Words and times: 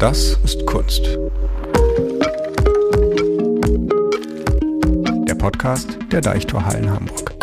Das 0.00 0.38
ist 0.44 0.64
Kunst. 0.64 1.04
Der 5.28 5.34
Podcast 5.34 5.98
der 6.10 6.22
Deichtorhallen 6.22 6.90
Hamburg. 6.90 7.34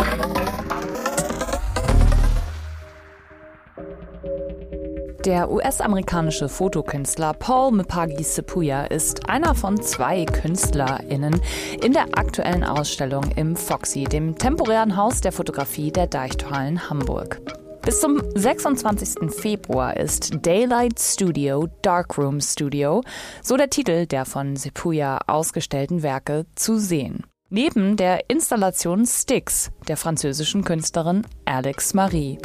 Der 5.24 5.48
US-amerikanische 5.52 6.48
Fotokünstler 6.48 7.32
Paul 7.34 7.70
Mepagi 7.70 8.24
Sepuya 8.24 8.86
ist 8.86 9.28
einer 9.28 9.54
von 9.54 9.80
zwei 9.80 10.24
KünstlerInnen 10.24 11.40
in 11.80 11.92
der 11.92 12.06
aktuellen 12.16 12.64
Ausstellung 12.64 13.30
im 13.36 13.54
Foxy, 13.54 14.02
dem 14.02 14.36
temporären 14.36 14.96
Haus 14.96 15.20
der 15.20 15.30
Fotografie 15.30 15.92
der 15.92 16.08
Deichtorhallen 16.08 16.90
Hamburg. 16.90 17.40
Bis 17.82 18.00
zum 18.00 18.22
26. 18.34 19.30
Februar 19.30 19.96
ist 19.96 20.44
Daylight 20.44 21.00
Studio 21.00 21.68
Darkroom 21.82 22.40
Studio, 22.40 23.02
so 23.42 23.56
der 23.56 23.70
Titel 23.70 24.06
der 24.06 24.24
von 24.24 24.56
Sepuya 24.56 25.20
ausgestellten 25.26 26.02
Werke, 26.02 26.46
zu 26.54 26.78
sehen. 26.78 27.24
Neben 27.50 27.96
der 27.96 28.28
Installation 28.28 29.06
Sticks 29.06 29.70
der 29.88 29.96
französischen 29.96 30.64
Künstlerin 30.64 31.26
Alex 31.46 31.94
Marie. 31.94 32.38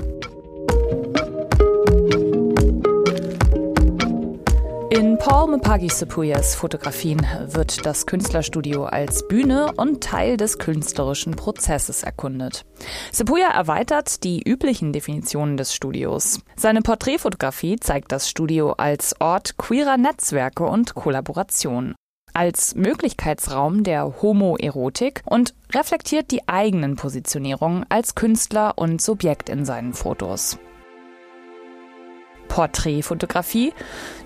In 4.94 5.18
Paul 5.18 5.50
Mepagi 5.50 5.90
Sepuyas 5.90 6.54
Fotografien 6.54 7.26
wird 7.48 7.84
das 7.84 8.06
Künstlerstudio 8.06 8.86
als 8.86 9.28
Bühne 9.28 9.72
und 9.76 10.04
Teil 10.04 10.38
des 10.38 10.60
künstlerischen 10.60 11.36
Prozesses 11.36 12.04
erkundet. 12.04 12.64
Sepuya 13.12 13.48
erweitert 13.48 14.24
die 14.24 14.44
üblichen 14.48 14.94
Definitionen 14.94 15.58
des 15.58 15.74
Studios. 15.74 16.42
Seine 16.56 16.84
Porträtfotografie 16.84 17.78
zeigt 17.78 18.12
das 18.12 18.30
Studio 18.30 18.74
als 18.74 19.20
Ort 19.20 19.58
queerer 19.58 19.98
Netzwerke 19.98 20.66
und 20.66 20.94
Kollaboration 20.94 21.96
als 22.36 22.76
Möglichkeitsraum 22.76 23.84
der 23.84 24.22
Homoerotik 24.22 25.24
und 25.26 25.56
reflektiert 25.74 26.30
die 26.30 26.48
eigenen 26.48 26.98
Positionierungen 26.98 27.84
als 27.90 28.14
Künstler 28.14 28.74
und 28.76 29.02
Subjekt 29.02 29.50
in 29.50 29.66
seinen 29.66 29.94
Fotos. 29.94 30.60
Porträtfotografie, 32.48 33.74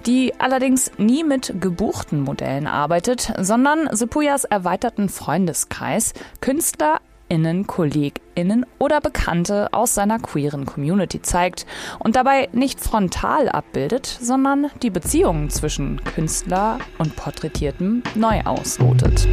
die 0.05 0.33
allerdings 0.39 0.91
nie 0.97 1.23
mit 1.23 1.53
gebuchten 1.59 2.21
Modellen 2.21 2.67
arbeitet, 2.67 3.33
sondern 3.39 3.87
Sepuyas 3.91 4.43
erweiterten 4.43 5.09
Freundeskreis, 5.09 6.13
KünstlerInnen, 6.41 7.67
KollegInnen 7.67 8.65
oder 8.79 9.01
Bekannte 9.01 9.73
aus 9.73 9.93
seiner 9.93 10.19
queeren 10.19 10.65
Community 10.65 11.21
zeigt 11.21 11.65
und 11.99 12.15
dabei 12.15 12.49
nicht 12.51 12.79
frontal 12.79 13.49
abbildet, 13.49 14.05
sondern 14.05 14.71
die 14.81 14.89
Beziehungen 14.89 15.49
zwischen 15.49 16.03
Künstler 16.03 16.79
und 16.97 17.15
Porträtiertem 17.15 18.03
neu 18.15 18.41
auslotet. 18.43 19.27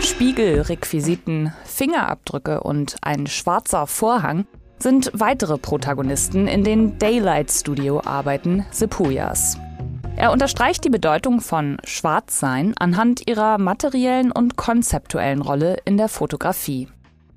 Spiegel, 0.00 0.60
Requisiten, 0.60 1.52
Fingerabdrücke 1.64 2.60
und 2.60 2.96
ein 3.02 3.26
schwarzer 3.26 3.86
Vorhang 3.86 4.46
sind 4.78 5.10
weitere 5.14 5.58
Protagonisten 5.58 6.46
in 6.46 6.64
den 6.64 6.98
Daylight 6.98 7.50
Studio 7.50 8.02
Arbeiten 8.04 8.66
Sepuyas. 8.70 9.58
Er 10.16 10.32
unterstreicht 10.32 10.84
die 10.84 10.90
Bedeutung 10.90 11.40
von 11.40 11.76
Schwarzsein 11.84 12.74
anhand 12.78 13.28
ihrer 13.28 13.58
materiellen 13.58 14.32
und 14.32 14.56
konzeptuellen 14.56 15.42
Rolle 15.42 15.76
in 15.84 15.96
der 15.96 16.08
Fotografie. 16.08 16.88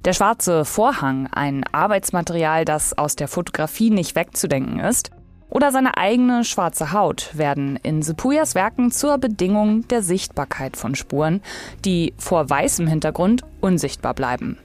Der 0.05 0.13
schwarze 0.13 0.63
Vorhang, 0.63 1.27
ein 1.27 1.65
Arbeitsmaterial, 1.71 2.63
das 2.63 2.97
aus 2.97 3.17
der 3.17 3.27
Fotografie 3.27 3.89
nicht 3.89 4.15
wegzudenken 4.15 4.79
ist, 4.79 5.11
oder 5.49 5.71
seine 5.71 5.97
eigene 5.97 6.43
schwarze 6.45 6.93
Haut 6.93 7.37
werden 7.37 7.77
in 7.81 8.01
Sepuyas 8.01 8.55
Werken 8.55 8.91
zur 8.91 9.17
Bedingung 9.17 9.87
der 9.87 10.03
Sichtbarkeit 10.03 10.77
von 10.77 10.95
Spuren, 10.95 11.41
die 11.83 12.13
vor 12.17 12.49
weißem 12.49 12.87
Hintergrund 12.87 13.43
unsichtbar 13.59 14.13
bleiben. 14.13 14.57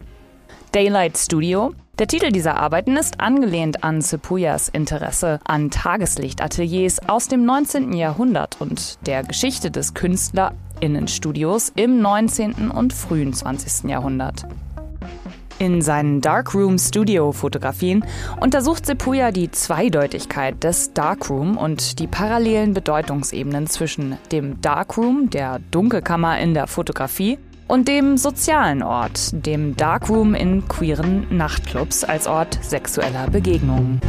Daylight 0.72 1.16
Studio 1.16 1.74
der 2.00 2.08
Titel 2.08 2.32
dieser 2.32 2.56
Arbeiten 2.56 2.96
ist 2.96 3.20
angelehnt 3.20 3.84
an 3.84 4.00
Sepuyas 4.00 4.68
Interesse 4.68 5.38
an 5.44 5.70
Tageslichtateliers 5.70 7.08
aus 7.08 7.28
dem 7.28 7.44
19. 7.44 7.92
Jahrhundert 7.92 8.56
und 8.60 8.98
der 9.06 9.22
Geschichte 9.22 9.70
des 9.70 9.94
KünstlerInnenstudios 9.94 11.72
im 11.76 12.00
19. 12.00 12.70
und 12.72 12.92
frühen 12.92 13.32
20. 13.32 13.88
Jahrhundert. 13.88 14.44
In 15.60 15.82
seinen 15.82 16.20
Darkroom 16.20 16.78
Studio 16.78 17.30
Fotografien 17.30 18.04
untersucht 18.40 18.86
Sepuya 18.86 19.30
die 19.30 19.52
Zweideutigkeit 19.52 20.64
des 20.64 20.94
Darkroom 20.94 21.56
und 21.56 22.00
die 22.00 22.08
parallelen 22.08 22.74
Bedeutungsebenen 22.74 23.68
zwischen 23.68 24.18
dem 24.32 24.60
Darkroom, 24.60 25.30
der 25.30 25.60
Dunkelkammer 25.70 26.40
in 26.40 26.54
der 26.54 26.66
Fotografie, 26.66 27.38
und 27.68 27.88
dem 27.88 28.16
sozialen 28.16 28.82
Ort, 28.82 29.30
dem 29.32 29.76
Darkroom 29.76 30.34
in 30.34 30.66
queeren 30.68 31.26
Nachtclubs 31.36 32.04
als 32.04 32.26
Ort 32.26 32.58
sexueller 32.62 33.28
Begegnungen. 33.28 34.00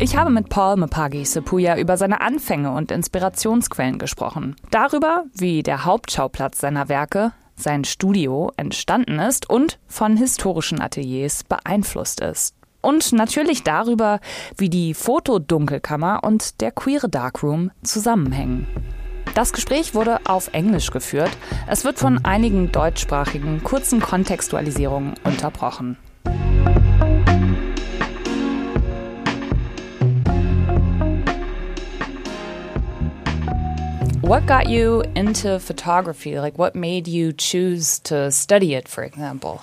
Ich 0.00 0.16
habe 0.16 0.30
mit 0.30 0.48
Paul 0.48 0.76
Mapagi 0.76 1.24
Sepuya 1.24 1.76
über 1.76 1.96
seine 1.96 2.20
Anfänge 2.20 2.70
und 2.70 2.92
Inspirationsquellen 2.92 3.98
gesprochen. 3.98 4.54
Darüber, 4.70 5.24
wie 5.34 5.64
der 5.64 5.84
Hauptschauplatz 5.84 6.60
seiner 6.60 6.88
Werke, 6.88 7.32
sein 7.56 7.84
Studio, 7.84 8.52
entstanden 8.56 9.18
ist 9.18 9.50
und 9.50 9.80
von 9.88 10.16
historischen 10.16 10.80
Ateliers 10.80 11.42
beeinflusst 11.42 12.20
ist. 12.20 12.54
Und 12.80 13.12
natürlich 13.12 13.64
darüber, 13.64 14.20
wie 14.56 14.70
die 14.70 14.94
Fotodunkelkammer 14.94 16.20
und 16.22 16.60
der 16.60 16.70
queere 16.70 17.08
Darkroom 17.08 17.72
zusammenhängen. 17.82 18.68
Das 19.34 19.52
Gespräch 19.52 19.94
wurde 19.94 20.20
auf 20.24 20.48
Englisch 20.52 20.90
geführt. 20.90 21.30
Es 21.66 21.84
wird 21.84 21.98
von 21.98 22.24
einigen 22.24 22.72
deutschsprachigen 22.72 23.62
kurzen 23.62 24.00
Kontextualisierungen 24.00 25.14
unterbrochen. 25.24 25.96
What 34.22 34.46
got 34.46 34.68
you 34.68 35.02
into 35.14 35.58
photography? 35.58 36.36
Like, 36.38 36.58
what 36.58 36.74
made 36.74 37.08
you 37.08 37.32
choose 37.32 37.98
to 38.02 38.30
study 38.30 38.74
it, 38.74 38.86
for 38.88 39.02
example? 39.02 39.60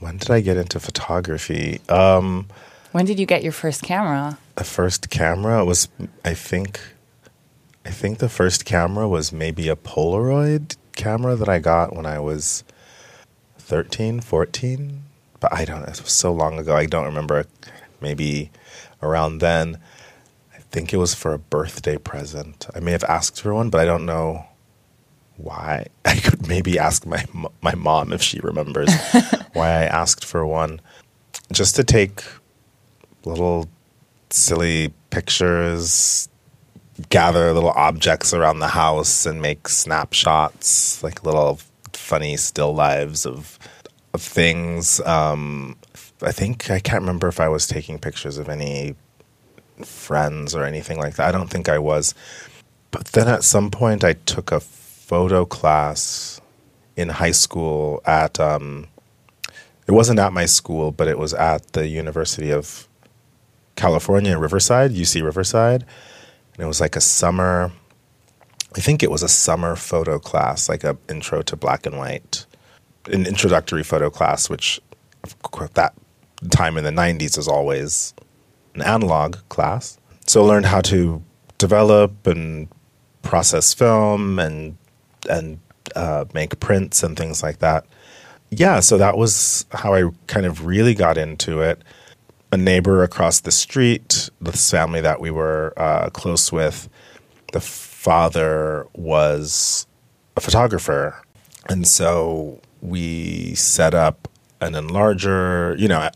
when 0.00 0.16
did 0.16 0.30
I 0.30 0.40
get 0.40 0.56
into 0.56 0.78
photography? 0.80 1.80
Um, 1.88 2.46
when 2.92 3.04
did 3.04 3.18
you 3.18 3.26
get 3.26 3.42
your 3.42 3.52
first 3.52 3.82
camera? 3.82 4.38
The 4.56 4.64
first 4.64 5.10
camera 5.10 5.64
was, 5.64 5.88
I 6.24 6.34
think, 6.34 6.80
I 7.86 7.90
think 7.90 8.18
the 8.18 8.28
first 8.28 8.64
camera 8.64 9.08
was 9.08 9.32
maybe 9.32 9.68
a 9.68 9.76
Polaroid 9.76 10.76
camera 10.96 11.36
that 11.36 11.48
I 11.48 11.60
got 11.60 11.94
when 11.94 12.04
I 12.04 12.18
was 12.18 12.64
13, 13.58 14.20
14. 14.22 15.04
But 15.38 15.52
I 15.52 15.64
don't 15.64 15.82
know. 15.82 15.86
It 15.86 16.02
was 16.02 16.10
so 16.10 16.32
long 16.32 16.58
ago. 16.58 16.74
I 16.74 16.86
don't 16.86 17.04
remember. 17.04 17.44
Maybe 18.00 18.50
around 19.00 19.38
then. 19.38 19.78
I 20.52 20.58
think 20.72 20.92
it 20.92 20.96
was 20.96 21.14
for 21.14 21.32
a 21.32 21.38
birthday 21.38 21.96
present. 21.96 22.66
I 22.74 22.80
may 22.80 22.90
have 22.90 23.04
asked 23.04 23.40
for 23.40 23.54
one, 23.54 23.70
but 23.70 23.80
I 23.80 23.84
don't 23.84 24.04
know 24.04 24.46
why. 25.36 25.86
I 26.04 26.16
could 26.16 26.48
maybe 26.48 26.80
ask 26.80 27.06
my 27.06 27.24
my 27.62 27.76
mom 27.76 28.12
if 28.12 28.20
she 28.20 28.40
remembers 28.40 28.92
why 29.52 29.68
I 29.68 29.84
asked 29.84 30.24
for 30.24 30.44
one. 30.44 30.80
Just 31.52 31.76
to 31.76 31.84
take 31.84 32.24
little 33.24 33.68
silly 34.30 34.92
pictures 35.10 36.28
gather 37.10 37.52
little 37.52 37.70
objects 37.70 38.32
around 38.32 38.60
the 38.60 38.68
house 38.68 39.26
and 39.26 39.40
make 39.42 39.68
snapshots, 39.68 41.02
like 41.02 41.24
little 41.24 41.60
funny 41.92 42.36
still 42.36 42.74
lives 42.74 43.26
of 43.26 43.58
of 44.14 44.22
things. 44.22 45.00
Um, 45.00 45.76
I 46.22 46.32
think 46.32 46.70
I 46.70 46.78
can't 46.78 47.02
remember 47.02 47.28
if 47.28 47.40
I 47.40 47.48
was 47.48 47.66
taking 47.66 47.98
pictures 47.98 48.38
of 48.38 48.48
any 48.48 48.94
friends 49.84 50.54
or 50.54 50.64
anything 50.64 50.98
like 50.98 51.16
that. 51.16 51.28
I 51.28 51.32
don't 51.32 51.50
think 51.50 51.68
I 51.68 51.78
was. 51.78 52.14
But 52.90 53.06
then 53.08 53.28
at 53.28 53.44
some 53.44 53.70
point, 53.70 54.04
I 54.04 54.14
took 54.14 54.50
a 54.52 54.60
photo 54.60 55.44
class 55.44 56.40
in 56.96 57.08
high 57.08 57.32
school 57.32 58.00
at. 58.06 58.40
Um, 58.40 58.88
it 59.86 59.92
wasn't 59.92 60.18
at 60.18 60.32
my 60.32 60.46
school, 60.46 60.90
but 60.90 61.06
it 61.06 61.16
was 61.16 61.32
at 61.32 61.72
the 61.74 61.86
University 61.86 62.50
of 62.50 62.88
California, 63.76 64.36
Riverside, 64.36 64.90
UC 64.92 65.22
Riverside 65.22 65.84
and 66.56 66.64
it 66.64 66.66
was 66.66 66.80
like 66.80 66.96
a 66.96 67.00
summer. 67.00 67.70
I 68.74 68.80
think 68.80 69.02
it 69.02 69.10
was 69.10 69.22
a 69.22 69.28
summer 69.28 69.76
photo 69.76 70.18
class, 70.18 70.68
like 70.68 70.84
a 70.84 70.96
intro 71.08 71.42
to 71.42 71.56
black 71.56 71.86
and 71.86 71.98
white, 71.98 72.46
an 73.06 73.26
introductory 73.26 73.82
photo 73.82 74.10
class, 74.10 74.48
which 74.48 74.80
that 75.74 75.94
time 76.50 76.78
in 76.78 76.84
the 76.84 76.90
'90s 76.90 77.38
is 77.38 77.48
always 77.48 78.14
an 78.74 78.82
analog 78.82 79.36
class. 79.48 79.98
So 80.26 80.42
I 80.42 80.46
learned 80.46 80.66
how 80.66 80.80
to 80.82 81.22
develop 81.58 82.26
and 82.26 82.68
process 83.22 83.74
film 83.74 84.38
and 84.38 84.76
and 85.28 85.58
uh, 85.94 86.24
make 86.34 86.58
prints 86.60 87.02
and 87.02 87.16
things 87.16 87.42
like 87.42 87.58
that. 87.58 87.86
Yeah, 88.50 88.80
so 88.80 88.96
that 88.98 89.16
was 89.16 89.66
how 89.72 89.94
I 89.94 90.10
kind 90.26 90.46
of 90.46 90.64
really 90.66 90.94
got 90.94 91.18
into 91.18 91.60
it. 91.60 91.82
A 92.52 92.56
neighbor 92.56 93.02
across 93.02 93.40
the 93.40 93.50
street 93.50 94.30
this 94.40 94.70
family 94.70 95.00
that 95.00 95.20
we 95.20 95.30
were 95.30 95.72
uh, 95.76 96.10
close 96.10 96.52
with, 96.52 96.88
the 97.52 97.60
father 97.60 98.86
was 98.94 99.86
a 100.36 100.40
photographer, 100.40 101.22
and 101.68 101.86
so 101.86 102.60
we 102.80 103.54
set 103.54 103.94
up 103.94 104.28
an 104.60 104.74
enlarger. 104.74 105.78
You 105.78 105.88
know, 105.88 106.08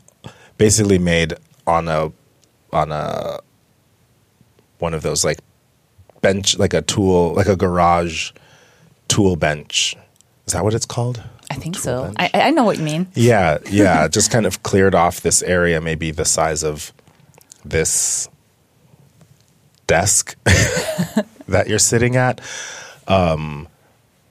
basically 0.56 0.99
made 0.99 1.35
on 1.67 1.88
a 1.88 2.12
on 2.73 2.93
a 2.93 3.41
one 4.79 4.94
of 4.94 5.03
those 5.03 5.25
like 5.25 5.41
bench, 6.21 6.59
like 6.59 6.75
a 6.75 6.83
tool, 6.83 7.35
like 7.35 7.49
a 7.49 7.56
garage 7.56 8.33
tool 9.09 9.37
bench. 9.37 9.97
Is 10.47 10.53
that 10.53 10.65
what 10.65 10.75
it's 10.75 10.87
called? 10.87 11.23
I 11.50 11.55
think 11.55 11.76
so. 11.76 12.12
I, 12.17 12.31
I 12.32 12.50
know 12.50 12.64
what 12.64 12.79
you 12.79 12.85
mean. 12.85 13.08
Yeah, 13.14 13.58
yeah. 13.69 14.06
just 14.08 14.31
kind 14.31 14.47
of 14.47 14.62
cleared 14.62 14.94
off 14.94 15.20
this 15.20 15.43
area, 15.43 15.81
maybe 15.81 16.12
the 16.12 16.25
size 16.25 16.62
of 16.62 16.93
this 17.64 18.29
desk 19.87 20.37
that 21.49 21.67
you're 21.69 21.79
sitting 21.81 22.14
at, 22.17 22.41
um, 23.08 23.67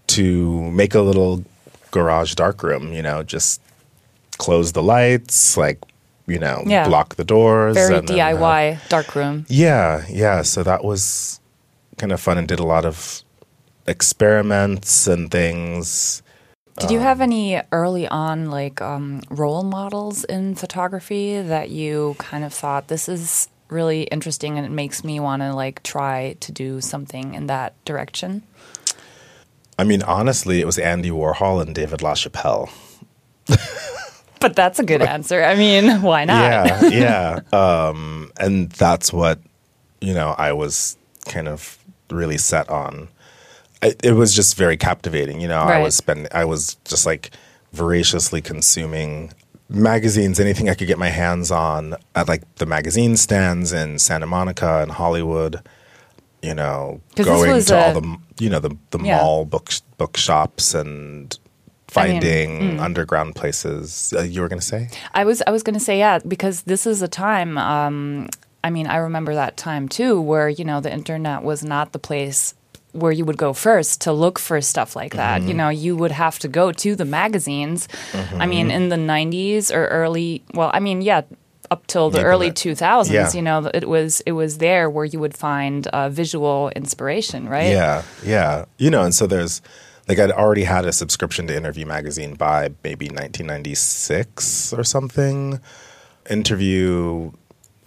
to 0.07 0.71
make 0.71 0.95
a 0.95 1.01
little 1.01 1.44
garage 1.92 2.36
darkroom. 2.36 2.94
You 2.94 3.01
know, 3.01 3.21
just 3.24 3.62
close 4.38 4.71
the 4.71 4.81
lights, 4.83 5.57
like 5.57 5.80
you 6.25 6.39
know, 6.39 6.63
Yeah. 6.66 6.88
block 6.88 7.16
the 7.16 7.25
doors. 7.25 7.75
Very 7.75 7.98
and 7.98 8.07
then 8.07 8.18
have- 8.18 8.38
DIY 8.38 8.88
darkroom. 8.89 9.45
yeah, 9.50 10.06
yeah. 10.10 10.42
So 10.44 10.63
that 10.63 10.83
was 10.86 11.39
kind 11.98 12.12
of 12.13 12.21
fun 12.21 12.38
and 12.38 12.48
did 12.48 12.60
a 12.60 12.66
lot 12.66 12.86
of 12.86 13.24
experiments 13.88 15.07
and 15.07 15.30
things. 15.30 16.21
Did 16.80 16.92
you 16.92 17.00
have 17.00 17.22
any 17.22 17.62
early 17.72 18.08
on 18.08 18.50
like 18.50 18.81
um, 18.81 19.22
role 19.30 19.64
models 19.64 20.24
in 20.24 20.56
photography 20.56 21.42
that 21.42 21.70
you 21.70 22.16
kind 22.18 22.44
of 22.44 22.54
thought 22.54 22.88
this 22.88 23.10
is 23.10 23.50
really 23.70 24.04
interesting 24.04 24.58
and 24.58 24.66
it 24.66 24.72
makes 24.72 25.04
me 25.04 25.20
want 25.20 25.42
to 25.42 25.54
like 25.54 25.84
try 25.84 26.36
to 26.40 26.52
do 26.52 26.81
something 26.81 27.36
in 27.36 27.48
that 27.48 27.74
direction? 27.86 28.44
I 29.78 29.84
mean, 29.84 30.02
honestly, 30.04 30.60
it 30.60 30.66
was 30.66 30.78
Andy 30.78 31.10
Warhol 31.10 31.62
and 31.62 31.76
David 31.76 32.00
LaChapelle. 32.00 32.70
But 34.40 34.56
that's 34.56 34.80
a 34.80 34.84
good 34.84 35.02
answer. 35.02 35.44
I 35.44 35.56
mean, 35.56 36.02
why 36.02 36.26
not? 36.26 36.92
Yeah, 36.92 37.42
yeah. 37.52 37.90
Um, 37.90 38.31
and 38.40 38.70
that's 38.72 39.12
what, 39.12 39.40
you 40.00 40.14
know, 40.14 40.34
I 40.38 40.54
was 40.54 40.98
kind 41.26 41.48
of 41.48 41.78
really 42.10 42.38
set 42.38 42.70
on. 42.70 43.10
I, 43.81 43.96
it 44.04 44.14
was 44.14 44.34
just 44.34 44.56
very 44.56 44.78
captivating. 44.78 45.40
You 45.40 45.48
know, 45.48 45.60
I 45.60 45.80
was 45.80 45.96
spending, 45.96 46.28
I 46.34 46.46
was 46.46 46.76
just 46.86 47.06
like 47.06 47.31
voraciously 47.72 48.42
consuming 48.42 49.31
magazines, 49.70 50.40
anything 50.40 50.70
I 50.70 50.74
could 50.74 50.88
get 50.88 50.98
my 50.98 51.10
hands 51.10 51.52
on 51.52 51.96
at 52.16 52.28
like 52.28 52.44
the 52.56 52.66
magazine 52.66 53.16
stands 53.16 53.72
in 53.72 54.00
Santa 54.00 54.26
Monica 54.26 54.81
and 54.81 54.92
Hollywood. 54.92 55.62
You 56.42 56.56
know, 56.56 57.02
going 57.16 57.62
to 57.62 57.78
all 57.78 58.00
the, 58.00 58.18
you 58.40 58.50
know, 58.50 58.60
the, 58.60 58.76
the 58.92 59.00
Yeah. 59.00 59.18
mall 59.18 59.44
book 59.44 59.72
bookshops 59.98 60.74
and 60.74 61.38
I 61.96 62.08
mean, 62.08 62.22
mm. 62.22 62.22
finding 62.22 62.80
underground 62.80 63.36
places. 63.36 64.14
Uh, 64.16 64.22
you 64.22 64.42
were 64.42 64.48
going 64.48 64.60
to 64.60 64.66
say? 64.66 64.90
I 65.14 65.26
was 65.26 65.42
I 65.46 65.52
was 65.52 65.64
going 65.64 65.74
to 65.74 65.80
say 65.81 66.00
yeah 66.00 66.20
because 66.20 66.64
this 66.64 66.88
is 66.88 67.02
a 67.02 67.10
time. 67.10 67.58
Um, 67.58 68.30
I 68.64 68.70
mean, 68.70 68.88
I 68.88 68.98
remember 68.98 69.36
that 69.36 69.58
time 69.58 69.90
too, 69.90 70.20
where 70.22 70.48
you 70.50 70.64
know 70.64 70.80
the 70.80 70.92
internet 70.92 71.44
was 71.44 71.64
not 71.64 71.92
the 71.92 72.00
place 72.00 72.54
where 72.94 73.12
you 73.12 73.24
would 73.25 73.38
go 73.38 73.53
first 73.53 74.01
to 74.01 74.12
look 74.12 74.39
for 74.39 74.59
stuff 74.62 74.95
like 74.95 75.13
that. 75.13 75.39
Mm-hmm. 75.41 75.47
You 75.50 75.53
know, 75.56 75.69
you 75.69 75.95
would 75.95 76.12
have 76.12 76.39
to 76.39 76.47
go 76.47 76.71
to 76.71 76.95
the 76.95 77.06
magazines. 77.06 77.88
I 78.38 78.45
mean, 78.47 78.71
in 78.71 78.89
the 78.89 78.95
'90s 78.97 79.71
or 79.74 79.88
early, 79.88 80.44
well, 80.53 80.71
I 80.74 80.80
mean, 80.80 81.01
yeah. 81.01 81.21
Up 81.71 81.86
till 81.86 82.09
the 82.09 82.18
Yeah, 82.21 82.25
early 82.25 82.50
but- 82.50 82.56
2000s, 82.57 83.12
yeah. 83.12 83.31
you 83.31 83.44
know, 83.44 83.69
it 83.71 83.88
was 83.88 84.21
it 84.25 84.31
was 84.31 84.57
there 84.57 84.89
where 84.89 85.06
you 85.06 85.19
would 85.19 85.38
find 85.38 85.86
uh, 85.94 86.09
visual 86.09 86.71
inspiration, 86.75 87.47
right? 87.47 87.69
Yeah, 87.69 88.01
yeah. 88.25 88.65
You 88.80 88.89
know, 88.89 89.03
and 89.03 89.13
so 89.13 89.27
there's 89.27 89.62
like 90.07 90.18
I'd 90.18 90.31
already 90.31 90.63
had 90.63 90.85
a 90.85 90.92
subscription 90.92 91.45
to 91.45 91.56
Interview 91.56 91.85
magazine 91.85 92.33
by 92.33 92.69
maybe 92.83 93.06
1996 93.09 94.74
or 94.74 94.83
something. 94.83 95.59
Interview, 96.27 97.31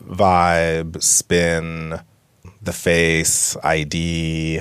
Vibe, 0.05 1.03
Spin, 1.03 2.01
The 2.63 2.73
Face, 2.73 3.57
ID, 3.65 4.61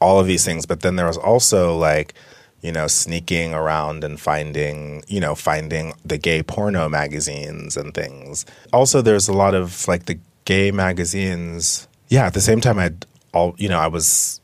all 0.00 0.20
of 0.20 0.26
these 0.26 0.44
things. 0.44 0.66
But 0.66 0.80
then 0.80 0.96
there 0.96 1.06
was 1.06 1.16
also 1.16 1.76
like, 1.76 2.14
you 2.62 2.72
know, 2.72 2.86
sneaking 2.86 3.54
around 3.54 4.02
and 4.04 4.18
finding, 4.18 5.04
you 5.06 5.20
know, 5.20 5.34
finding 5.34 5.94
the 6.04 6.18
gay 6.18 6.42
porno 6.42 6.88
magazines 6.88 7.76
and 7.76 7.94
things. 7.94 8.44
Also, 8.72 9.02
there's 9.02 9.28
a 9.28 9.32
lot 9.32 9.54
of 9.54 9.86
like 9.86 10.06
the 10.06 10.18
gay 10.44 10.70
magazines. 10.70 11.86
Yeah, 12.08 12.26
at 12.26 12.34
the 12.34 12.40
same 12.40 12.60
time, 12.60 12.78
I'd 12.78 13.06
all, 13.32 13.54
you 13.58 13.68
know, 13.68 13.78
I 13.78 13.86
was, 13.88 14.40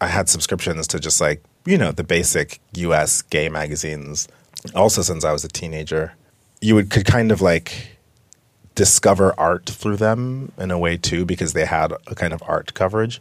I 0.00 0.08
had 0.08 0.28
subscriptions 0.28 0.86
to 0.88 0.98
just 0.98 1.20
like, 1.20 1.42
you 1.64 1.78
know, 1.78 1.92
the 1.92 2.04
basic 2.04 2.60
US 2.74 3.22
gay 3.22 3.48
magazines. 3.48 4.28
Also, 4.74 5.02
since 5.02 5.24
I 5.24 5.32
was 5.32 5.44
a 5.44 5.48
teenager, 5.48 6.14
you 6.60 6.74
would 6.74 6.90
could 6.90 7.06
kind 7.06 7.30
of 7.30 7.40
like 7.40 7.96
discover 8.74 9.34
art 9.38 9.66
through 9.66 9.96
them 9.96 10.52
in 10.58 10.70
a 10.70 10.78
way 10.78 10.96
too, 10.96 11.24
because 11.24 11.52
they 11.54 11.64
had 11.64 11.92
a 12.06 12.14
kind 12.14 12.32
of 12.32 12.42
art 12.46 12.74
coverage. 12.74 13.20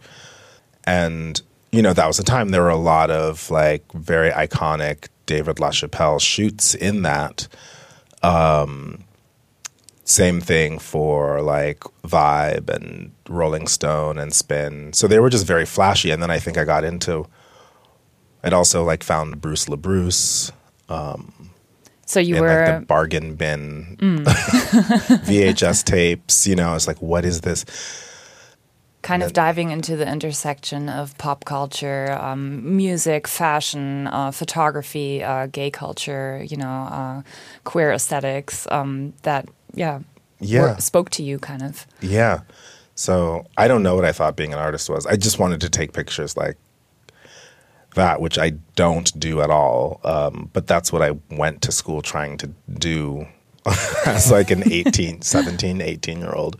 And, 0.83 1.41
you 1.75 1.81
know, 1.81 1.93
that 1.93 2.07
was 2.07 2.17
the 2.17 2.23
time 2.23 2.49
there 2.49 2.61
were 2.63 2.69
a 2.69 2.75
lot 2.77 3.11
of 3.11 3.49
like 3.51 3.83
very 3.93 4.31
iconic 4.31 5.07
David 5.25 5.57
LaChapelle 5.57 6.21
shoots 6.21 6.73
in 6.73 7.01
that. 7.01 7.47
Um, 8.23 9.03
same 10.03 10.39
thing 10.39 10.79
for 10.79 11.41
like 11.41 11.79
Vibe 12.03 12.69
and 12.69 13.11
Rolling 13.27 13.67
Stone 13.67 14.17
and 14.19 14.33
Spin. 14.33 14.93
So 14.93 15.07
they 15.07 15.19
were 15.19 15.29
just 15.31 15.45
very 15.47 15.65
flashy. 15.65 16.11
And 16.11 16.21
then 16.21 16.31
I 16.31 16.39
think 16.39 16.57
I 16.57 16.63
got 16.63 16.83
into, 16.83 17.25
I'd 18.43 18.53
also 18.53 18.83
like 18.83 19.03
found 19.03 19.41
Bruce 19.41 19.65
LaBruce 19.65 20.51
So 22.05 22.19
you 22.19 22.35
in 22.35 22.41
were 22.41 22.47
Mm. 22.49 22.67
like 22.67 22.79
the 22.81 22.85
bargain 22.85 23.35
bin 23.35 23.97
VHS 25.25 25.83
tapes. 25.83 26.45
You 26.47 26.55
know, 26.55 26.75
it's 26.75 26.87
like, 26.87 27.01
what 27.01 27.25
is 27.25 27.41
this? 27.41 27.65
Kind 29.05 29.23
of 29.23 29.33
diving 29.33 29.69
into 29.71 29.95
the 29.95 30.07
intersection 30.11 30.89
of 30.89 31.15
pop 31.17 31.45
culture, 31.45 32.11
um, 32.19 32.75
music, 32.75 33.27
fashion, 33.27 34.07
uh, 34.07 34.31
photography, 34.31 35.23
uh, 35.23 35.45
gay 35.47 35.69
culture, 35.69 36.43
you 36.51 36.57
know, 36.57 36.87
uh, 36.99 37.21
queer 37.63 37.91
aesthetics. 37.91 38.67
Um, 38.71 39.13
that 39.21 39.47
yeah, 39.73 39.99
Yeah. 40.39 40.61
were- 40.75 40.81
spoke 40.81 41.09
to 41.11 41.23
you 41.23 41.37
kind 41.39 41.61
of. 41.61 41.85
Yeah. 42.01 42.39
So 42.95 43.45
I 43.57 43.67
don't 43.67 43.83
know 43.83 43.95
what 43.95 44.05
I 44.05 44.11
thought 44.11 44.35
being 44.35 44.53
an 44.53 44.59
artist 44.59 44.89
was. 44.89 45.05
I 45.05 45.15
just 45.17 45.37
wanted 45.39 45.61
to 45.61 45.69
take 45.69 45.91
pictures 45.93 46.35
like 46.37 46.57
that, 47.95 48.19
which 48.21 48.37
I 48.37 48.51
don't 48.75 49.17
do 49.19 49.41
at 49.41 49.49
all. 49.49 49.99
Um, 50.03 50.49
but 50.53 50.67
that's 50.67 50.91
what 50.91 51.01
I 51.01 51.11
went 51.29 51.61
to 51.63 51.71
school 51.71 52.01
trying 52.01 52.37
to 52.39 52.47
do 52.79 53.27
as 54.05 54.31
like 54.31 54.49
an 54.51 54.63
18, 54.71 55.21
17, 55.21 55.81
18 55.81 56.19
year 56.19 56.33
old. 56.33 56.57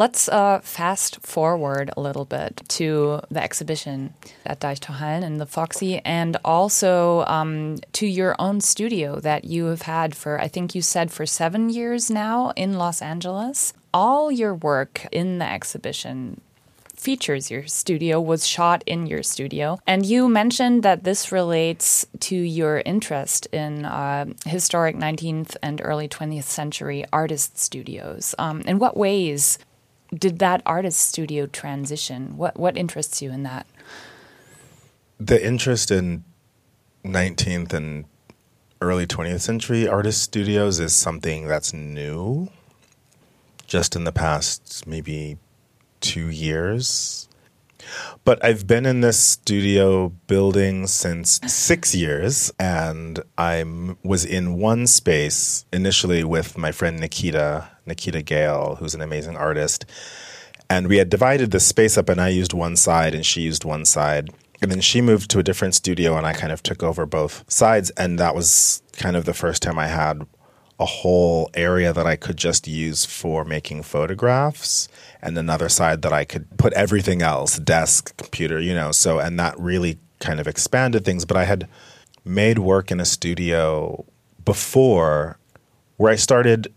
Let's 0.00 0.30
uh, 0.30 0.60
fast 0.62 1.20
forward 1.20 1.90
a 1.94 2.00
little 2.00 2.24
bit 2.24 2.62
to 2.68 3.20
the 3.30 3.42
exhibition 3.42 4.14
at 4.46 4.58
Deichtorhallen 4.58 5.22
and 5.22 5.38
the 5.38 5.44
PHOXXI, 5.44 6.00
and 6.06 6.38
also 6.42 7.22
um, 7.26 7.76
to 7.92 8.06
your 8.06 8.34
own 8.38 8.62
studio 8.62 9.20
that 9.20 9.44
you 9.44 9.66
have 9.66 9.82
had 9.82 10.16
for, 10.16 10.40
I 10.40 10.48
think 10.48 10.74
you 10.74 10.80
said, 10.80 11.12
for 11.12 11.26
seven 11.26 11.68
years 11.68 12.10
now 12.10 12.54
in 12.56 12.78
Los 12.78 13.02
Angeles. 13.02 13.74
All 13.92 14.32
your 14.32 14.54
work 14.54 15.06
in 15.12 15.38
the 15.38 15.44
exhibition 15.44 16.40
features 16.94 17.50
your 17.50 17.66
studio, 17.66 18.20
was 18.20 18.46
shot 18.46 18.82
in 18.86 19.06
your 19.06 19.22
studio. 19.22 19.78
And 19.86 20.04
you 20.06 20.30
mentioned 20.30 20.82
that 20.82 21.04
this 21.04 21.30
relates 21.30 22.06
to 22.20 22.36
your 22.36 22.82
interest 22.86 23.46
in 23.52 23.84
uh, 23.84 24.26
historic 24.46 24.96
19th 24.96 25.56
and 25.62 25.80
early 25.84 26.08
20th 26.08 26.44
century 26.44 27.04
artist 27.12 27.58
studios. 27.58 28.34
Um, 28.38 28.60
in 28.62 28.78
what 28.78 28.96
ways 28.96 29.58
did 30.14 30.38
that 30.40 30.62
artist 30.66 31.00
studio 31.00 31.46
transition? 31.46 32.36
What 32.36 32.58
what 32.58 32.76
interests 32.76 33.22
you 33.22 33.30
in 33.30 33.42
that? 33.44 33.66
The 35.18 35.44
interest 35.44 35.90
in 35.90 36.24
19th 37.04 37.72
and 37.72 38.04
early 38.80 39.06
20th 39.06 39.40
century 39.40 39.86
artist 39.86 40.22
studios 40.22 40.80
is 40.80 40.94
something 40.94 41.46
that's 41.46 41.72
new 41.74 42.48
just 43.66 43.94
in 43.94 44.04
the 44.04 44.12
past 44.12 44.86
maybe 44.86 45.36
two 46.00 46.28
years. 46.28 47.28
But 48.24 48.44
I've 48.44 48.66
been 48.66 48.86
in 48.86 49.00
this 49.00 49.18
studio 49.18 50.08
building 50.26 50.86
since 50.86 51.40
six 51.46 51.94
years, 51.94 52.52
and 52.58 53.20
I 53.38 53.64
was 54.02 54.24
in 54.24 54.58
one 54.58 54.86
space 54.86 55.64
initially 55.72 56.24
with 56.24 56.58
my 56.58 56.72
friend 56.72 56.98
Nikita, 56.98 57.68
Nikita 57.86 58.22
Gale, 58.22 58.76
who's 58.76 58.94
an 58.94 59.02
amazing 59.02 59.36
artist. 59.36 59.86
And 60.68 60.86
we 60.86 60.98
had 60.98 61.08
divided 61.08 61.50
the 61.50 61.60
space 61.60 61.98
up, 61.98 62.08
and 62.08 62.20
I 62.20 62.28
used 62.28 62.52
one 62.52 62.76
side, 62.76 63.14
and 63.14 63.26
she 63.26 63.40
used 63.40 63.64
one 63.64 63.84
side. 63.84 64.30
And 64.62 64.70
then 64.70 64.80
she 64.80 65.00
moved 65.00 65.30
to 65.30 65.38
a 65.38 65.42
different 65.42 65.74
studio, 65.74 66.16
and 66.16 66.26
I 66.26 66.32
kind 66.32 66.52
of 66.52 66.62
took 66.62 66.82
over 66.82 67.06
both 67.06 67.44
sides. 67.50 67.90
And 67.90 68.18
that 68.18 68.34
was 68.34 68.82
kind 68.92 69.16
of 69.16 69.24
the 69.24 69.34
first 69.34 69.62
time 69.62 69.78
I 69.78 69.88
had 69.88 70.26
a 70.78 70.86
whole 70.86 71.50
area 71.54 71.92
that 71.92 72.06
I 72.06 72.16
could 72.16 72.38
just 72.38 72.66
use 72.66 73.04
for 73.04 73.44
making 73.44 73.82
photographs 73.82 74.88
and 75.22 75.36
another 75.36 75.68
side 75.68 76.02
that 76.02 76.12
I 76.12 76.24
could 76.24 76.46
put 76.58 76.72
everything 76.72 77.22
else 77.22 77.58
desk, 77.58 78.16
computer, 78.16 78.60
you 78.60 78.74
know. 78.74 78.92
So, 78.92 79.18
and 79.18 79.38
that 79.38 79.58
really 79.58 79.98
kind 80.18 80.40
of 80.40 80.46
expanded 80.46 81.04
things. 81.04 81.24
But 81.24 81.36
I 81.36 81.44
had 81.44 81.68
made 82.24 82.58
work 82.58 82.90
in 82.90 83.00
a 83.00 83.04
studio 83.04 84.04
before 84.44 85.38
where 85.96 86.12
I 86.12 86.16
started 86.16 86.72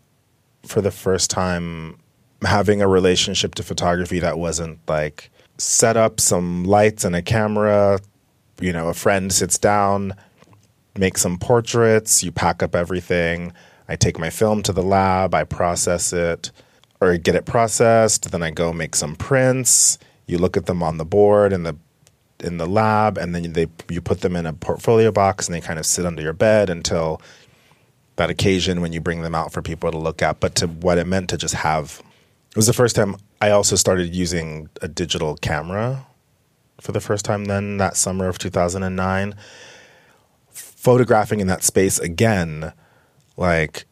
for 0.65 0.81
the 0.81 0.91
first 0.91 1.29
time 1.29 1.99
having 2.45 2.81
a 2.81 2.87
relationship 2.87 3.55
to 3.55 3.63
photography 3.63 4.19
that 4.19 4.37
wasn't 4.37 4.79
like 4.87 5.29
set 5.57 5.95
up 5.95 6.19
some 6.19 6.65
lights 6.65 7.05
and 7.05 7.15
a 7.15 7.21
camera, 7.21 7.99
you 8.59 8.73
know, 8.73 8.89
a 8.89 8.93
friend 8.93 9.31
sits 9.31 9.57
down, 9.57 10.13
make 10.97 11.17
some 11.17 11.37
portraits, 11.37 12.23
you 12.23 12.31
pack 12.31 12.61
up 12.61 12.75
everything 12.75 13.53
I 13.87 13.95
take 13.95 14.17
my 14.17 14.29
film 14.29 14.63
to 14.63 14.73
the 14.73 14.81
lab, 14.81 15.33
I 15.33 15.43
process 15.43 16.13
it 16.13 16.51
or 17.03 17.17
get 17.17 17.35
it 17.35 17.45
processed, 17.45 18.31
then 18.31 18.43
I 18.43 18.51
go 18.51 18.73
make 18.73 18.95
some 18.95 19.15
prints. 19.15 19.97
You 20.27 20.37
look 20.37 20.57
at 20.57 20.65
them 20.65 20.81
on 20.81 20.97
the 20.97 21.05
board 21.05 21.53
in 21.53 21.63
the 21.63 21.75
in 22.39 22.57
the 22.57 22.65
lab 22.67 23.17
and 23.17 23.33
then 23.33 23.53
they 23.53 23.67
you 23.89 24.01
put 24.01 24.21
them 24.21 24.35
in 24.35 24.45
a 24.45 24.53
portfolio 24.53 25.11
box 25.11 25.47
and 25.47 25.55
they 25.55 25.61
kind 25.61 25.79
of 25.79 25.85
sit 25.85 26.05
under 26.05 26.21
your 26.21 26.33
bed 26.33 26.69
until 26.69 27.21
that 28.17 28.29
occasion 28.29 28.81
when 28.81 28.91
you 28.91 28.99
bring 28.99 29.21
them 29.21 29.33
out 29.33 29.51
for 29.51 29.61
people 29.61 29.89
to 29.91 29.97
look 29.97 30.21
at. 30.21 30.39
But 30.39 30.55
to 30.55 30.67
what 30.67 30.97
it 30.97 31.07
meant 31.07 31.29
to 31.29 31.37
just 31.37 31.55
have 31.55 32.01
it 32.51 32.57
was 32.57 32.67
the 32.67 32.73
first 32.73 32.95
time 32.95 33.15
I 33.41 33.49
also 33.51 33.75
started 33.75 34.13
using 34.13 34.69
a 34.81 34.87
digital 34.87 35.35
camera 35.37 36.05
for 36.79 36.91
the 36.91 37.01
first 37.01 37.25
time 37.25 37.45
then 37.45 37.77
that 37.77 37.95
summer 37.95 38.27
of 38.27 38.37
2009 38.37 39.35
photographing 40.49 41.39
in 41.39 41.47
that 41.47 41.63
space 41.63 41.97
again 41.97 42.73
like 43.37 43.85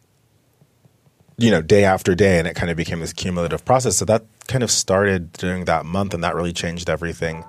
you 1.38 1.50
know 1.50 1.62
day 1.62 1.84
after 1.84 2.16
day 2.16 2.40
and 2.40 2.48
it 2.48 2.56
kind 2.56 2.70
of 2.70 2.78
became 2.78 3.00
this 3.00 3.14
cumulative 3.14 3.64
process 3.66 3.98
so 3.98 4.06
that 4.06 4.24
kind 4.48 4.64
of 4.64 4.72
started 4.72 5.32
during 5.34 5.66
that 5.66 5.86
month 5.86 6.14
and 6.14 6.24
that 6.24 6.36
really 6.36 6.54
changed 6.54 6.90
everything 6.90 7.44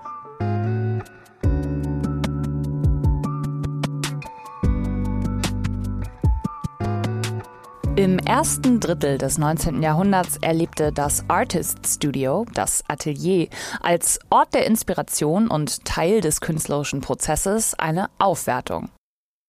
Im 7.94 8.18
ersten 8.18 8.80
Drittel 8.80 9.18
des 9.18 9.36
19. 9.36 9.82
Jahrhunderts 9.82 10.38
erlebte 10.40 10.92
das 10.92 11.24
Artist 11.28 11.86
Studio, 11.86 12.46
das 12.54 12.82
Atelier, 12.88 13.48
als 13.82 14.18
Ort 14.30 14.54
der 14.54 14.66
Inspiration 14.66 15.46
und 15.46 15.84
Teil 15.84 16.22
des 16.22 16.40
künstlerischen 16.40 17.02
Prozesses 17.02 17.74
eine 17.74 18.08
Aufwertung. 18.18 18.88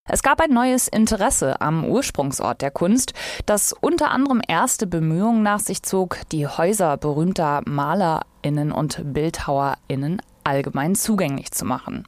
Es 0.05 0.21
gab 0.21 0.41
ein 0.41 0.51
neues 0.51 0.89
Interesse 0.89 1.61
am 1.61 1.85
Ursprungsort 1.85 2.61
der 2.61 2.71
Kunst, 2.71 3.13
das 3.45 3.71
unter 3.71 4.11
anderem 4.11 4.41
erste 4.45 4.85
Bemühungen 4.85 5.43
nach 5.43 5.59
sich 5.59 5.81
zog, 5.81 6.19
die 6.33 6.45
Häuser 6.45 6.97
berühmter 6.97 7.61
Malerinnen 7.65 8.73
und 8.73 9.13
Bildhauerinnen 9.13 10.21
allgemein 10.43 10.95
zugänglich 10.95 11.51
zu 11.51 11.63
machen. 11.63 12.05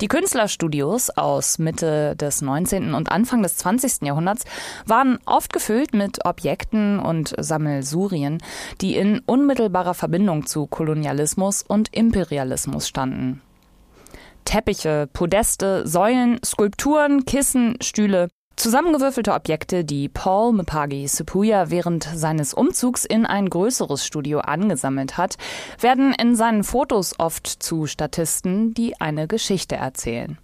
Die 0.00 0.06
Künstlerstudios 0.06 1.10
aus 1.10 1.58
Mitte 1.58 2.14
des 2.16 2.42
19. 2.42 2.94
und 2.94 3.10
Anfang 3.10 3.42
des 3.42 3.56
20. 3.56 4.02
Jahrhunderts 4.02 4.44
waren 4.84 5.18
oft 5.26 5.52
gefüllt 5.52 5.94
mit 5.94 6.24
Objekten 6.24 7.00
und 7.00 7.34
Sammelsurien, 7.38 8.38
die 8.80 8.94
in 8.94 9.18
unmittelbarer 9.20 9.94
Verbindung 9.94 10.46
zu 10.46 10.66
Kolonialismus 10.66 11.64
und 11.66 11.92
Imperialismus 11.92 12.86
standen. 12.86 13.42
Teppiche, 14.46 15.08
Podeste, 15.12 15.86
Säulen, 15.86 16.40
Skulpturen, 16.42 17.26
Kissen, 17.26 17.76
Stühle, 17.82 18.28
zusammengewürfelte 18.56 19.34
Objekte, 19.34 19.84
die 19.84 20.08
Paul 20.08 20.54
Mpagi 20.54 21.06
Sepuya 21.06 21.68
während 21.68 22.04
seines 22.04 22.54
Umzugs 22.54 23.04
in 23.04 23.26
ein 23.26 23.50
größeres 23.50 24.06
Studio 24.06 24.38
angesammelt 24.38 25.18
hat, 25.18 25.36
werden 25.80 26.14
in 26.14 26.34
seinen 26.36 26.64
Fotos 26.64 27.18
oft 27.18 27.46
zu 27.46 27.86
Statisten, 27.86 28.72
die 28.72 28.98
eine 28.98 29.26
Geschichte 29.26 29.76
erzählen. 29.76 30.38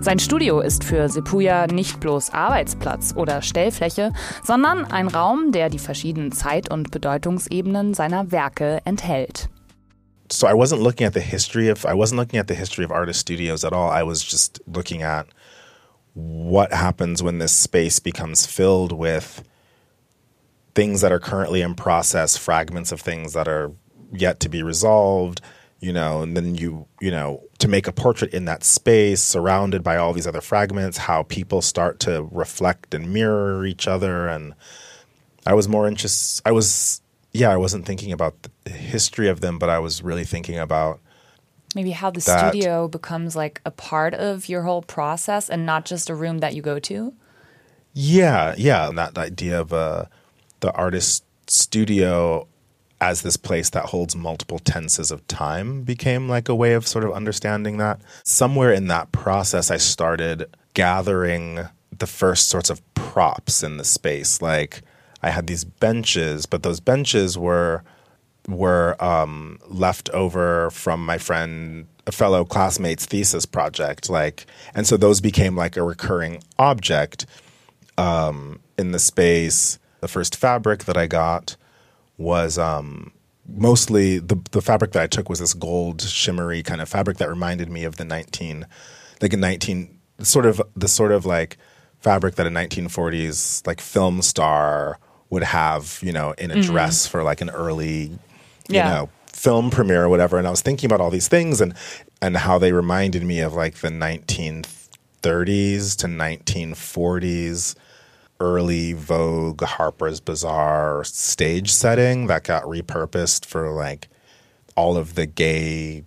Sein 0.00 0.18
Studio 0.18 0.60
ist 0.60 0.84
für 0.84 1.08
Sepuya 1.08 1.68
nicht 1.68 2.00
bloß 2.00 2.30
Arbeitsplatz 2.30 3.14
oder 3.16 3.40
Stellfläche, 3.40 4.12
sondern 4.42 4.84
ein 4.84 5.08
Raum, 5.08 5.52
der 5.52 5.70
die 5.70 5.78
verschiedenen 5.78 6.32
Zeit- 6.32 6.70
und 6.70 6.90
Bedeutungsebenen 6.90 7.94
seiner 7.94 8.30
Werke 8.30 8.80
enthält. 8.84 9.48
So 10.30 10.46
I 10.46 10.54
wasn't 10.54 10.82
looking 10.82 11.06
at 11.06 11.14
the 11.14 11.20
history 11.20 11.68
of 11.68 11.84
I 11.86 11.94
wasn't 11.94 12.18
looking 12.18 12.38
at 12.38 12.48
the 12.48 12.54
history 12.54 12.84
of 12.84 12.90
artist 12.90 13.20
studios 13.20 13.64
at 13.64 13.72
all. 13.72 13.90
I 13.90 14.02
was 14.02 14.22
just 14.22 14.60
looking 14.66 15.02
at 15.02 15.26
what 16.14 16.72
happens 16.72 17.22
when 17.22 17.38
this 17.38 17.52
space 17.52 17.98
becomes 17.98 18.46
filled 18.46 18.92
with 18.92 19.46
things 20.74 21.00
that 21.00 21.12
are 21.12 21.20
currently 21.20 21.62
in 21.62 21.74
process, 21.74 22.36
fragments 22.36 22.92
of 22.92 23.00
things 23.00 23.32
that 23.34 23.48
are 23.48 23.72
yet 24.12 24.40
to 24.40 24.48
be 24.48 24.62
resolved, 24.62 25.40
you 25.80 25.92
know, 25.92 26.22
and 26.22 26.36
then 26.36 26.54
you, 26.54 26.86
you 27.00 27.10
know, 27.10 27.42
to 27.58 27.68
make 27.68 27.86
a 27.86 27.92
portrait 27.92 28.32
in 28.32 28.46
that 28.46 28.64
space 28.64 29.22
surrounded 29.22 29.82
by 29.82 29.96
all 29.96 30.12
these 30.12 30.26
other 30.26 30.40
fragments, 30.40 30.98
how 30.98 31.22
people 31.24 31.60
start 31.60 31.98
to 32.00 32.28
reflect 32.30 32.94
and 32.94 33.12
mirror 33.12 33.64
each 33.66 33.86
other 33.86 34.26
and 34.28 34.54
I 35.46 35.54
was 35.54 35.68
more 35.68 35.86
interested 35.86 36.42
I 36.46 36.52
was 36.52 37.00
yeah, 37.32 37.50
I 37.50 37.56
wasn't 37.56 37.84
thinking 37.84 38.12
about 38.12 38.34
history 38.70 39.28
of 39.28 39.40
them, 39.40 39.58
but 39.58 39.68
I 39.68 39.78
was 39.78 40.02
really 40.02 40.24
thinking 40.24 40.58
about 40.58 41.00
maybe 41.74 41.90
how 41.90 42.10
the 42.10 42.20
that. 42.20 42.50
studio 42.50 42.88
becomes 42.88 43.36
like 43.36 43.60
a 43.64 43.70
part 43.70 44.14
of 44.14 44.48
your 44.48 44.62
whole 44.62 44.82
process 44.82 45.48
and 45.50 45.66
not 45.66 45.84
just 45.84 46.10
a 46.10 46.14
room 46.14 46.38
that 46.38 46.54
you 46.54 46.62
go 46.62 46.78
to. 46.80 47.12
Yeah, 47.92 48.54
yeah, 48.58 48.88
and 48.88 48.98
that 48.98 49.16
idea 49.16 49.60
of 49.60 49.72
uh, 49.72 50.06
the 50.60 50.72
artist 50.72 51.24
studio 51.46 52.46
as 53.00 53.22
this 53.22 53.36
place 53.36 53.70
that 53.70 53.86
holds 53.86 54.16
multiple 54.16 54.58
tenses 54.58 55.10
of 55.10 55.26
time 55.28 55.82
became 55.82 56.28
like 56.28 56.48
a 56.48 56.54
way 56.54 56.72
of 56.72 56.86
sort 56.86 57.04
of 57.04 57.12
understanding 57.12 57.76
that. 57.76 58.00
Somewhere 58.24 58.72
in 58.72 58.88
that 58.88 59.12
process, 59.12 59.70
I 59.70 59.76
started 59.76 60.46
gathering 60.74 61.60
the 61.96 62.06
first 62.06 62.48
sorts 62.48 62.70
of 62.70 62.82
props 62.94 63.62
in 63.62 63.76
the 63.76 63.84
space, 63.84 64.42
like 64.42 64.82
I 65.22 65.30
had 65.30 65.46
these 65.46 65.64
benches, 65.64 66.46
but 66.46 66.62
those 66.62 66.80
benches 66.80 67.38
were 67.38 67.82
were 68.48 68.96
um, 69.02 69.58
left 69.66 70.08
over 70.10 70.70
from 70.70 71.04
my 71.04 71.18
friend, 71.18 71.86
a 72.06 72.12
fellow 72.12 72.44
classmate's 72.44 73.06
thesis 73.06 73.46
project. 73.46 74.08
Like, 74.08 74.46
and 74.74 74.86
so 74.86 74.96
those 74.96 75.20
became 75.20 75.56
like 75.56 75.76
a 75.76 75.82
recurring 75.82 76.42
object 76.58 77.26
um, 77.98 78.60
in 78.78 78.92
the 78.92 78.98
space. 78.98 79.78
The 80.00 80.08
first 80.08 80.36
fabric 80.36 80.84
that 80.84 80.96
I 80.96 81.06
got 81.06 81.56
was 82.18 82.58
um, 82.58 83.12
mostly 83.48 84.18
the 84.18 84.38
the 84.52 84.62
fabric 84.62 84.92
that 84.92 85.02
I 85.02 85.06
took 85.06 85.28
was 85.28 85.40
this 85.40 85.54
gold 85.54 86.02
shimmery 86.02 86.62
kind 86.62 86.80
of 86.80 86.88
fabric 86.88 87.16
that 87.18 87.28
reminded 87.28 87.70
me 87.70 87.84
of 87.84 87.96
the 87.96 88.04
nineteen, 88.04 88.66
like 89.20 89.32
a 89.32 89.36
nineteen 89.36 89.98
sort 90.20 90.46
of 90.46 90.62
the 90.76 90.88
sort 90.88 91.12
of 91.12 91.26
like 91.26 91.58
fabric 92.00 92.36
that 92.36 92.46
a 92.46 92.50
1940s 92.50 93.66
like 93.66 93.80
film 93.80 94.22
star 94.22 94.98
would 95.30 95.42
have, 95.42 95.98
you 96.02 96.12
know, 96.12 96.32
in 96.38 96.50
a 96.50 96.54
mm-hmm. 96.54 96.70
dress 96.70 97.06
for 97.06 97.22
like 97.22 97.40
an 97.40 97.50
early, 97.50 98.16
you 98.68 98.76
yeah. 98.76 98.90
know, 98.90 99.08
film 99.32 99.70
premiere 99.70 100.04
or 100.04 100.08
whatever. 100.08 100.38
And 100.38 100.46
I 100.46 100.50
was 100.50 100.62
thinking 100.62 100.88
about 100.88 101.00
all 101.00 101.10
these 101.10 101.28
things 101.28 101.60
and 101.60 101.74
and 102.22 102.36
how 102.36 102.58
they 102.58 102.72
reminded 102.72 103.22
me 103.22 103.40
of 103.40 103.54
like 103.54 103.76
the 103.76 103.88
1930s 103.88 105.96
to 105.96 106.06
1940s 106.06 107.74
early 108.40 108.92
Vogue 108.92 109.62
Harper's 109.62 110.20
Bazaar 110.20 111.04
stage 111.04 111.72
setting 111.72 112.26
that 112.26 112.44
got 112.44 112.64
repurposed 112.64 113.46
for 113.46 113.70
like 113.70 114.08
all 114.76 114.96
of 114.96 115.14
the 115.14 115.26
gay 115.26 116.04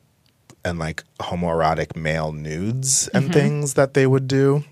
and 0.63 0.77
like 0.77 1.03
homoerotic 1.19 1.95
male 1.95 2.31
nudes 2.31 3.07
and 3.09 3.25
mm-hmm. 3.25 3.33
things 3.33 3.73
that 3.75 3.93
they 3.93 4.05
would 4.05 4.27
do. 4.27 4.63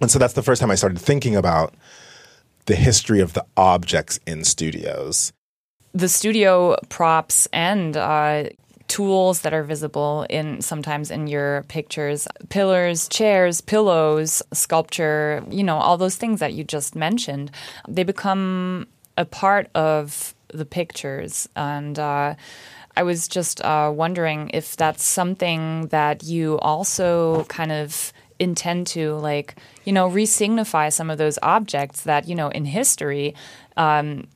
And 0.00 0.10
so 0.10 0.18
that's 0.18 0.34
the 0.34 0.42
first 0.42 0.60
time 0.60 0.70
I 0.70 0.74
started 0.74 0.98
thinking 0.98 1.36
about 1.36 1.74
the 2.66 2.76
history 2.76 3.20
of 3.20 3.32
the 3.32 3.44
objects 3.56 4.18
in 4.26 4.44
studios. 4.44 5.32
The 5.94 6.08
studio 6.08 6.76
props 6.88 7.48
and 7.52 7.96
uh, 7.96 8.44
tools 8.88 9.42
that 9.42 9.52
are 9.52 9.62
visible 9.62 10.26
in 10.30 10.60
sometimes 10.62 11.10
in 11.10 11.26
your 11.26 11.62
pictures 11.68 12.26
pillars 12.48 13.06
chairs 13.08 13.60
pillows 13.60 14.42
sculpture 14.52 15.44
you 15.50 15.62
know 15.62 15.76
all 15.76 15.98
those 15.98 16.16
things 16.16 16.40
that 16.40 16.54
you 16.54 16.64
just 16.64 16.96
mentioned 16.96 17.50
they 17.86 18.02
become 18.02 18.86
a 19.18 19.26
part 19.26 19.68
of 19.74 20.34
the 20.48 20.64
pictures. 20.64 21.48
And 21.54 21.98
uh, 21.98 22.34
i 22.96 23.02
was 23.02 23.28
just 23.28 23.60
uh, 23.60 23.92
wondering 23.94 24.50
if 24.54 24.76
that's 24.76 25.04
something 25.04 25.86
that 25.88 26.24
you 26.24 26.58
also 26.60 27.44
kind 27.44 27.70
of 27.70 28.12
intend 28.38 28.86
to 28.86 29.14
like 29.16 29.56
you 29.84 29.92
know 29.92 30.08
resignify 30.08 30.92
some 30.92 31.10
of 31.10 31.18
those 31.18 31.38
objects 31.42 32.02
that 32.02 32.28
you 32.28 32.34
know 32.34 32.48
in 32.48 32.64
history 32.64 33.34
um, 33.76 34.26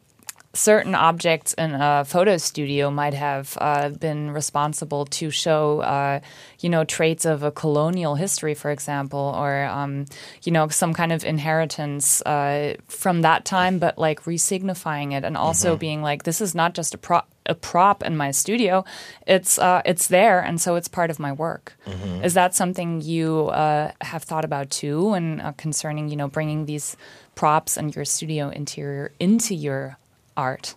certain 0.55 0.95
objects 0.95 1.55
in 1.55 1.75
a 1.75 2.05
photo 2.05 2.37
studio 2.37 2.91
might 2.91 3.15
have 3.15 3.57
uh, 3.61 3.89
been 3.89 4.31
responsible 4.31 5.07
to 5.07 5.31
show, 5.31 5.81
uh, 5.81 6.21
you 6.61 6.69
know, 6.69 6.85
traits 6.85 7.25
of 7.25 7.43
a 7.43 7.51
colonial 7.51 8.15
history, 8.15 8.55
for 8.55 8.71
example, 8.71 9.35
or, 9.37 9.65
um, 9.65 10.05
you 10.43 10.53
know, 10.53 10.69
some 10.69 10.93
kind 10.93 11.13
of 11.13 11.25
inheritance 11.25 12.21
uh, 12.23 12.75
from 12.89 13.23
that 13.23 13.45
time, 13.45 13.79
but 13.79 13.97
like 13.99 14.27
resignifying 14.27 15.13
it 15.13 15.25
and 15.25 15.37
also 15.37 15.71
mm-hmm. 15.71 15.81
being 15.81 16.03
like, 16.03 16.25
this 16.25 16.41
is 16.41 16.55
not 16.55 16.75
just 16.75 16.95
a 16.95 16.99
prop. 16.99 17.29
A 17.47 17.57
prop 17.57 18.05
in 18.05 18.17
my 18.17 18.31
studio, 18.31 18.85
it's 19.27 19.59
uh, 19.59 19.83
it's 19.85 20.07
there, 20.07 20.39
and 20.39 20.61
so 20.61 20.77
it's 20.77 20.87
part 20.87 21.11
of 21.11 21.19
my 21.19 21.33
work. 21.33 21.77
Mm-hmm. 21.89 22.23
Is 22.23 22.35
that 22.35 22.55
something 22.55 23.01
you 23.01 23.49
uh, 23.49 23.91
have 24.01 24.23
thought 24.23 24.45
about 24.45 24.71
too, 24.71 25.13
and 25.15 25.43
uh, 25.43 25.51
concerning 25.57 26.09
you 26.09 26.15
know 26.15 26.29
bringing 26.29 26.67
these 26.67 26.97
props 27.35 27.77
and 27.77 27.97
your 27.97 28.05
studio 28.05 28.49
interior 28.51 29.11
into 29.19 29.57
your 29.57 29.99
art? 30.37 30.75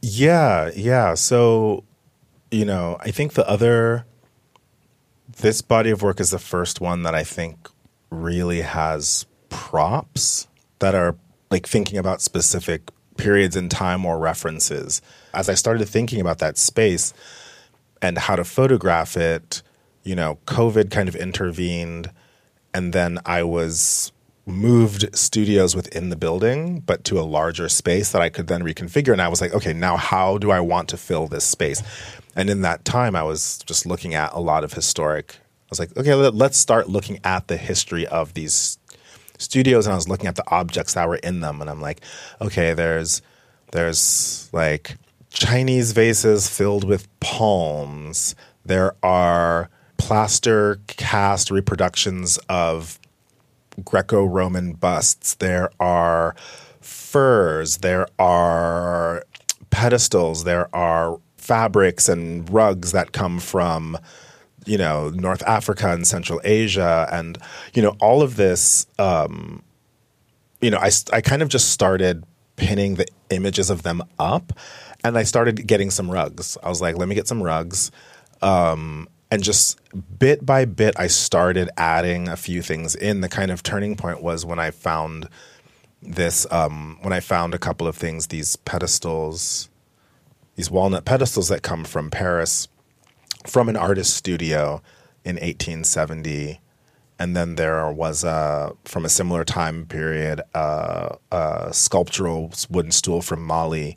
Yeah, 0.00 0.70
yeah. 0.74 1.14
So, 1.14 1.84
you 2.50 2.64
know, 2.64 2.96
I 3.00 3.10
think 3.10 3.34
the 3.34 3.48
other, 3.48 4.06
this 5.40 5.62
body 5.62 5.90
of 5.90 6.02
work 6.02 6.20
is 6.20 6.30
the 6.30 6.38
first 6.38 6.80
one 6.80 7.02
that 7.02 7.14
I 7.14 7.24
think 7.24 7.68
really 8.10 8.60
has 8.60 9.26
props 9.48 10.48
that 10.78 10.94
are 10.94 11.16
like 11.50 11.66
thinking 11.66 11.98
about 11.98 12.20
specific 12.22 12.90
periods 13.16 13.56
in 13.56 13.68
time 13.68 14.06
or 14.06 14.18
references. 14.18 15.02
As 15.34 15.48
I 15.48 15.54
started 15.54 15.88
thinking 15.88 16.20
about 16.20 16.38
that 16.38 16.56
space 16.56 17.12
and 18.00 18.16
how 18.16 18.36
to 18.36 18.44
photograph 18.44 19.16
it, 19.16 19.62
you 20.04 20.14
know, 20.14 20.38
COVID 20.46 20.90
kind 20.90 21.08
of 21.08 21.16
intervened. 21.16 22.10
And 22.72 22.92
then 22.92 23.18
I 23.26 23.42
was 23.42 24.12
moved 24.48 25.16
studios 25.16 25.76
within 25.76 26.08
the 26.08 26.16
building, 26.16 26.80
but 26.80 27.04
to 27.04 27.20
a 27.20 27.22
larger 27.22 27.68
space 27.68 28.12
that 28.12 28.22
I 28.22 28.28
could 28.30 28.46
then 28.46 28.62
reconfigure. 28.62 29.12
And 29.12 29.22
I 29.22 29.28
was 29.28 29.40
like, 29.40 29.52
okay, 29.52 29.72
now 29.72 29.96
how 29.96 30.38
do 30.38 30.50
I 30.50 30.60
want 30.60 30.88
to 30.88 30.96
fill 30.96 31.28
this 31.28 31.44
space? 31.44 31.82
And 32.34 32.48
in 32.48 32.62
that 32.62 32.84
time, 32.84 33.14
I 33.14 33.22
was 33.22 33.58
just 33.66 33.84
looking 33.84 34.14
at 34.14 34.32
a 34.32 34.40
lot 34.40 34.64
of 34.64 34.72
historic. 34.72 35.36
I 35.38 35.70
was 35.70 35.78
like, 35.78 35.96
okay, 35.96 36.14
let's 36.14 36.56
start 36.56 36.88
looking 36.88 37.20
at 37.24 37.48
the 37.48 37.56
history 37.58 38.06
of 38.06 38.34
these 38.34 38.78
studios. 39.38 39.86
And 39.86 39.92
I 39.92 39.96
was 39.96 40.08
looking 40.08 40.26
at 40.26 40.36
the 40.36 40.50
objects 40.50 40.94
that 40.94 41.08
were 41.08 41.16
in 41.16 41.40
them, 41.40 41.60
and 41.60 41.68
I'm 41.68 41.82
like, 41.82 42.00
okay, 42.40 42.74
there's 42.74 43.22
there's 43.72 44.48
like 44.52 44.96
Chinese 45.30 45.92
vases 45.92 46.48
filled 46.48 46.84
with 46.84 47.06
palms. 47.20 48.34
There 48.64 48.94
are 49.02 49.68
plaster 49.98 50.80
cast 50.86 51.50
reproductions 51.50 52.38
of 52.48 52.98
Greco 53.84 54.24
Roman 54.24 54.72
busts, 54.72 55.34
there 55.34 55.70
are 55.80 56.34
furs, 56.80 57.78
there 57.78 58.06
are 58.18 59.24
pedestals, 59.70 60.44
there 60.44 60.74
are 60.74 61.18
fabrics 61.36 62.08
and 62.08 62.48
rugs 62.50 62.92
that 62.92 63.12
come 63.12 63.38
from 63.38 63.96
you 64.66 64.76
know 64.76 65.08
North 65.10 65.42
Africa 65.44 65.92
and 65.92 66.06
Central 66.06 66.40
Asia 66.44 67.08
and 67.10 67.38
you 67.72 67.80
know 67.80 67.96
all 68.00 68.20
of 68.20 68.36
this 68.36 68.86
um, 68.98 69.62
you 70.60 70.70
know 70.70 70.78
I, 70.78 70.90
I 71.12 71.20
kind 71.22 71.40
of 71.40 71.48
just 71.48 71.70
started 71.70 72.24
pinning 72.56 72.96
the 72.96 73.06
images 73.30 73.70
of 73.70 73.82
them 73.82 74.02
up 74.18 74.52
and 75.04 75.16
I 75.16 75.22
started 75.22 75.66
getting 75.66 75.90
some 75.90 76.10
rugs. 76.10 76.58
I 76.62 76.68
was 76.68 76.80
like, 76.80 76.96
let 76.96 77.08
me 77.08 77.14
get 77.14 77.28
some 77.28 77.42
rugs. 77.42 77.90
Um, 78.42 79.08
and 79.30 79.42
just 79.42 79.78
bit 80.18 80.44
by 80.44 80.64
bit 80.64 80.94
i 80.98 81.06
started 81.06 81.68
adding 81.76 82.28
a 82.28 82.36
few 82.36 82.62
things 82.62 82.94
in. 82.94 83.20
The 83.20 83.28
kind 83.28 83.50
of 83.50 83.62
turning 83.62 83.96
point 83.96 84.22
was 84.22 84.44
when 84.44 84.58
i 84.58 84.70
found 84.70 85.28
this 86.02 86.46
um, 86.50 86.98
when 87.02 87.12
i 87.12 87.20
found 87.20 87.54
a 87.54 87.58
couple 87.58 87.86
of 87.86 87.96
things 87.96 88.28
these 88.28 88.56
pedestals 88.56 89.68
these 90.56 90.70
walnut 90.70 91.04
pedestals 91.04 91.48
that 91.48 91.62
come 91.62 91.84
from 91.84 92.10
paris 92.10 92.68
from 93.46 93.68
an 93.68 93.76
artist 93.76 94.14
studio 94.14 94.82
in 95.24 95.36
1870 95.36 96.60
and 97.18 97.36
then 97.36 97.56
there 97.56 97.90
was 97.90 98.22
a 98.22 98.72
from 98.84 99.04
a 99.04 99.08
similar 99.08 99.44
time 99.44 99.86
period 99.86 100.40
a 100.54 101.68
sculptural 101.72 102.52
wooden 102.70 102.92
stool 102.92 103.20
from 103.20 103.42
mali 103.42 103.96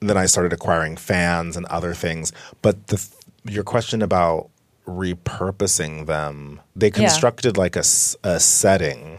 and 0.00 0.08
then 0.08 0.16
i 0.16 0.26
started 0.26 0.52
acquiring 0.52 0.96
fans 0.96 1.56
and 1.56 1.66
other 1.66 1.94
things. 1.94 2.32
But 2.62 2.88
the 2.88 3.04
your 3.48 3.64
question 3.64 4.02
about 4.02 4.50
repurposing 4.86 6.06
them, 6.06 6.60
they 6.74 6.90
constructed 6.90 7.56
yeah. 7.56 7.60
like 7.62 7.76
a, 7.76 7.84
a 8.24 8.40
setting. 8.40 9.18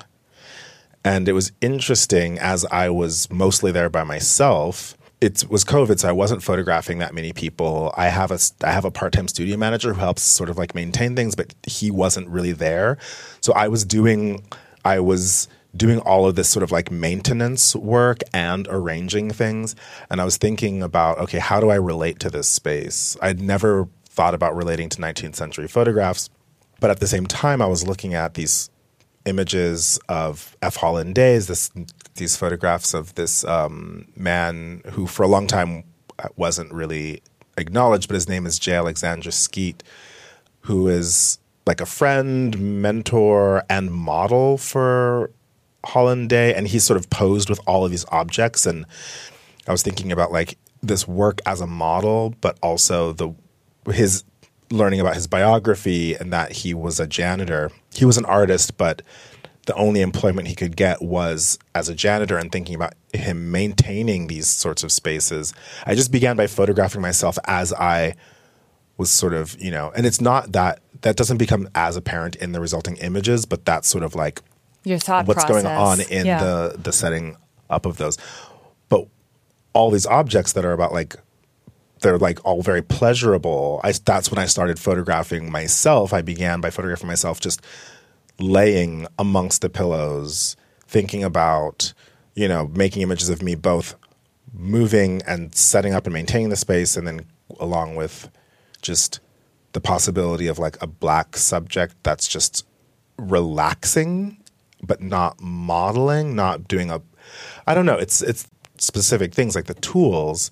And 1.04 1.30
it 1.30 1.34
was 1.34 1.52
interesting 1.62 2.38
as 2.40 2.66
I 2.66 2.90
was 2.90 3.30
mostly 3.32 3.72
there 3.72 3.90
by 3.90 4.04
myself. 4.04 4.96
It 5.22 5.46
was 5.50 5.66
COVID, 5.66 6.00
so 6.00 6.10
I 6.10 6.14
wasn't 6.14 6.44
photographing 6.44 7.00
that 7.00 7.14
many 7.14 7.34
people. 7.34 7.94
I 7.98 8.08
have 8.08 8.32
a 8.32 8.40
I 8.64 8.72
have 8.72 8.86
a 8.86 8.92
part 8.92 9.12
time 9.12 9.28
studio 9.28 9.58
manager 9.58 9.94
who 9.94 10.00
helps 10.00 10.22
sort 10.22 10.50
of 10.50 10.58
like 10.58 10.74
maintain 10.74 11.16
things, 11.16 11.36
but 11.36 11.54
he 11.68 11.92
wasn't 11.92 12.30
really 12.30 12.54
there. 12.54 12.98
So 13.42 13.52
I 13.54 13.68
was 13.68 13.84
doing 13.84 14.44
I 14.86 15.02
was 15.02 15.50
doing 15.76 16.00
all 16.00 16.28
of 16.28 16.36
this 16.36 16.50
sort 16.50 16.64
of 16.64 16.72
like 16.72 16.90
maintenance 16.90 17.76
work 17.76 18.22
and 18.34 18.68
arranging 18.70 19.30
things. 19.30 19.76
And 20.10 20.20
I 20.20 20.26
was 20.26 20.38
thinking 20.38 20.82
about, 20.82 21.20
okay, 21.20 21.40
how 21.40 21.60
do 21.60 21.70
I 21.70 21.76
relate 21.76 22.20
to 22.22 22.30
this 22.30 22.48
space? 22.48 23.16
I'd 23.22 23.40
never 23.40 23.88
thought 24.10 24.34
about 24.34 24.56
relating 24.56 24.90
to 24.90 25.02
19th 25.02 25.36
century 25.36 25.68
photographs. 25.68 26.30
But 26.80 26.90
at 26.90 27.00
the 27.00 27.08
same 27.08 27.26
time, 27.26 27.62
I 27.62 27.68
was 27.68 27.88
looking 27.88 28.14
at 28.14 28.34
these 28.34 28.70
images 29.26 30.00
of 30.10 30.56
F. 30.62 30.78
Holland 30.78 31.16
Days, 31.16 31.48
this, 31.48 31.72
these 32.16 32.36
photographs 32.36 32.94
of 32.94 33.16
this 33.16 33.44
um, 33.46 34.08
man 34.16 34.82
who, 34.92 35.08
for 35.08 35.24
a 35.24 35.28
long 35.28 35.46
time, 35.48 35.84
wasn't 36.36 36.74
really 36.74 37.22
acknowledged, 37.58 38.08
but 38.08 38.16
his 38.16 38.30
name 38.30 38.46
is 38.46 38.58
J. 38.60 38.74
Alexander 38.74 39.30
Skeete, 39.30 39.82
who 40.62 40.88
is 40.88 41.40
like 41.66 41.82
a 41.82 41.86
friend, 41.86 42.82
mentor, 42.82 43.64
and 43.70 43.92
model 43.92 44.58
for 44.58 45.32
Holland 45.86 46.30
Day. 46.30 46.54
And 46.54 46.68
he's 46.68 46.84
sort 46.84 46.98
of 46.98 47.10
posed 47.10 47.50
with 47.50 47.60
all 47.68 47.86
of 47.86 47.92
these 47.92 48.06
objects. 48.10 48.66
And 48.66 48.86
I 49.68 49.72
was 49.72 49.84
thinking 49.84 50.12
about 50.12 50.32
like 50.32 50.58
this 50.82 51.08
work 51.08 51.42
as 51.46 51.62
a 51.62 51.68
model, 51.68 52.34
but 52.42 52.58
also 52.64 53.14
the 53.14 53.34
his 53.88 54.24
learning 54.72 55.00
about 55.00 55.16
his 55.16 55.28
biography 55.28 56.16
and 56.16 56.32
that 56.32 56.52
he 56.52 56.74
was 56.74 57.00
a 57.00 57.08
janitor. 57.08 57.72
He 57.94 58.06
was 58.06 58.18
an 58.18 58.26
artist, 58.26 58.78
but 58.78 59.02
the 59.66 59.76
only 59.76 60.02
employment 60.02 60.48
he 60.48 60.56
could 60.56 60.76
get 60.76 61.02
was 61.02 61.60
as 61.76 61.90
a 61.90 61.96
janitor 61.96 62.38
and 62.38 62.52
thinking 62.52 62.76
about 62.76 62.94
him 63.14 63.52
maintaining 63.52 64.28
these 64.28 64.48
sorts 64.48 64.84
of 64.84 64.92
spaces. 64.92 65.54
I 65.86 65.96
just 65.96 66.12
began 66.12 66.36
by 66.36 66.48
photographing 66.48 67.02
myself 67.02 67.38
as 67.46 67.74
I 67.74 68.16
was 68.98 69.12
sort 69.12 69.34
of, 69.34 69.60
you 69.62 69.72
know, 69.72 69.92
and 69.96 70.06
it's 70.06 70.22
not 70.22 70.52
that 70.54 70.82
that 71.02 71.16
doesn't 71.16 71.38
become 71.38 71.70
as 71.76 71.96
apparent 71.96 72.36
in 72.36 72.52
the 72.52 72.60
resulting 72.60 72.98
images, 72.98 73.46
but 73.46 73.64
that's 73.64 73.88
sort 73.88 74.04
of 74.04 74.16
like 74.16 74.42
your 74.84 75.00
thought 75.00 75.28
what's 75.28 75.46
process. 75.46 75.64
going 75.64 75.78
on 75.78 76.02
in 76.02 76.26
yeah. 76.26 76.44
the 76.44 76.76
the 76.82 76.92
setting 76.92 77.38
up 77.70 77.86
of 77.86 77.98
those. 77.98 78.18
But 78.90 79.08
all 79.74 79.92
these 79.92 80.06
objects 80.06 80.54
that 80.54 80.66
are 80.66 80.74
about 80.74 80.94
like 80.94 81.16
they're 82.02 82.18
like 82.18 82.44
all 82.46 82.62
very 82.62 82.82
pleasurable. 82.82 83.82
I, 83.84 83.92
that's 83.92 84.32
when 84.32 84.40
I 84.40 84.46
started 84.46 84.80
photographing 84.80 85.52
myself. 85.52 86.14
I 86.14 86.22
began 86.22 86.62
by 86.62 86.70
photographing 86.70 87.08
myself 87.08 87.40
just 87.40 87.62
laying 88.40 89.08
amongst 89.18 89.62
the 89.62 89.70
pillows, 89.70 90.56
thinking 90.88 91.24
about, 91.24 91.94
you 92.36 92.48
know, 92.48 92.68
making 92.68 93.02
images 93.02 93.30
of 93.30 93.42
me 93.42 93.56
both 93.56 93.96
moving 94.54 95.22
and 95.28 95.54
setting 95.54 95.94
up 95.94 96.06
and 96.06 96.14
maintaining 96.14 96.50
the 96.50 96.56
space, 96.56 96.98
and 96.98 97.08
then 97.08 97.26
along 97.60 97.96
with 97.96 98.30
just 98.82 99.20
the 99.74 99.82
possibility 99.82 100.48
of 100.48 100.58
like 100.58 100.82
a 100.82 100.88
black 100.88 101.38
subject 101.38 101.96
that's 102.04 102.28
just 102.28 102.66
relaxing 103.18 104.38
but 104.82 105.02
not 105.02 105.40
modeling, 105.42 106.36
not 106.36 106.68
doing 106.68 106.90
a 106.90 107.02
I 107.68 107.76
don't 107.76 107.86
know, 107.86 107.98
it's 107.98 108.22
it's 108.22 108.48
specific 108.78 109.34
things 109.34 109.56
like 109.56 109.66
the 109.66 109.74
tools 109.76 110.52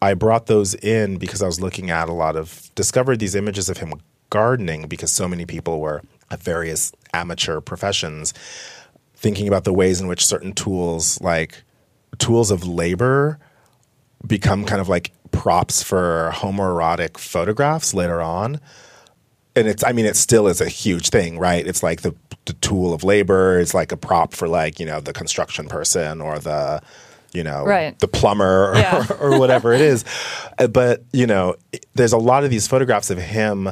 I 0.00 0.14
brought 0.14 0.46
those 0.46 0.74
in 0.74 1.16
because 1.16 1.42
I 1.42 1.46
was 1.46 1.60
looking 1.60 1.90
at 1.90 2.08
a 2.08 2.12
lot 2.12 2.36
of 2.36 2.70
discovered 2.74 3.18
these 3.18 3.34
images 3.34 3.68
of 3.68 3.78
him 3.78 3.94
gardening 4.30 4.86
because 4.86 5.10
so 5.10 5.26
many 5.26 5.46
people 5.46 5.80
were 5.80 6.02
at 6.30 6.42
various 6.42 6.92
amateur 7.12 7.60
professions 7.60 8.34
thinking 9.14 9.48
about 9.48 9.64
the 9.64 9.72
ways 9.72 10.00
in 10.00 10.06
which 10.06 10.24
certain 10.24 10.52
tools 10.52 11.20
like 11.20 11.62
tools 12.18 12.50
of 12.50 12.66
labor 12.66 13.38
become 14.26 14.64
kind 14.64 14.80
of 14.80 14.88
like 14.88 15.12
props 15.30 15.82
for 15.82 16.30
homoerotic 16.34 17.18
photographs 17.18 17.94
later 17.94 18.20
on. 18.20 18.60
And 19.56 19.66
it's 19.66 19.82
i 19.82 19.90
mean 19.90 20.06
it 20.06 20.16
still 20.16 20.46
is 20.46 20.60
a 20.60 20.68
huge 20.68 21.08
thing 21.08 21.38
right? 21.38 21.66
It's 21.66 21.82
like 21.82 22.02
the, 22.02 22.14
the 22.44 22.52
tool 22.54 22.94
of 22.94 23.02
labor. 23.02 23.58
It's 23.58 23.74
like 23.74 23.90
a 23.90 23.96
prop 23.96 24.34
for 24.34 24.46
like 24.46 24.78
you 24.78 24.86
know 24.86 25.00
the 25.00 25.12
construction 25.12 25.66
person 25.66 26.20
or 26.20 26.38
the 26.38 26.80
you 27.38 27.44
know, 27.44 27.64
right. 27.64 27.96
the 28.00 28.08
plumber 28.08 28.72
or, 28.72 28.76
yeah. 28.76 29.06
or 29.20 29.38
whatever 29.38 29.72
it 29.72 29.80
is. 29.80 30.04
Uh, 30.58 30.66
but, 30.66 31.04
you 31.12 31.24
know, 31.24 31.54
there's 31.94 32.12
a 32.12 32.18
lot 32.18 32.42
of 32.42 32.50
these 32.50 32.66
photographs 32.66 33.10
of 33.10 33.18
him 33.18 33.70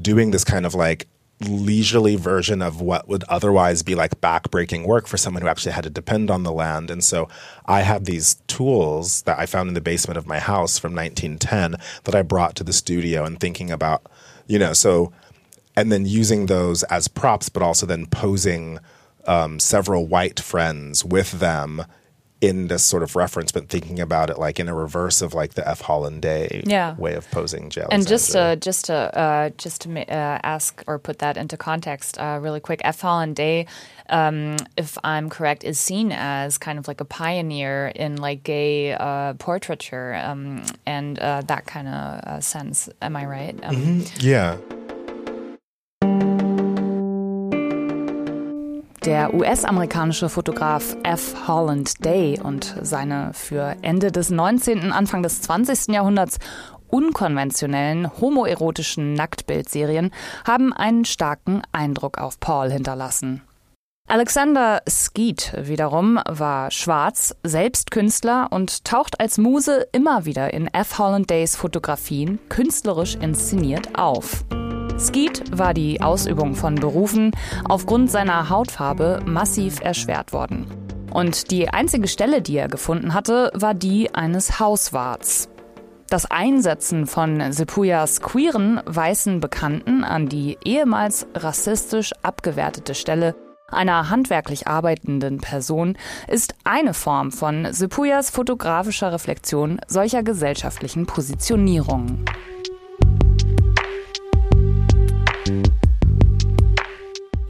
doing 0.00 0.30
this 0.30 0.42
kind 0.42 0.64
of 0.64 0.74
like 0.74 1.06
leisurely 1.46 2.16
version 2.16 2.62
of 2.62 2.80
what 2.80 3.06
would 3.06 3.22
otherwise 3.24 3.82
be 3.82 3.94
like 3.94 4.18
backbreaking 4.22 4.86
work 4.86 5.06
for 5.06 5.18
someone 5.18 5.42
who 5.42 5.48
actually 5.48 5.72
had 5.72 5.84
to 5.84 5.90
depend 5.90 6.30
on 6.30 6.44
the 6.44 6.52
land. 6.52 6.90
And 6.90 7.04
so 7.04 7.28
I 7.66 7.82
have 7.82 8.06
these 8.06 8.36
tools 8.46 9.20
that 9.22 9.38
I 9.38 9.44
found 9.44 9.68
in 9.68 9.74
the 9.74 9.82
basement 9.82 10.16
of 10.16 10.26
my 10.26 10.38
house 10.38 10.78
from 10.78 10.94
1910 10.94 11.76
that 12.04 12.14
I 12.14 12.22
brought 12.22 12.56
to 12.56 12.64
the 12.64 12.72
studio 12.72 13.26
and 13.26 13.38
thinking 13.38 13.70
about, 13.70 14.06
you 14.46 14.58
know, 14.58 14.72
so, 14.72 15.12
and 15.76 15.92
then 15.92 16.06
using 16.06 16.46
those 16.46 16.84
as 16.84 17.06
props, 17.06 17.50
but 17.50 17.62
also 17.62 17.84
then 17.84 18.06
posing 18.06 18.78
um, 19.26 19.60
several 19.60 20.06
white 20.06 20.40
friends 20.40 21.04
with 21.04 21.32
them 21.32 21.84
in 22.48 22.68
this 22.68 22.84
sort 22.84 23.02
of 23.02 23.16
reference, 23.16 23.52
but 23.52 23.68
thinking 23.68 24.00
about 24.00 24.30
it 24.30 24.38
like 24.38 24.60
in 24.60 24.68
a 24.68 24.74
reverse 24.74 25.22
of 25.22 25.32
like 25.34 25.54
the 25.54 25.66
F. 25.68 25.80
Holland 25.80 26.22
Day 26.22 26.62
Yeah. 26.66 26.94
way 26.96 27.14
of 27.14 27.30
posing 27.30 27.70
J. 27.70 27.84
And 27.90 28.06
just 28.06 28.32
to 28.32 28.56
just 28.56 28.84
to 28.86 28.94
uh, 28.94 29.50
just 29.56 29.82
to 29.82 29.88
uh, 30.12 30.38
ask 30.42 30.82
or 30.86 30.98
put 30.98 31.18
that 31.20 31.36
into 31.36 31.56
context, 31.56 32.18
uh, 32.18 32.38
really 32.40 32.60
quick, 32.60 32.80
F. 32.84 33.00
Holland 33.00 33.36
Day, 33.36 33.66
um, 34.10 34.56
if 34.76 34.98
I'm 35.02 35.30
correct, 35.30 35.64
is 35.64 35.78
seen 35.80 36.12
as 36.12 36.58
kind 36.58 36.78
of 36.78 36.86
like 36.88 37.00
a 37.00 37.04
pioneer 37.06 37.92
in 37.94 38.16
like 38.16 38.42
gay 38.42 38.92
uh, 38.92 39.34
portraiture 39.34 40.14
um, 40.16 40.62
and 40.86 41.18
uh, 41.18 41.40
that 41.46 41.66
kind 41.66 41.88
of 41.88 41.94
uh, 42.24 42.40
sense. 42.40 42.88
Am 43.00 43.16
I 43.16 43.24
right? 43.24 43.58
Um, 43.62 44.04
yeah. 44.20 44.56
Der 49.06 49.34
US-amerikanische 49.34 50.30
Fotograf 50.30 50.96
F. 51.02 51.46
Holland 51.46 52.02
Day 52.02 52.40
und 52.42 52.74
seine 52.80 53.32
für 53.34 53.76
Ende 53.82 54.10
des 54.10 54.30
19., 54.30 54.92
Anfang 54.92 55.22
des 55.22 55.42
20. 55.42 55.88
Jahrhunderts 55.88 56.38
unkonventionellen 56.88 58.10
homoerotischen 58.18 59.12
Nacktbildserien 59.12 60.10
haben 60.46 60.72
einen 60.72 61.04
starken 61.04 61.60
Eindruck 61.70 62.16
auf 62.16 62.40
Paul 62.40 62.70
hinterlassen. 62.70 63.42
Alexander 64.08 64.80
Skeet 64.88 65.52
wiederum 65.58 66.18
war 66.26 66.70
schwarz, 66.70 67.36
selbst 67.42 67.90
Künstler 67.90 68.48
und 68.50 68.86
taucht 68.86 69.20
als 69.20 69.36
Muse 69.36 69.86
immer 69.92 70.24
wieder 70.24 70.54
in 70.54 70.66
F. 70.72 70.98
Holland 70.98 71.28
Days 71.28 71.56
Fotografien 71.56 72.38
künstlerisch 72.48 73.16
inszeniert 73.16 73.98
auf. 73.98 74.44
Skeet 74.98 75.42
war 75.50 75.74
die 75.74 76.00
Ausübung 76.00 76.54
von 76.54 76.76
Berufen 76.76 77.32
aufgrund 77.68 78.10
seiner 78.10 78.48
Hautfarbe 78.48 79.20
massiv 79.26 79.80
erschwert 79.80 80.32
worden. 80.32 80.66
Und 81.12 81.50
die 81.50 81.68
einzige 81.68 82.08
Stelle, 82.08 82.42
die 82.42 82.56
er 82.56 82.68
gefunden 82.68 83.14
hatte, 83.14 83.50
war 83.54 83.74
die 83.74 84.14
eines 84.14 84.60
Hauswarts. 84.60 85.48
Das 86.08 86.30
Einsetzen 86.30 87.06
von 87.06 87.52
Sepuyas 87.52 88.20
queeren 88.20 88.80
weißen 88.86 89.40
Bekannten 89.40 90.04
an 90.04 90.28
die 90.28 90.58
ehemals 90.64 91.26
rassistisch 91.34 92.12
abgewertete 92.22 92.94
Stelle 92.94 93.34
einer 93.74 94.10
handwerklich 94.10 94.68
arbeitenden 94.68 95.38
Person 95.38 95.96
ist 96.28 96.54
eine 96.64 96.94
Form 96.94 97.32
von 97.32 97.72
Sepuyas 97.72 98.30
fotografischer 98.30 99.12
Reflexion 99.12 99.80
solcher 99.88 100.22
gesellschaftlichen 100.22 101.06
Positionierungen. 101.06 102.24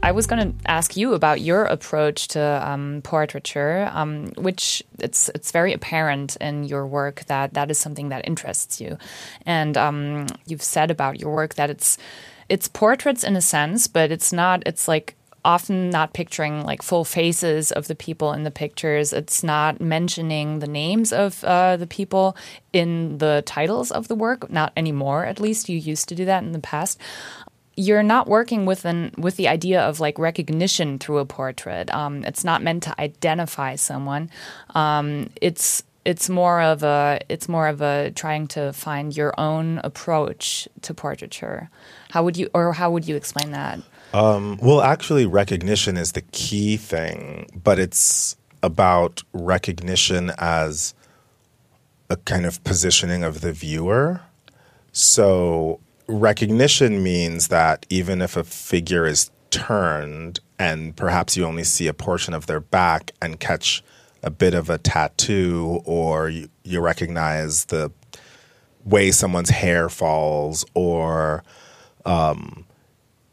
I 0.05 0.11
was 0.11 0.27
going 0.27 0.53
to 0.53 0.69
ask 0.69 0.95
you 0.95 1.15
about 1.15 1.41
your 1.41 1.65
approach 1.65 2.27
to 2.27 2.39
um, 2.39 3.01
portraiture, 3.03 3.89
um, 3.91 4.27
which 4.37 4.83
it's 4.99 5.29
it's 5.29 5.51
very 5.51 5.73
apparent 5.73 6.35
in 6.35 6.63
your 6.63 6.85
work 6.85 7.25
that 7.25 7.55
that 7.55 7.71
is 7.71 7.79
something 7.79 8.09
that 8.09 8.27
interests 8.27 8.79
you, 8.79 8.99
and 9.47 9.75
um, 9.75 10.27
you've 10.45 10.61
said 10.61 10.91
about 10.91 11.19
your 11.19 11.33
work 11.33 11.55
that 11.55 11.71
it's 11.71 11.97
it's 12.49 12.67
portraits 12.67 13.23
in 13.23 13.35
a 13.35 13.41
sense, 13.41 13.87
but 13.87 14.11
it's 14.11 14.31
not. 14.31 14.61
It's 14.67 14.87
like 14.87 15.15
often 15.43 15.89
not 15.89 16.13
picturing 16.13 16.63
like 16.63 16.83
full 16.83 17.03
faces 17.03 17.71
of 17.71 17.87
the 17.87 17.95
people 17.95 18.31
in 18.31 18.43
the 18.43 18.51
pictures. 18.51 19.11
It's 19.11 19.43
not 19.43 19.81
mentioning 19.81 20.59
the 20.59 20.67
names 20.67 21.13
of 21.13 21.43
uh, 21.43 21.77
the 21.77 21.87
people 21.87 22.37
in 22.73 23.17
the 23.17 23.41
titles 23.47 23.89
of 23.89 24.07
the 24.07 24.15
work. 24.15 24.51
Not 24.51 24.71
anymore, 24.77 25.25
at 25.25 25.39
least. 25.39 25.67
You 25.67 25.79
used 25.79 26.07
to 26.09 26.15
do 26.15 26.25
that 26.25 26.43
in 26.43 26.51
the 26.51 26.59
past 26.59 27.01
you're 27.77 28.03
not 28.03 28.27
working 28.27 28.65
with 28.65 28.85
an 28.85 29.11
with 29.17 29.35
the 29.35 29.47
idea 29.47 29.81
of 29.81 29.99
like 29.99 30.17
recognition 30.17 30.99
through 30.99 31.17
a 31.19 31.25
portrait. 31.25 31.93
Um, 31.93 32.23
it's 32.23 32.43
not 32.43 32.63
meant 32.63 32.83
to 32.83 32.99
identify 32.99 33.75
someone. 33.75 34.29
Um, 34.73 35.29
it's 35.41 35.83
it's 36.05 36.29
more 36.29 36.61
of 36.61 36.83
a 36.83 37.19
it's 37.29 37.49
more 37.49 37.67
of 37.67 37.81
a 37.81 38.11
trying 38.11 38.47
to 38.47 38.71
find 38.73 39.15
your 39.15 39.33
own 39.39 39.79
approach 39.83 40.67
to 40.83 40.93
portraiture. 40.93 41.69
How 42.11 42.23
would 42.23 42.37
you 42.37 42.49
or 42.53 42.73
how 42.73 42.91
would 42.91 43.07
you 43.07 43.15
explain 43.15 43.51
that? 43.51 43.79
Um, 44.13 44.57
well, 44.61 44.81
actually, 44.81 45.25
recognition 45.25 45.97
is 45.97 46.13
the 46.13 46.21
key 46.21 46.77
thing, 46.77 47.49
but 47.53 47.79
it's 47.79 48.37
about 48.63 49.23
recognition 49.33 50.31
as 50.37 50.93
a 52.09 52.15
kind 52.17 52.45
of 52.45 52.63
positioning 52.63 53.23
of 53.23 53.41
the 53.41 53.51
viewer. 53.51 54.21
So, 54.93 55.81
recognition 56.07 57.03
means 57.03 57.47
that 57.49 57.85
even 57.89 58.21
if 58.21 58.37
a 58.37 58.43
figure 58.43 59.05
is 59.05 59.31
turned 59.49 60.39
and 60.59 60.95
perhaps 60.95 61.35
you 61.35 61.45
only 61.45 61.63
see 61.63 61.87
a 61.87 61.93
portion 61.93 62.33
of 62.33 62.45
their 62.45 62.59
back 62.59 63.11
and 63.21 63.39
catch 63.39 63.83
a 64.23 64.29
bit 64.29 64.53
of 64.53 64.69
a 64.69 64.77
tattoo, 64.77 65.81
or 65.85 66.29
you, 66.29 66.49
you 66.63 66.81
recognize 66.81 67.65
the 67.65 67.91
way 68.83 69.11
someone's 69.11 69.49
hair 69.49 69.89
falls, 69.89 70.65
or 70.73 71.43
um, 72.05 72.65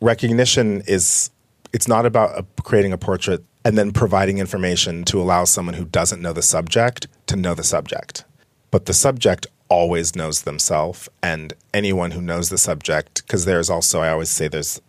recognition 0.01 0.83
is 0.87 1.31
it's 1.73 1.89
not 1.89 2.05
about 2.05 2.37
uh, 2.37 2.43
creating 2.63 2.93
a 2.93 2.99
portrait 2.99 3.43
and 3.65 3.79
then 3.79 3.93
providing 3.93 4.39
information 4.39 5.05
to 5.05 5.21
allow 5.21 5.45
someone 5.45 5.75
who 5.75 5.85
doesn't 5.85 6.21
know 6.21 6.33
the 6.33 6.43
subject 6.43 7.07
to 7.27 7.37
know 7.37 7.55
the 7.55 7.65
subject. 7.65 8.25
But 8.71 8.87
the 8.87 8.95
subject 8.95 9.47
always 9.73 10.15
knows 10.15 10.43
themselves, 10.43 11.09
and 11.23 11.55
anyone 11.73 12.11
who 12.11 12.21
knows 12.21 12.51
the 12.51 12.59
subject, 12.59 13.23
because 13.27 13.47
there's 13.47 13.71
also, 13.71 14.01
I 14.01 14.11
always 14.11 14.29
say, 14.29 14.47
there's 14.47 14.83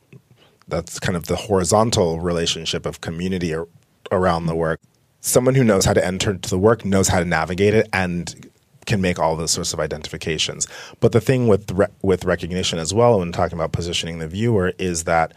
that's 0.67 0.99
kind 0.99 1.15
of 1.15 1.25
the 1.27 1.35
horizontal 1.35 2.19
relationship 2.19 2.85
of 2.85 2.99
community 2.99 3.53
ar- 3.55 3.67
around 4.11 4.45
the 4.45 4.55
work. 4.55 4.79
Someone 5.21 5.55
who 5.55 5.63
knows 5.63 5.85
how 5.85 5.93
to 5.93 6.05
enter 6.05 6.31
into 6.31 6.49
the 6.49 6.59
work 6.59 6.83
knows 6.83 7.07
how 7.07 7.19
to 7.19 7.25
navigate 7.25 7.73
it 7.73 7.87
and 7.93 8.49
can 8.85 8.99
make 8.99 9.19
all 9.19 9.37
those 9.37 9.51
sorts 9.51 9.73
of 9.73 9.79
identifications. 9.79 10.67
But 10.99 11.13
the 11.13 11.21
thing 11.21 11.47
with 11.47 11.71
re- 11.71 11.95
with 12.01 12.25
recognition 12.25 12.77
as 12.77 12.93
well, 12.93 13.19
when 13.19 13.31
talking 13.31 13.57
about 13.57 13.71
positioning 13.71 14.19
the 14.19 14.27
viewer, 14.27 14.73
is 14.77 15.05
that 15.05 15.33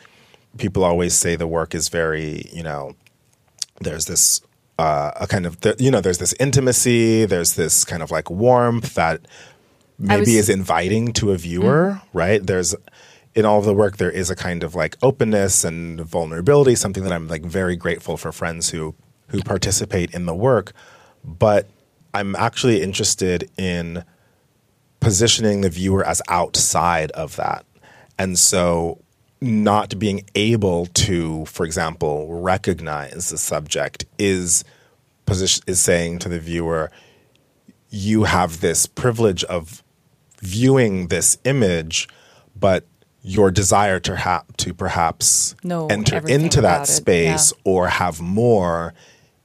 people 0.58 0.82
always 0.82 1.14
say 1.14 1.36
the 1.36 1.46
work 1.46 1.72
is 1.72 1.88
very, 1.88 2.50
you 2.52 2.64
know, 2.64 2.96
there's 3.80 4.06
this 4.06 4.40
uh, 4.78 5.12
a 5.16 5.26
kind 5.26 5.46
of 5.46 5.58
you 5.78 5.90
know 5.90 6.00
there's 6.00 6.18
this 6.18 6.34
intimacy, 6.40 7.24
there's 7.24 7.54
this 7.54 7.84
kind 7.84 8.02
of 8.02 8.10
like 8.10 8.30
warmth 8.30 8.94
that 8.94 9.26
maybe 9.98 10.20
was- 10.20 10.28
is 10.28 10.48
inviting 10.48 11.12
to 11.14 11.32
a 11.32 11.36
viewer, 11.36 12.00
right? 12.12 12.44
There's 12.46 12.74
in 13.34 13.44
all 13.44 13.58
of 13.58 13.64
the 13.66 13.74
work 13.74 13.98
there 13.98 14.10
is 14.10 14.30
a 14.30 14.36
kind 14.36 14.62
of 14.62 14.74
like 14.74 14.96
openness 15.02 15.64
and 15.64 16.00
vulnerability, 16.00 16.74
something 16.74 17.02
that 17.04 17.12
I'm 17.12 17.28
like 17.28 17.44
very 17.44 17.76
grateful 17.76 18.16
for 18.16 18.32
friends 18.32 18.70
who 18.70 18.94
who 19.28 19.42
participate 19.42 20.12
in 20.14 20.26
the 20.26 20.34
work, 20.34 20.72
but 21.24 21.66
I'm 22.14 22.36
actually 22.36 22.82
interested 22.82 23.50
in 23.58 24.04
positioning 25.00 25.60
the 25.60 25.68
viewer 25.70 26.04
as 26.04 26.22
outside 26.28 27.10
of 27.12 27.36
that. 27.36 27.64
And 28.18 28.38
so 28.38 28.98
not 29.40 29.98
being 29.98 30.24
able 30.34 30.86
to, 30.86 31.44
for 31.46 31.64
example, 31.66 32.32
recognize 32.40 33.30
the 33.30 33.38
subject 33.38 34.04
is 34.18 34.64
position 35.26 35.62
is 35.66 35.80
saying 35.80 36.18
to 36.20 36.28
the 36.28 36.38
viewer, 36.40 36.90
you 37.90 38.24
have 38.24 38.60
this 38.60 38.86
privilege 38.86 39.44
of 39.44 39.82
viewing 40.40 41.08
this 41.08 41.38
image, 41.44 42.08
but 42.54 42.86
your 43.22 43.50
desire 43.50 43.98
to 44.00 44.16
ha- 44.16 44.44
to 44.56 44.72
perhaps 44.72 45.56
Know 45.64 45.88
enter 45.88 46.26
into 46.28 46.60
that 46.60 46.86
space 46.86 47.52
or 47.64 47.88
have 47.88 48.20
more 48.20 48.94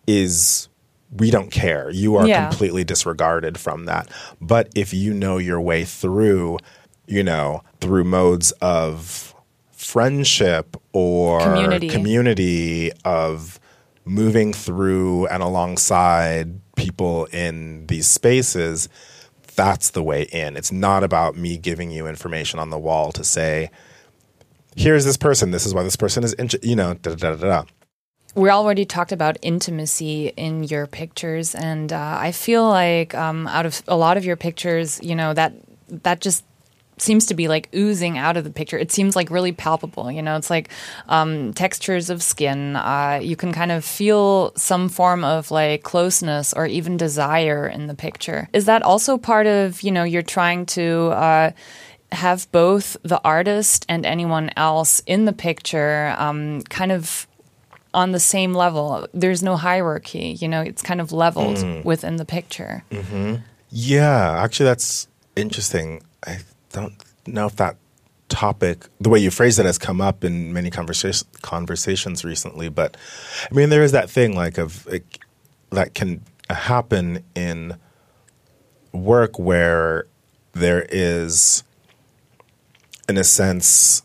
is 0.06 0.70
we 1.12 1.32
don't 1.32 1.52
care. 1.52 1.90
You 1.90 2.16
are 2.16 2.28
Yeah. 2.28 2.48
completely 2.48 2.84
disregarded 2.84 3.58
from 3.58 3.86
that. 3.86 4.08
But 4.40 4.70
if 4.76 4.94
you 4.94 5.14
know 5.14 5.38
your 5.38 5.60
way 5.60 5.84
through, 5.84 6.60
you 7.08 7.24
know, 7.24 7.64
through 7.82 8.04
modes 8.06 8.52
of 8.62 9.31
friendship 9.92 10.78
or 10.94 11.42
Community. 11.42 11.90
community 11.90 12.92
of 13.04 13.60
moving 14.06 14.54
through 14.54 15.28
and 15.28 15.44
alongside 15.44 16.62
people 16.78 17.26
in 17.26 17.86
these 17.88 18.08
spaces, 18.08 18.88
that's 19.56 19.92
the 19.92 20.02
way 20.02 20.24
in. 20.32 20.56
It's 20.56 20.72
not 20.72 21.04
about 21.04 21.36
me 21.36 21.58
giving 21.58 21.92
you 21.92 22.08
information 22.08 22.58
on 22.58 22.70
the 22.70 22.80
wall 22.80 23.12
to 23.12 23.24
say, 23.26 23.70
here's 24.78 25.04
this 25.04 25.18
person, 25.18 25.52
this 25.52 25.66
is 25.66 25.74
why 25.74 25.84
this 25.84 25.98
person 25.98 26.24
is, 26.24 26.32
inter-, 26.34 26.60
you 26.64 26.78
know, 26.78 26.94
da 26.94 27.14
da 27.16 27.32
da 27.32 27.36
da. 27.36 27.48
da. 27.48 27.64
We 28.34 28.50
already 28.50 28.86
talked 28.86 29.12
about 29.12 29.36
intimacy 29.42 30.32
in 30.38 30.64
your 30.64 30.88
pictures, 30.88 31.54
and 31.54 31.92
uh, 31.92 32.18
I 32.18 32.32
feel 32.32 32.66
like 32.66 33.14
um, 33.14 33.46
out 33.48 33.66
of 33.66 33.84
a 33.90 33.98
lot 33.98 34.16
of 34.16 34.24
your 34.24 34.38
pictures, 34.38 35.02
you 35.04 35.16
know 35.16 35.34
that 35.34 35.52
that 35.90 36.22
just 36.22 36.46
seems 37.02 37.26
to 37.26 37.34
be 37.34 37.48
like 37.48 37.68
oozing 37.74 38.18
out 38.18 38.38
of 38.38 38.44
the 38.44 38.50
picture. 38.52 38.78
It 38.78 38.92
seems 38.92 39.16
like 39.16 39.30
really 39.32 39.52
palpable. 39.52 40.12
You 40.12 40.22
know, 40.22 40.36
it's 40.38 40.50
like 40.50 40.70
um, 41.10 41.54
textures 41.54 42.10
of 42.10 42.22
skin. 42.22 42.76
Uh, 42.76 43.20
you 43.22 43.36
can 43.36 43.52
kind 43.52 43.72
of 43.72 43.84
feel 43.84 44.54
some 44.56 44.88
form 44.90 45.24
of 45.24 45.50
like 45.52 45.84
closeness 45.84 46.54
or 46.54 46.66
even 46.68 46.98
desire 46.98 47.68
in 47.68 47.88
the 47.88 47.96
picture. 47.96 48.48
Is 48.54 48.66
that 48.66 48.84
also 48.84 49.18
part 49.18 49.48
of 49.48 49.82
you 49.82 49.92
know 49.92 50.04
you're 50.04 50.22
trying 50.22 50.66
to 50.68 51.08
uh, 51.12 51.52
have 52.12 52.52
both 52.52 52.98
the 53.04 53.20
artist 53.24 53.86
and 53.90 54.06
anyone 54.06 54.52
else 54.56 55.02
in 55.06 55.26
the 55.26 55.34
picture 55.34 56.14
um, 56.18 56.62
kind 56.70 56.92
of 56.92 57.26
on 57.94 58.12
the 58.12 58.20
same 58.20 58.54
level. 58.54 59.08
There's 59.14 59.42
no 59.44 59.58
hierarchy, 59.58 60.38
you 60.40 60.48
know, 60.48 60.62
it's 60.62 60.82
kind 60.82 61.02
of 61.02 61.12
leveled 61.12 61.58
Mm. 61.58 61.84
within 61.84 62.16
the 62.18 62.26
picture. 62.26 62.84
Yeah, 63.70 64.44
actually, 64.44 64.66
that's 64.66 65.08
interesting. 65.36 66.02
Don't 66.72 66.94
know 67.28 67.46
if 67.46 67.56
that 67.58 67.78
topic, 68.30 68.86
the 69.00 69.10
way 69.10 69.20
you 69.20 69.30
phrase 69.30 69.60
it, 69.60 69.66
has 69.66 69.78
come 69.78 70.02
up 70.02 70.24
in 70.24 70.54
many 70.54 70.72
conversa- 70.72 71.26
conversations 71.42 72.24
recently. 72.24 72.70
But 72.70 72.98
I 73.50 73.54
mean, 73.54 73.70
there 73.70 73.84
is 73.84 73.92
that 73.92 74.10
thing 74.10 74.36
like 74.36 74.58
of 74.58 74.86
like, 74.88 75.20
that 75.72 75.94
can 75.94 76.24
happen 76.50 77.24
in 77.36 77.76
work 78.92 79.38
where 79.38 80.06
there 80.54 80.86
is, 80.90 81.64
in 83.08 83.18
a 83.18 83.24
sense, 83.24 84.04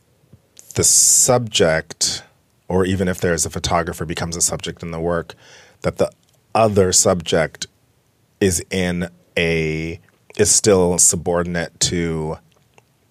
the 0.74 0.84
subject, 0.84 2.22
or 2.68 2.84
even 2.84 3.08
if 3.08 3.20
there's 3.20 3.46
a 3.46 3.50
photographer 3.50 4.04
becomes 4.04 4.36
a 4.36 4.42
subject 4.42 4.82
in 4.82 4.90
the 4.90 5.00
work, 5.00 5.34
that 5.82 5.98
the 5.98 6.10
other 6.54 6.92
subject 6.92 7.66
is 8.40 8.62
in 8.70 9.08
a 9.36 10.00
is 10.36 10.54
still 10.54 10.98
subordinate 10.98 11.78
to 11.80 12.36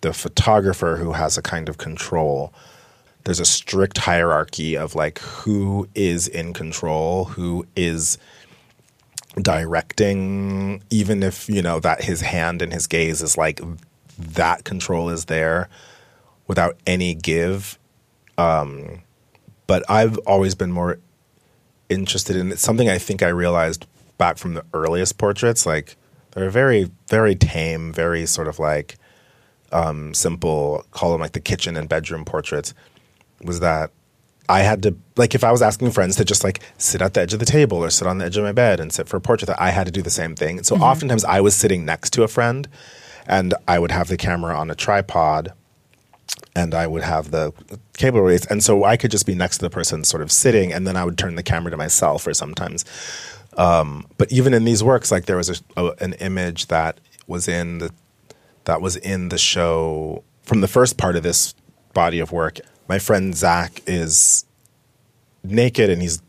the 0.06 0.14
photographer 0.14 0.98
who 0.98 1.14
has 1.14 1.36
a 1.36 1.42
kind 1.42 1.68
of 1.68 1.80
control. 1.80 2.54
There's 3.24 3.40
a 3.40 3.46
strict 3.46 3.98
hierarchy 3.98 4.78
of 4.78 4.94
like 4.94 5.18
who 5.18 5.90
is 5.96 6.28
in 6.28 6.54
control, 6.54 7.26
who 7.26 7.66
is 7.76 8.20
directing, 9.42 10.84
even 10.92 11.24
if, 11.24 11.50
you 11.50 11.64
know, 11.64 11.80
that 11.80 12.04
his 12.04 12.22
hand 12.22 12.62
and 12.62 12.72
his 12.72 12.86
gaze 12.86 13.24
is 13.24 13.36
like 13.36 13.60
that 14.20 14.64
control 14.64 15.10
is 15.10 15.26
there 15.26 15.70
without 16.46 16.78
any 16.86 17.16
give. 17.16 17.80
Um, 18.38 19.02
but 19.66 19.84
I've 19.90 20.20
always 20.20 20.54
been 20.54 20.72
more 20.72 21.00
interested 21.90 22.36
in 22.36 22.52
it's 22.52 22.62
something 22.62 22.90
I 22.90 23.00
think 23.00 23.24
I 23.24 23.30
realized 23.30 23.88
back 24.20 24.38
from 24.38 24.54
the 24.54 24.66
earliest 24.72 25.18
portraits. 25.18 25.66
Like 25.66 25.98
they're 26.34 26.52
very, 26.52 26.92
very 27.10 27.34
tame, 27.34 27.92
very 27.92 28.28
sort 28.28 28.48
of 28.48 28.60
like 28.60 29.00
um, 29.72 30.14
simple, 30.14 30.86
call 30.92 31.12
them 31.12 31.22
like 31.22 31.34
the 31.34 31.40
kitchen 31.40 31.78
and 31.78 31.90
bedroom 31.90 32.26
portraits. 32.26 32.74
Was 33.44 33.60
that 33.60 33.92
I 34.48 34.62
had 34.62 34.84
to 34.84 34.96
like 35.16 35.36
if 35.36 35.44
I 35.44 35.52
was 35.52 35.62
asking 35.62 35.92
friends 35.92 36.16
to 36.18 36.26
just 36.26 36.44
like 36.44 36.62
sit 36.78 37.02
at 37.02 37.14
the 37.14 37.22
edge 37.22 37.34
of 37.34 37.40
the 37.40 37.46
table 37.46 37.80
or 37.80 37.90
sit 37.90 38.08
on 38.08 38.18
the 38.18 38.26
edge 38.26 38.38
of 38.38 38.44
my 38.44 38.52
bed 38.52 38.80
and 38.80 38.94
sit 38.94 39.08
for 39.08 39.18
a 39.18 39.22
portrait, 39.22 39.48
that 39.48 39.62
I 39.62 39.72
had 39.72 39.86
to 39.86 39.92
do 39.92 40.02
the 40.02 40.10
same 40.10 40.36
thing. 40.36 40.64
So 40.64 40.76
oftentimes 40.78 41.26
I 41.26 41.42
was 41.42 41.56
sitting 41.56 41.86
next 41.86 42.12
to 42.12 42.24
a 42.24 42.28
friend, 42.28 42.68
and 43.28 43.54
I 43.68 43.80
would 43.80 43.92
have 43.92 44.08
the 44.08 44.18
camera 44.18 44.58
on 44.58 44.70
a 44.70 44.76
tripod 44.76 45.54
and 46.56 46.74
I 46.74 46.88
would 46.88 47.04
have 47.04 47.32
the 47.32 47.54
cable 47.98 48.22
release. 48.22 48.46
And 48.46 48.64
so 48.64 48.84
I 48.84 48.98
could 48.98 49.12
just 49.12 49.26
be 49.26 49.36
next 49.36 49.58
to 49.58 49.66
the 49.66 49.70
person 49.70 50.04
sort 50.04 50.24
of 50.24 50.32
sitting, 50.32 50.72
and 50.72 50.88
then 50.88 50.96
I 50.96 51.04
would 51.04 51.18
turn 51.18 51.36
the 51.36 51.44
camera 51.44 51.72
to 51.72 51.78
myself 51.78 52.26
or 52.26 52.34
sometimes. 52.34 52.86
Um, 53.58 54.06
but 54.18 54.32
even 54.32 54.54
in 54.54 54.66
these 54.66 54.84
works, 54.84 55.12
like 55.12 55.26
there 55.26 55.38
was 55.38 55.50
a, 55.50 55.82
a, 55.82 55.92
an 56.00 56.14
image 56.14 56.68
that 56.68 57.00
was 57.28 57.48
in 57.48 57.80
the 57.80 57.92
that 58.66 58.82
was 58.82 58.96
in 58.98 59.30
the 59.30 59.38
show 59.38 60.24
from 60.44 60.62
the 60.62 60.68
first 60.68 60.98
part 60.98 61.16
of 61.16 61.24
this 61.24 61.56
body 61.94 62.20
of 62.20 62.32
work. 62.32 62.60
My 62.88 63.00
friend 63.00 63.36
Zach 63.36 63.82
is 63.88 64.46
naked 65.44 65.90
and 65.90 66.02
he's 66.02 66.22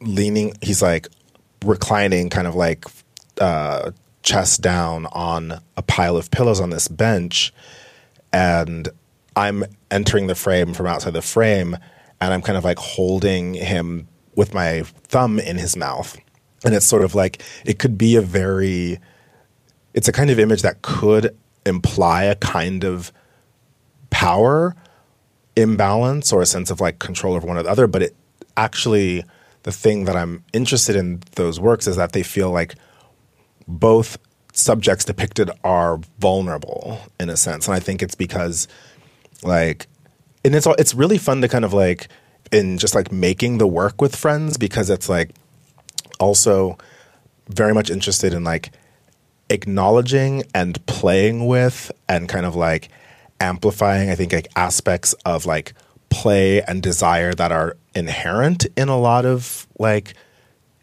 leaning. 0.00 0.54
He's 0.62 0.80
like 0.80 1.08
reclining, 1.64 2.30
kind 2.30 2.46
of 2.46 2.54
like 2.54 2.84
uh, 3.40 3.90
chest 4.22 4.62
down 4.62 5.06
on 5.12 5.60
a 5.76 5.82
pile 5.82 6.16
of 6.16 6.30
pillows 6.30 6.60
on 6.60 6.70
this 6.70 6.88
bench, 6.88 7.52
and 8.32 8.88
I'm 9.34 9.64
entering 9.90 10.26
the 10.26 10.34
frame 10.34 10.74
from 10.74 10.86
outside 10.86 11.12
the 11.12 11.22
frame, 11.22 11.76
and 12.20 12.34
I'm 12.34 12.42
kind 12.42 12.56
of 12.56 12.64
like 12.64 12.78
holding 12.78 13.54
him 13.54 14.08
with 14.34 14.54
my 14.54 14.82
thumb 14.82 15.38
in 15.38 15.56
his 15.56 15.76
mouth. 15.76 16.16
And 16.64 16.74
it's 16.74 16.86
sort 16.86 17.04
of 17.04 17.14
like 17.14 17.42
it 17.64 17.78
could 17.78 17.98
be 17.98 18.16
a 18.16 18.20
very, 18.22 18.98
it's 19.94 20.08
a 20.08 20.12
kind 20.12 20.30
of 20.30 20.38
image 20.38 20.62
that 20.62 20.82
could 20.82 21.36
imply 21.66 22.24
a 22.24 22.34
kind 22.36 22.84
of 22.84 23.12
power 24.10 24.74
imbalance 25.56 26.32
or 26.32 26.42
a 26.42 26.46
sense 26.46 26.70
of 26.70 26.80
like 26.80 26.98
control 26.98 27.34
over 27.34 27.46
one 27.46 27.56
or 27.56 27.62
the 27.62 27.70
other. 27.70 27.86
But 27.86 28.02
it 28.02 28.16
actually, 28.56 29.24
the 29.64 29.72
thing 29.72 30.04
that 30.04 30.16
I'm 30.16 30.44
interested 30.52 30.96
in 30.96 31.20
those 31.34 31.58
works 31.60 31.86
is 31.86 31.96
that 31.96 32.12
they 32.12 32.22
feel 32.22 32.50
like 32.50 32.74
both 33.66 34.18
subjects 34.52 35.04
depicted 35.04 35.50
are 35.64 35.98
vulnerable 36.18 37.00
in 37.20 37.28
a 37.28 37.36
sense. 37.36 37.66
And 37.66 37.74
I 37.74 37.80
think 37.80 38.02
it's 38.02 38.14
because 38.14 38.68
like 39.42 39.86
and 40.44 40.54
it's 40.54 40.66
all 40.66 40.76
it's 40.78 40.94
really 40.94 41.18
fun 41.18 41.40
to 41.42 41.48
kind 41.48 41.64
of 41.64 41.72
like 41.72 42.08
in 42.52 42.78
just 42.78 42.94
like 42.94 43.10
making 43.10 43.58
the 43.58 43.66
work 43.66 44.00
with 44.00 44.14
friends 44.14 44.56
because 44.56 44.88
it's 44.88 45.08
like 45.08 45.30
also 46.20 46.78
very 47.48 47.74
much 47.74 47.90
interested 47.90 48.32
in 48.32 48.44
like 48.44 48.72
acknowledging 49.50 50.42
and 50.54 50.84
playing 50.86 51.46
with 51.46 51.90
and 52.08 52.28
kind 52.28 52.44
of 52.46 52.56
like 52.56 52.88
amplifying 53.40 54.10
i 54.10 54.14
think 54.14 54.32
like 54.32 54.48
aspects 54.56 55.12
of 55.24 55.46
like 55.46 55.72
play 56.08 56.62
and 56.62 56.82
desire 56.82 57.32
that 57.34 57.52
are 57.52 57.76
inherent 57.94 58.66
in 58.76 58.88
a 58.88 58.98
lot 58.98 59.24
of 59.26 59.66
like 59.78 60.14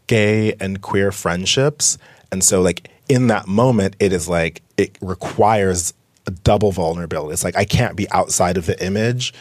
gay 0.07 0.53
and 0.59 0.81
queer 0.81 1.11
friendships 1.11 1.97
and 2.31 2.43
so 2.43 2.61
like 2.61 2.89
in 3.09 3.27
that 3.27 3.47
moment 3.47 3.95
it 3.99 4.13
is 4.13 4.29
like 4.29 4.61
it 4.77 4.97
requires 5.01 5.93
a 6.27 6.31
double 6.31 6.71
vulnerability 6.71 7.33
it's 7.33 7.43
like 7.43 7.55
i 7.57 7.65
can't 7.65 7.95
be 7.95 8.09
outside 8.11 8.55
of 8.57 8.65
the 8.65 8.85
image 8.85 9.33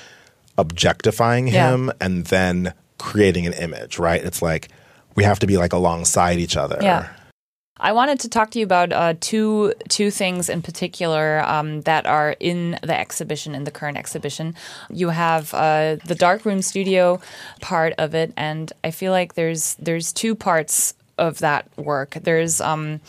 objectifying 0.59 1.49
Yeah. 1.49 1.71
him 1.73 1.93
and 2.01 2.27
then 2.27 2.73
creating 2.99 3.47
an 3.47 3.53
image 3.55 3.99
right 3.99 4.23
it's 4.23 4.41
like 4.43 4.69
we 5.15 5.25
have 5.25 5.39
to 5.41 5.47
be 5.47 5.57
like 5.59 5.73
alongside 5.73 6.39
each 6.39 6.57
other 6.57 6.79
Yeah. 6.81 7.09
I 7.83 7.91
wanted 7.91 8.21
to 8.21 8.29
talk 8.29 8.53
to 8.53 8.61
you 8.61 8.65
about 8.65 8.93
uh, 8.93 9.15
two 9.19 9.75
two 9.89 10.13
things 10.13 10.49
in 10.49 10.63
particular 10.63 11.43
um, 11.45 11.81
that 11.83 12.07
are 12.07 12.37
in 12.39 12.79
the 12.81 12.99
exhibition, 12.99 13.57
in 13.57 13.65
the 13.65 13.73
current 13.73 13.99
exhibition. 13.99 14.55
You 14.89 15.09
have 15.09 15.53
uh, 15.53 15.97
the 16.07 16.15
darkroom 16.15 16.63
studio 16.63 17.21
part 17.61 17.95
of 17.99 18.15
it, 18.15 18.33
and 18.37 18.73
I 18.85 18.93
feel 18.93 19.11
like 19.11 19.35
there's 19.35 19.75
there's 19.75 20.13
two 20.13 20.37
parts 20.37 20.95
of 21.19 21.41
that 21.41 21.67
work. 21.77 22.11
There's 22.23 22.61
um, 22.61 23.01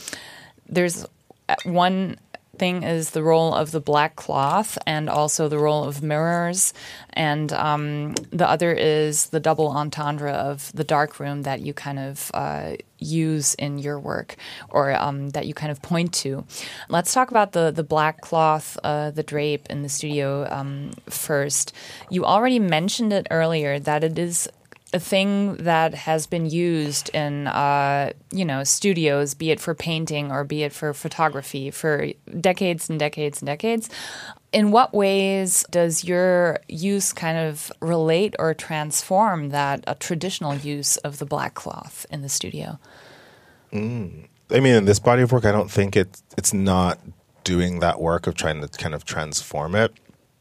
there's 0.68 1.06
uh, 1.48 1.56
one 1.66 2.18
thing 2.64 2.84
is 2.84 3.10
the 3.10 3.22
role 3.22 3.54
of 3.54 3.72
the 3.72 3.82
black 3.82 4.16
cloth 4.16 4.78
and 4.88 5.10
also 5.10 5.50
the 5.50 5.60
role 5.60 5.84
of 5.84 6.02
mirrors. 6.02 6.74
And 7.12 7.52
um, 7.52 8.14
the 8.32 8.50
other 8.50 8.72
is 8.72 9.28
the 9.36 9.42
double 9.42 9.68
entendre 9.68 10.32
of 10.32 10.72
the 10.72 10.86
dark 10.86 11.20
room 11.20 11.42
that 11.42 11.60
you 11.60 11.74
kind 11.74 12.00
of 12.00 12.32
uh, 12.34 12.78
use 13.00 13.54
in 13.56 13.80
your 13.80 14.00
work 14.00 14.38
or 14.70 14.96
um, 14.96 15.32
that 15.32 15.46
you 15.46 15.54
kind 15.54 15.74
of 15.74 15.82
point 15.82 16.14
to. 16.24 16.46
Let's 16.88 17.14
talk 17.14 17.32
about 17.32 17.52
the, 17.52 17.70
the 17.70 17.84
black 17.84 18.22
cloth 18.22 18.78
uh, 18.82 19.12
the 19.12 19.24
drape 19.24 19.68
in 19.70 19.82
the 19.84 19.90
studio 19.90 20.48
um, 20.50 20.92
first. 21.10 21.74
You 22.10 22.24
already 22.24 22.60
mentioned 22.60 23.12
it 23.12 23.28
earlier 23.30 23.78
that 23.78 24.06
it 24.06 24.18
is 24.18 24.48
a 24.94 25.00
thing 25.00 25.56
that 25.56 25.94
has 25.94 26.28
been 26.28 26.46
used 26.46 27.10
in 27.10 27.48
uh, 27.48 28.14
you 28.32 28.46
know 28.46 28.64
studios, 28.64 29.34
be 29.34 29.52
it 29.52 29.60
for 29.60 29.74
painting 29.74 30.32
or 30.32 30.44
be 30.44 30.64
it 30.64 30.72
for 30.72 30.94
photography, 30.94 31.72
for 31.72 32.10
decades 32.40 32.90
and 32.90 33.00
decades 33.00 33.42
and 33.42 33.48
decades. 33.48 33.90
In 34.52 34.70
what 34.70 34.94
ways 34.94 35.66
does 35.72 36.04
your 36.04 36.60
use 36.68 37.12
kind 37.12 37.40
of 37.40 37.72
relate 37.80 38.36
or 38.38 38.54
transform 38.54 39.50
that 39.50 39.84
a 39.88 39.96
traditional 39.96 40.54
use 40.54 40.98
of 40.98 41.18
the 41.18 41.26
black 41.26 41.56
cloth 41.56 42.06
in 42.12 42.22
the 42.22 42.30
studio? 42.30 42.78
I 44.52 44.60
mean, 44.60 44.76
in 44.76 44.86
this 44.86 45.00
body 45.00 45.24
of 45.24 45.32
work, 45.32 45.46
I 45.46 45.52
don't 45.52 45.72
think 45.72 45.96
it's 45.96 46.24
it's 46.38 46.54
not 46.54 47.00
doing 47.44 47.80
that 47.80 48.00
work 48.00 48.28
of 48.28 48.36
trying 48.36 48.62
to 48.62 48.68
kind 48.68 48.94
of 48.94 49.06
transform 49.06 49.74
it. 49.76 49.92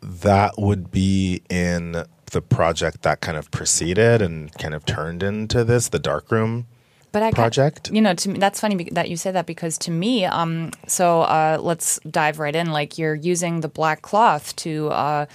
That 0.02 0.58
would 0.58 0.90
be 0.90 1.42
in 1.48 2.04
the 2.32 2.42
project 2.42 3.02
that 3.02 3.20
kind 3.20 3.38
of 3.38 3.50
preceded 3.50 4.20
and 4.20 4.52
kind 4.58 4.74
of 4.74 4.84
turned 4.84 5.22
into 5.22 5.64
this, 5.64 5.88
the 5.88 5.98
darkroom 5.98 6.66
But 7.12 7.22
I 7.22 7.30
project. 7.30 7.90
you 7.92 8.00
know, 8.00 8.14
to 8.14 8.28
me, 8.30 8.38
that's 8.38 8.60
funny 8.60 8.88
that 8.92 9.08
you 9.08 9.16
say 9.16 9.30
that 9.30 9.46
because 9.46 9.78
to 9.78 9.90
me, 9.90 10.24
um, 10.24 10.72
so 10.86 11.22
uh, 11.22 11.58
let's 11.60 12.00
dive 12.10 12.38
right 12.38 12.56
in. 12.56 12.72
Like 12.72 12.98
you're 12.98 13.14
using 13.14 13.60
the 13.60 13.68
black 13.68 14.02
cloth 14.02 14.56
to 14.56 14.88
uh, 14.88 15.26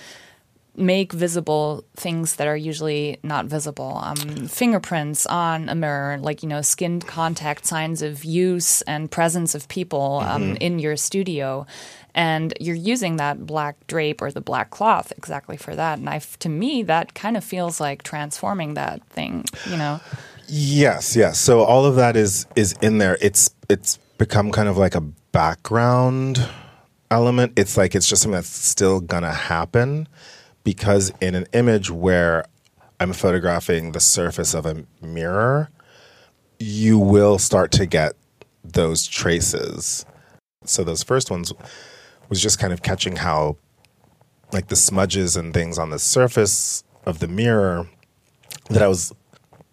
make 0.76 1.12
visible 1.12 1.84
things 1.96 2.36
that 2.36 2.48
are 2.48 2.58
usually 2.58 3.18
not 3.24 3.46
visible. 3.46 4.00
Um, 4.04 4.48
fingerprints 4.48 5.26
on 5.26 5.70
a 5.70 5.76
mirror, 5.76 6.20
like, 6.20 6.44
you 6.44 6.50
know, 6.50 6.62
skin 6.62 7.02
contact 7.02 7.66
signs 7.66 8.02
of 8.02 8.24
use 8.24 8.84
and 8.84 9.10
presence 9.10 9.56
of 9.56 9.68
people 9.68 10.22
um, 10.24 10.56
in 10.58 10.80
your 10.80 10.96
studio. 10.96 11.66
And 12.18 12.52
you're 12.60 12.76
using 12.76 13.18
that 13.18 13.46
black 13.46 13.86
drape 13.86 14.24
or 14.24 14.32
the 14.32 14.42
black 14.42 14.72
cloth 14.72 15.14
exactly 15.16 15.56
for 15.56 15.76
that. 15.76 16.00
And 16.00 16.10
I, 16.10 16.18
to 16.40 16.50
me, 16.50 16.82
that 16.82 17.14
kind 17.14 17.38
of 17.38 17.44
feels 17.44 17.80
like 17.80 18.02
transforming 18.02 18.74
that 18.74 19.04
thing, 19.06 19.46
you 19.70 19.78
know? 19.78 20.02
Yes, 20.48 21.16
yes. 21.16 21.38
So 21.38 21.62
all 21.62 21.86
of 21.86 21.96
that 21.98 22.16
is 22.16 22.48
is 22.56 22.74
in 22.82 22.98
there. 22.98 23.18
It's 23.22 23.52
it's 23.70 23.98
become 24.18 24.52
kind 24.52 24.68
of 24.68 24.78
like 24.78 24.96
a 24.96 25.02
background 25.02 26.44
element. 27.12 27.54
It's 27.56 27.78
like 27.78 27.94
it's 27.94 28.10
just 28.10 28.24
something 28.24 28.38
that's 28.38 28.48
still 28.48 29.00
gonna 29.00 29.34
happen 29.34 30.08
because 30.64 31.12
in 31.22 31.36
an 31.36 31.46
image 31.54 31.92
where 31.92 32.46
I'm 33.00 33.14
photographing 33.14 33.92
the 33.92 34.00
surface 34.00 34.56
of 34.56 34.66
a 34.66 34.86
mirror, 35.02 35.70
you 36.58 36.98
will 36.98 37.38
start 37.38 37.72
to 37.74 37.86
get 37.86 38.14
those 38.64 39.06
traces. 39.06 40.04
So 40.66 40.84
those 40.84 41.04
first 41.04 41.30
ones 41.30 41.54
was 42.30 42.42
just 42.42 42.60
kind 42.60 42.74
of 42.74 42.82
catching 42.82 43.18
how 43.18 43.58
like 44.52 44.68
the 44.68 44.76
smudges 44.76 45.36
and 45.36 45.54
things 45.54 45.78
on 45.78 45.90
the 45.90 46.00
surface 46.00 46.84
of 47.06 47.20
the 47.20 47.28
mirror 47.28 47.88
that 48.70 48.82
I 48.82 48.88
was 48.88 49.14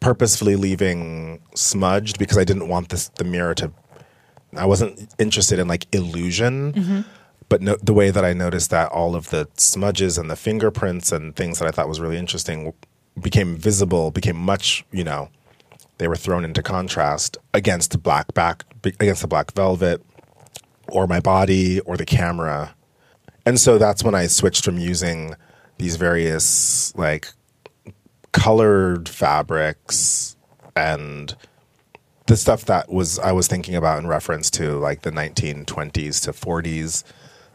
purposefully 0.00 0.56
leaving 0.56 1.40
smudged 1.54 2.18
because 2.18 2.38
I 2.38 2.44
didn't 2.44 2.68
want 2.68 2.88
this 2.90 3.08
the 3.08 3.24
mirror 3.24 3.54
to 3.54 3.72
I 4.56 4.66
wasn't 4.66 5.12
interested 5.18 5.58
in 5.58 5.68
like 5.68 5.86
illusion. 5.94 6.72
Mm-hmm. 6.72 7.00
But 7.48 7.60
no, 7.60 7.76
the 7.82 7.92
way 7.92 8.10
that 8.10 8.24
I 8.24 8.32
noticed 8.32 8.70
that 8.70 8.90
all 8.90 9.14
of 9.14 9.30
the 9.30 9.48
smudges 9.56 10.16
and 10.16 10.30
the 10.30 10.36
fingerprints 10.36 11.12
and 11.12 11.36
things 11.36 11.58
that 11.58 11.68
I 11.68 11.70
thought 11.70 11.88
was 11.88 12.00
really 12.00 12.16
interesting 12.16 12.72
became 13.20 13.56
visible, 13.56 14.10
became 14.10 14.36
much, 14.36 14.84
you 14.90 15.04
know, 15.04 15.28
they 15.98 16.08
were 16.08 16.16
thrown 16.16 16.44
into 16.44 16.62
contrast 16.62 17.36
against 17.52 17.92
the 17.92 17.98
black 17.98 18.32
back, 18.34 18.64
against 18.84 19.22
the 19.22 19.28
black 19.28 19.52
velvet, 19.52 20.02
or 20.94 21.06
my 21.06 21.20
body, 21.20 21.80
or 21.80 21.96
the 21.98 22.06
camera. 22.06 22.74
And 23.44 23.60
so 23.60 23.76
that's 23.76 24.02
when 24.02 24.14
I 24.14 24.28
switched 24.28 24.64
from 24.64 24.78
using 24.78 25.34
these 25.76 25.96
various 25.96 26.94
like 26.96 27.28
colored 28.32 29.08
fabrics 29.08 30.36
and 30.76 31.36
the 32.26 32.36
stuff 32.36 32.64
that 32.64 32.90
was 32.90 33.18
I 33.18 33.32
was 33.32 33.46
thinking 33.46 33.74
about 33.74 33.98
in 33.98 34.06
reference 34.06 34.50
to 34.52 34.78
like 34.78 35.02
the 35.02 35.10
1920s 35.10 36.22
to 36.22 36.32
40s 36.32 37.04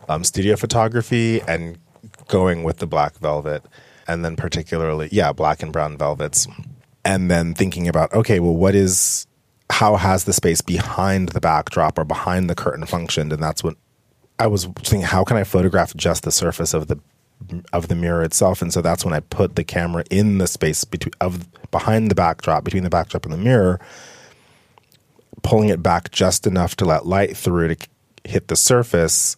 um, 0.08 0.24
studio 0.24 0.56
photography 0.56 1.42
and 1.42 1.78
going 2.28 2.64
with 2.64 2.78
the 2.78 2.88
black 2.88 3.18
velvet 3.18 3.64
and 4.08 4.24
then 4.24 4.36
particularly 4.36 5.10
yeah 5.12 5.34
black 5.34 5.64
and 5.64 5.74
brown 5.74 5.98
velvets 5.98 6.48
and 7.04 7.30
then 7.30 7.54
thinking 7.54 7.88
about 7.88 8.14
okay 8.14 8.40
well 8.40 8.56
what 8.56 8.76
is 8.76 9.28
how 9.70 9.96
has 9.96 10.24
the 10.24 10.34
space 10.34 10.62
behind 10.62 11.30
the 11.30 11.40
backdrop 11.40 11.98
or 11.98 12.04
behind 12.04 12.50
the 12.50 12.56
curtain 12.56 12.86
functioned? 12.86 13.32
And 13.32 13.42
that's 13.42 13.64
what 13.64 13.78
I 14.38 14.48
was 14.48 14.66
thinking 14.66 15.02
how 15.02 15.24
can 15.24 15.38
I 15.38 15.44
photograph 15.44 15.96
just 15.96 16.24
the 16.24 16.32
surface 16.32 16.74
of 16.74 16.88
the 16.88 17.00
of 17.72 17.88
the 17.88 17.96
mirror 17.96 18.24
itself? 18.24 18.62
And 18.62 18.74
so 18.74 18.82
that's 18.82 19.06
when 19.06 19.14
I 19.14 19.20
put 19.20 19.56
the 19.56 19.64
camera 19.64 20.04
in 20.10 20.40
the 20.40 20.48
space 20.48 20.84
between 20.84 21.14
of 21.22 21.48
behind 21.72 22.10
the 22.10 22.16
backdrop 22.16 22.64
between 22.64 22.84
the 22.84 22.90
backdrop 22.90 23.26
and 23.26 23.34
the 23.34 23.38
mirror 23.38 23.80
pulling 25.44 25.70
it 25.70 25.82
back 25.82 26.12
just 26.12 26.46
enough 26.46 26.76
to 26.76 26.86
let 26.86 27.06
light 27.06 27.38
through 27.38 27.74
to 27.74 27.88
hit 28.24 28.48
the 28.48 28.56
surface. 28.56 29.38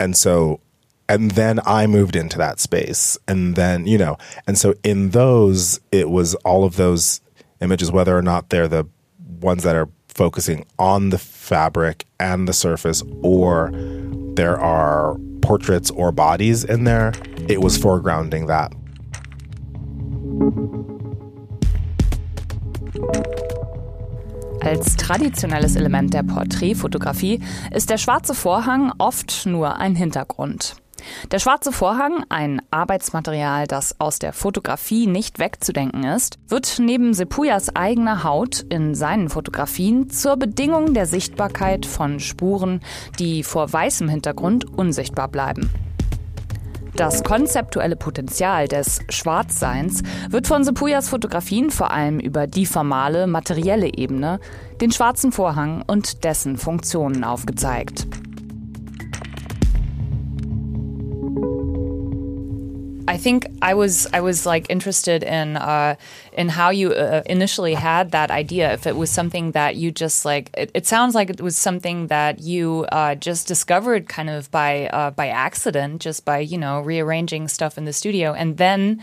And 0.00 0.16
so 0.16 0.60
and 1.08 1.32
then 1.32 1.60
I 1.64 1.86
moved 1.86 2.16
into 2.16 2.36
that 2.38 2.58
space. 2.58 3.16
And 3.28 3.54
then 3.54 3.86
you 3.86 3.98
know 3.98 4.16
and 4.46 4.56
so 4.56 4.74
in 4.82 5.10
those 5.10 5.78
it 5.92 6.08
was 6.08 6.34
all 6.36 6.64
of 6.64 6.76
those 6.76 7.20
images 7.60 7.92
whether 7.92 8.16
or 8.16 8.22
not 8.22 8.48
they're 8.48 8.68
the 8.68 8.86
ones 9.40 9.62
that 9.62 9.76
are 9.76 9.88
focusing 10.08 10.64
on 10.78 11.10
the 11.10 11.18
fabric 11.18 12.06
and 12.18 12.48
the 12.48 12.52
surface 12.52 13.02
or 13.22 13.70
there 14.34 14.58
are 14.58 15.16
portraits 15.42 15.90
or 15.90 16.10
bodies 16.10 16.64
in 16.64 16.84
there 16.84 17.12
it 17.48 17.60
was 17.60 17.78
foregrounding 17.78 18.46
that 18.46 18.72
Als 24.60 24.96
traditionelles 24.96 25.76
Element 25.76 26.12
der 26.12 26.24
Porträtfotografie 26.24 27.40
ist 27.70 27.88
der 27.88 27.98
schwarze 27.98 28.34
Vorhang 28.34 28.92
oft 28.98 29.46
nur 29.46 29.76
ein 29.76 29.94
Hintergrund. 29.94 30.74
Der 31.30 31.38
schwarze 31.38 31.72
Vorhang, 31.72 32.24
ein 32.28 32.62
Arbeitsmaterial, 32.70 33.66
das 33.66 34.00
aus 34.00 34.18
der 34.18 34.32
Fotografie 34.32 35.06
nicht 35.06 35.38
wegzudenken 35.38 36.04
ist, 36.04 36.38
wird 36.48 36.78
neben 36.78 37.14
Sepuyas 37.14 37.74
eigener 37.74 38.24
Haut 38.24 38.60
in 38.68 38.94
seinen 38.94 39.28
Fotografien 39.28 40.10
zur 40.10 40.36
Bedingung 40.36 40.94
der 40.94 41.06
Sichtbarkeit 41.06 41.86
von 41.86 42.20
Spuren, 42.20 42.80
die 43.18 43.42
vor 43.42 43.72
weißem 43.72 44.08
Hintergrund 44.08 44.64
unsichtbar 44.76 45.28
bleiben. 45.28 45.70
Das 46.96 47.22
konzeptuelle 47.22 47.96
Potenzial 47.96 48.68
des 48.68 49.00
Schwarzseins 49.10 50.02
wird 50.30 50.46
von 50.46 50.64
Sepuyas 50.64 51.10
Fotografien 51.10 51.70
vor 51.70 51.90
allem 51.90 52.18
über 52.18 52.46
die 52.46 52.64
formale, 52.64 53.26
materielle 53.26 53.98
Ebene, 53.98 54.40
den 54.80 54.90
schwarzen 54.90 55.30
Vorhang 55.30 55.82
und 55.86 56.24
dessen 56.24 56.56
Funktionen 56.56 57.22
aufgezeigt. 57.22 58.06
I 63.08 63.18
think 63.18 63.46
I 63.62 63.72
was 63.74 64.06
I 64.12 64.20
was 64.20 64.44
like 64.44 64.66
interested 64.68 65.22
in 65.22 65.56
uh, 65.56 65.94
in 66.32 66.50
how 66.50 66.68
you 66.68 66.92
uh, 66.92 67.22
initially 67.24 67.74
had 67.74 68.10
that 68.10 68.30
idea. 68.30 68.72
If 68.74 68.86
it 68.86 68.94
was 68.94 69.10
something 69.10 69.52
that 69.52 69.76
you 69.76 69.90
just 69.90 70.24
like, 70.24 70.50
it, 70.54 70.70
it 70.74 70.86
sounds 70.86 71.14
like 71.14 71.30
it 71.30 71.40
was 71.40 71.56
something 71.56 72.08
that 72.08 72.40
you 72.40 72.84
uh, 72.92 73.14
just 73.14 73.48
discovered 73.48 74.06
kind 74.08 74.28
of 74.28 74.50
by 74.50 74.88
uh, 74.88 75.12
by 75.12 75.28
accident, 75.28 76.02
just 76.02 76.26
by 76.26 76.40
you 76.40 76.58
know 76.58 76.80
rearranging 76.80 77.48
stuff 77.48 77.78
in 77.78 77.86
the 77.86 77.92
studio, 77.92 78.34
and 78.34 78.58
then 78.58 79.00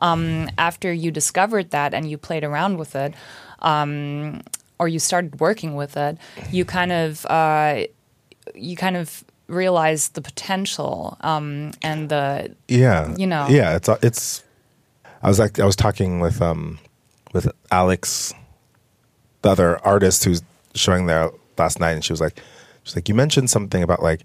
um, 0.00 0.50
after 0.58 0.92
you 0.92 1.10
discovered 1.10 1.70
that 1.70 1.94
and 1.94 2.10
you 2.10 2.18
played 2.18 2.44
around 2.44 2.76
with 2.76 2.94
it. 2.94 3.14
Um, 3.60 4.42
or 4.78 4.88
you 4.88 4.98
started 4.98 5.40
working 5.40 5.76
with 5.76 5.96
it, 5.96 6.18
you 6.50 6.64
kind 6.64 6.92
of 6.92 7.24
uh, 7.26 7.84
you 8.54 8.76
kind 8.76 8.96
of 8.96 9.24
realize 9.46 10.08
the 10.10 10.22
potential 10.22 11.16
um, 11.20 11.72
and 11.82 12.08
the 12.08 12.54
yeah. 12.68 13.14
you 13.16 13.26
know. 13.26 13.46
Yeah 13.48 13.76
it's 13.76 13.88
it's 14.02 14.42
i 15.22 15.28
was 15.28 15.38
like 15.38 15.58
i 15.58 15.64
was 15.64 15.76
talking 15.76 16.20
with 16.20 16.40
um 16.42 16.78
with 17.32 17.48
Alix 17.70 18.32
the 19.42 19.50
other 19.50 19.78
artist 19.84 20.24
who's 20.24 20.42
showing 20.74 21.06
there 21.06 21.30
last 21.58 21.78
night 21.80 21.92
and 21.92 22.04
she 22.04 22.12
was 22.12 22.20
like 22.20 22.40
she's 22.84 22.96
like 22.96 23.08
you 23.08 23.14
mentioned 23.14 23.50
something 23.50 23.82
about 23.82 24.02
like 24.02 24.22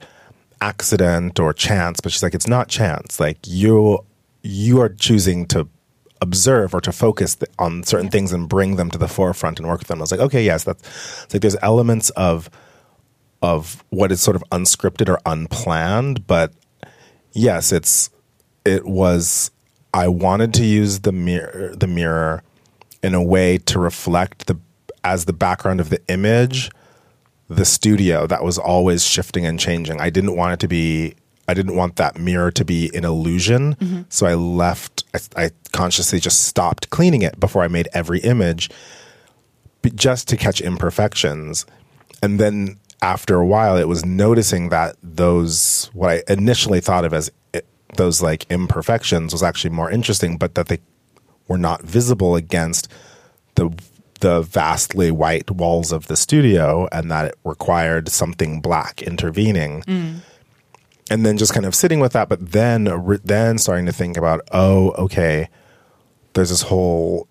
accident 0.61 1.39
or 1.39 1.53
chance 1.53 1.99
but 2.01 2.11
she's 2.11 2.23
like 2.23 2.33
it's 2.35 2.47
not 2.47 2.67
chance. 2.67 3.19
Like 3.19 3.37
you 3.45 3.99
you 4.41 4.79
are 4.81 4.89
choosing 4.89 5.45
to 5.47 5.67
observe 6.21 6.73
or 6.73 6.81
to 6.81 6.91
focus 6.91 7.35
th- 7.35 7.49
on 7.59 7.83
certain 7.83 8.07
Yeah. 8.07 8.11
things 8.11 8.33
and 8.33 8.47
bring 8.49 8.75
them 8.75 8.89
to 8.91 8.97
the 8.97 9.07
forefront 9.07 9.59
and 9.59 9.67
work 9.67 9.79
with 9.79 9.87
them. 9.87 9.99
I 9.99 10.01
was 10.01 10.11
like 10.11 10.19
okay 10.21 10.43
yes 10.43 10.63
that's 10.63 10.81
it's 11.23 11.33
like 11.33 11.41
there's 11.41 11.57
elements 11.61 12.09
of 12.11 12.49
of 13.41 13.83
what 13.89 14.11
is 14.11 14.21
sort 14.21 14.35
of 14.35 14.43
unscripted 14.51 15.09
or 15.09 15.19
unplanned 15.25 16.25
but 16.27 16.53
yes 17.33 17.71
it's 17.71 18.09
it 18.65 18.85
was 18.85 19.51
i 19.93 20.07
wanted 20.07 20.53
to 20.53 20.65
use 20.65 20.99
the 21.01 21.11
mirror 21.11 21.73
the 21.75 21.87
mirror 21.87 22.43
in 23.01 23.13
a 23.13 23.23
way 23.23 23.57
to 23.57 23.79
reflect 23.79 24.47
the 24.47 24.57
as 25.03 25.25
the 25.25 25.33
background 25.33 25.79
of 25.79 25.89
the 25.89 26.01
image 26.09 26.69
the 27.49 27.65
studio 27.65 28.27
that 28.27 28.43
was 28.43 28.57
always 28.57 29.03
shifting 29.03 29.45
and 29.45 29.59
changing. 29.59 29.99
I 29.99 30.11
didn't 30.11 30.35
want 30.35 30.53
it 30.53 30.59
to 30.61 30.67
be 30.67 31.15
i 31.47 31.53
didn't 31.55 31.75
want 31.75 31.95
that 31.95 32.19
mirror 32.19 32.51
to 32.51 32.63
be 32.63 32.91
an 32.93 33.03
illusion. 33.03 33.75
Mm-hmm. 33.75 34.01
So 34.09 34.27
i 34.27 34.35
left 34.35 35.03
I, 35.13 35.45
I 35.45 35.51
consciously 35.71 36.19
just 36.19 36.45
stopped 36.45 36.91
cleaning 36.91 37.23
it 37.23 37.39
before 37.39 37.63
i 37.63 37.67
made 37.67 37.89
every 37.91 38.19
image 38.19 38.69
just 39.95 40.27
to 40.27 40.37
catch 40.37 40.61
imperfections. 40.61 41.65
And 42.21 42.39
then 42.39 42.77
after 43.01 43.35
a 43.35 43.45
while, 43.45 43.77
it 43.77 43.87
was 43.87 44.05
noticing 44.05 44.69
that 44.69 44.95
those, 45.01 45.89
what 45.93 46.09
I 46.09 46.23
initially 46.27 46.81
thought 46.81 47.05
of 47.05 47.13
as 47.13 47.31
i 47.53 47.61
those 47.95 48.21
like 48.21 48.45
imperfections 48.51 49.33
was 49.33 49.41
actually 49.41 49.71
more 49.71 49.89
interesting, 49.89 50.37
but 50.37 50.55
that 50.55 50.67
they 50.67 50.79
were 51.47 51.57
not 51.57 51.81
visible 51.81 52.35
against 52.35 52.87
the 53.55 53.69
the 54.21 54.41
vastly 54.41 55.11
white 55.11 55.49
walls 55.49 55.91
of 55.91 56.07
the 56.07 56.17
studio 56.17 56.87
and 56.91 57.09
that 57.09 57.25
it 57.25 57.35
required 57.45 58.09
something 58.09 58.59
black 58.59 59.01
intervening. 59.01 59.81
Mm. 59.83 60.19
And 61.09 61.25
then 61.25 61.37
just 61.37 61.53
kind 61.53 61.65
of 61.65 61.73
sitting 61.73 61.99
with 61.99 62.13
that 62.13 62.29
but 62.29 62.51
then 62.51 62.85
re- 62.85 63.19
then 63.23 63.57
starting 63.57 63.87
to 63.87 63.91
think 63.91 64.17
about 64.17 64.41
oh 64.51 64.91
okay 64.91 65.49
there's 66.33 66.49
this 66.49 66.61
whole 66.61 67.27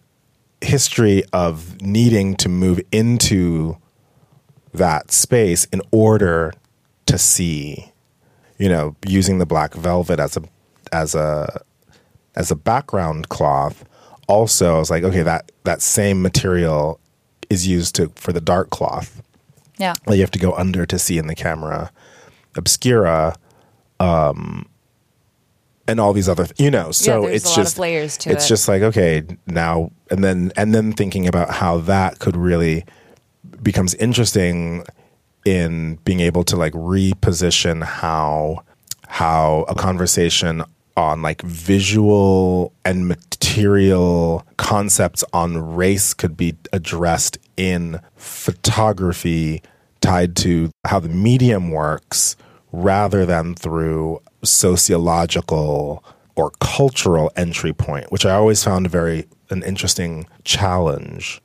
history 0.61 1.23
of 1.33 1.81
needing 1.81 2.35
to 2.37 2.49
move 2.49 2.81
into 2.91 3.77
that 4.73 5.11
space 5.12 5.64
in 5.66 5.81
order 5.91 6.53
to 7.07 7.19
see 7.19 7.93
you 8.59 8.69
know 8.69 8.95
using 9.07 9.39
the 9.39 9.47
black 9.47 9.75
velvet 9.75 10.19
as 10.21 10.37
a 10.37 10.43
as 10.93 11.14
a 11.14 11.62
as 12.37 12.51
a 12.51 12.57
background 12.57 13.29
cloth, 13.29 13.85
also 14.29 14.77
I 14.77 14.79
was 14.79 14.91
like, 14.91 15.03
okay, 15.03 15.23
that 15.23 15.51
that 15.64 15.83
same 15.83 16.23
material 16.23 17.01
is 17.51 17.66
used 17.66 17.95
to 17.97 18.11
for 18.14 18.33
the 18.33 18.41
dark 18.41 18.71
cloth 18.71 19.23
Yeah. 19.79 19.95
that 20.07 20.14
you 20.16 20.21
have 20.23 20.31
to 20.33 20.39
go 20.39 20.53
under 20.53 20.85
to 20.87 20.99
see 20.99 21.19
in 21.19 21.27
the 21.29 21.35
camera 21.35 21.91
obscura 22.57 23.35
um 24.01 24.66
and 25.87 25.99
all 26.01 26.12
these 26.12 26.29
other 26.29 26.47
you 26.59 26.71
know 26.71 26.91
so 26.91 27.23
there's 27.23 27.37
it's 27.37 27.45
a 27.47 27.49
lot 27.49 27.57
just 27.57 27.75
of 27.77 27.79
layers 27.81 28.16
to 28.19 28.31
it's 28.31 28.45
it. 28.45 28.49
just 28.49 28.69
like 28.69 28.83
okay 28.83 29.23
now 29.47 29.91
and 30.11 30.23
then 30.23 30.53
and 30.57 30.75
then 30.75 30.93
thinking 30.93 31.27
about 31.27 31.51
how 31.51 31.79
that 31.79 32.19
could 32.19 32.37
really 32.37 32.85
becomes 33.62 33.94
interesting 33.94 34.84
in 35.44 35.96
being 36.05 36.20
able 36.20 36.44
to 36.44 36.57
like 36.57 36.72
reposition 36.72 37.82
how 37.82 38.62
how 39.07 39.64
a 39.68 39.74
conversation 39.74 40.62
on 40.96 41.22
like 41.22 41.40
visual 41.42 42.72
and 42.84 43.09
material 43.09 44.44
concepts 44.57 45.24
on 45.32 45.74
race 45.76 46.12
could 46.12 46.36
be 46.36 46.55
addressed 46.72 47.38
in 47.57 48.01
photography 48.16 49.62
tied 50.01 50.36
to 50.36 50.70
how 50.84 50.99
the 50.99 51.09
medium 51.09 51.70
works 51.70 52.36
rather 52.72 53.24
than 53.24 53.55
through 53.55 54.20
sociological 54.44 56.05
or 56.36 56.51
cultural 56.61 57.30
entry 57.36 57.72
point 57.72 58.11
which 58.12 58.26
i 58.26 58.34
always 58.34 58.62
found 58.62 58.88
very 58.90 59.26
an 59.51 59.62
interesting 59.62 60.26
challenge 60.44 61.40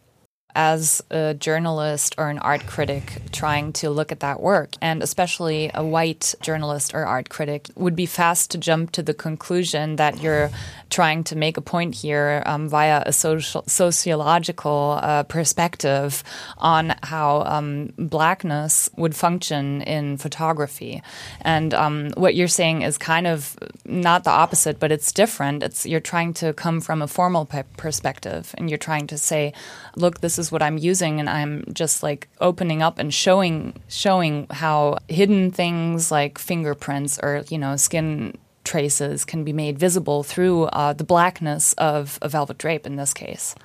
as 0.56 1.04
a 1.10 1.34
journalist 1.34 2.16
or 2.18 2.30
an 2.30 2.40
art 2.40 2.66
critic 2.66 3.22
trying 3.32 3.74
to 3.74 3.90
look 3.90 4.12
at 4.12 4.20
that 4.20 4.40
work, 4.40 4.74
and 4.82 5.02
especially 5.02 5.72
a 5.74 5.86
white 5.86 6.36
journalist 6.42 6.94
or 6.94 7.06
art 7.06 7.30
critic, 7.30 7.70
would 7.76 7.96
be 7.96 8.06
fast 8.06 8.52
to 8.52 8.58
jump 8.58 8.92
to 8.92 9.02
the 9.02 9.14
conclusion 9.14 9.96
that 9.96 10.22
you're 10.22 10.50
trying 10.90 11.24
to 11.24 11.36
make 11.36 11.58
a 11.58 11.62
point 11.62 11.96
here 11.96 12.44
um, 12.46 12.70
via 12.70 13.02
a 13.06 13.12
social, 13.12 13.64
sociological 13.66 15.00
uh, 15.02 15.24
perspective 15.24 16.24
on 16.58 16.94
how 17.02 17.42
um, 17.44 17.92
blackness 17.98 18.90
would 18.96 19.16
function 19.16 19.82
in 19.82 20.18
photography. 20.18 21.02
And 21.42 21.74
um, 21.74 22.12
what 22.16 22.36
you're 22.36 22.48
saying 22.48 22.84
is 22.84 22.98
kind 22.98 23.26
of 23.26 23.58
not 23.86 24.24
the 24.24 24.30
opposite, 24.30 24.80
but 24.80 24.92
it's 24.92 25.12
different. 25.12 25.64
It's 25.64 25.86
you're 25.86 26.00
trying 26.00 26.34
to 26.36 26.54
come 26.54 26.80
from 26.80 27.02
a 27.02 27.08
formal 27.08 27.46
pe- 27.46 27.64
perspective, 27.76 28.54
and 28.58 28.70
you're 28.70 28.78
trying 28.78 29.08
to 29.08 29.18
say, 29.18 29.54
look, 29.96 30.22
this 30.22 30.38
is 30.38 30.43
what 30.52 30.62
I'm 30.62 30.78
using, 30.78 31.20
and 31.20 31.30
I'm 31.30 31.66
just 31.74 32.04
like 32.04 32.28
opening 32.40 32.82
up 32.82 33.00
and 33.00 33.14
showing 33.14 33.74
showing 33.88 34.48
how 34.50 34.98
hidden 35.08 35.52
things 35.52 36.12
like 36.12 36.38
fingerprints 36.38 37.20
or 37.22 37.44
you 37.50 37.58
know 37.58 37.76
skin 37.76 38.38
traces 38.64 39.26
can 39.26 39.44
be 39.44 39.54
made 39.54 39.78
visible 39.78 40.24
through 40.24 40.64
uh, 40.66 40.94
the 40.94 41.04
blackness 41.04 41.74
of 41.74 42.18
a 42.22 42.30
velvet 42.30 42.58
drape 42.58 42.86
in 42.86 42.96
this 42.96 43.14
case. 43.14 43.56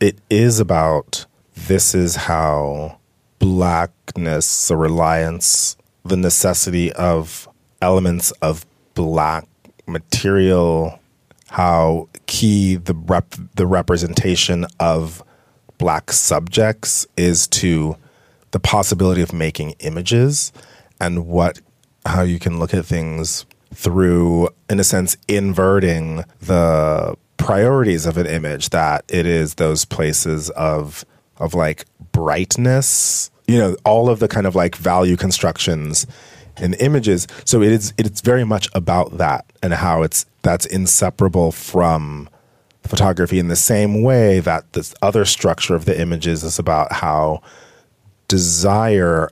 it 0.00 0.18
is 0.28 0.60
about 0.60 1.26
this 1.68 1.94
is 1.94 2.16
how 2.16 2.98
blackness, 3.38 4.68
the 4.68 4.76
reliance, 4.76 5.76
the 6.04 6.16
necessity 6.16 6.92
of 6.92 7.48
elements 7.80 8.30
of 8.42 8.66
black 8.94 9.46
material, 9.86 10.98
how 11.48 12.08
key 12.26 12.76
the 12.76 12.94
rep, 12.94 13.34
the 13.54 13.66
representation 13.66 14.66
of 14.80 15.22
black 15.78 16.12
subjects 16.12 17.06
is 17.16 17.46
to 17.48 17.96
the 18.50 18.60
possibility 18.60 19.22
of 19.22 19.32
making 19.32 19.72
images 19.80 20.52
and 21.00 21.26
what 21.26 21.60
how 22.04 22.22
you 22.22 22.38
can 22.38 22.58
look 22.58 22.72
at 22.72 22.86
things 22.86 23.44
through 23.74 24.48
in 24.70 24.78
a 24.78 24.84
sense 24.84 25.16
inverting 25.28 26.24
the 26.40 27.14
priorities 27.36 28.06
of 28.06 28.16
an 28.16 28.26
image 28.26 28.70
that 28.70 29.04
it 29.08 29.26
is 29.26 29.54
those 29.54 29.84
places 29.84 30.50
of 30.50 31.04
of 31.38 31.52
like 31.52 31.84
brightness 32.12 33.30
you 33.46 33.58
know 33.58 33.76
all 33.84 34.08
of 34.08 34.20
the 34.20 34.28
kind 34.28 34.46
of 34.46 34.54
like 34.54 34.76
value 34.76 35.16
constructions 35.16 36.06
in 36.60 36.74
images. 36.74 37.26
So 37.44 37.62
it 37.62 37.72
is 37.72 37.92
it's 37.98 38.20
very 38.20 38.44
much 38.44 38.68
about 38.74 39.18
that 39.18 39.44
and 39.62 39.72
how 39.74 40.02
it's 40.02 40.26
that's 40.42 40.66
inseparable 40.66 41.52
from 41.52 42.28
photography 42.86 43.38
in 43.38 43.48
the 43.48 43.56
same 43.56 44.02
way 44.02 44.40
that 44.40 44.72
this 44.72 44.94
other 45.02 45.24
structure 45.24 45.74
of 45.74 45.84
the 45.84 45.98
images 45.98 46.44
is 46.44 46.58
about 46.58 46.92
how 46.92 47.42
desire 48.28 49.30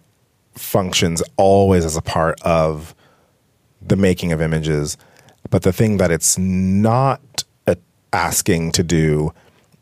functions 0.54 1.22
always 1.36 1.84
as 1.84 1.96
a 1.96 2.02
part 2.02 2.40
of 2.42 2.94
the 3.82 3.96
making 3.96 4.32
of 4.32 4.40
images. 4.40 4.96
But 5.50 5.62
the 5.62 5.72
thing 5.72 5.98
that 5.98 6.10
it's 6.10 6.38
not 6.38 7.44
uh, 7.66 7.74
asking 8.12 8.72
to 8.72 8.82
do 8.82 9.32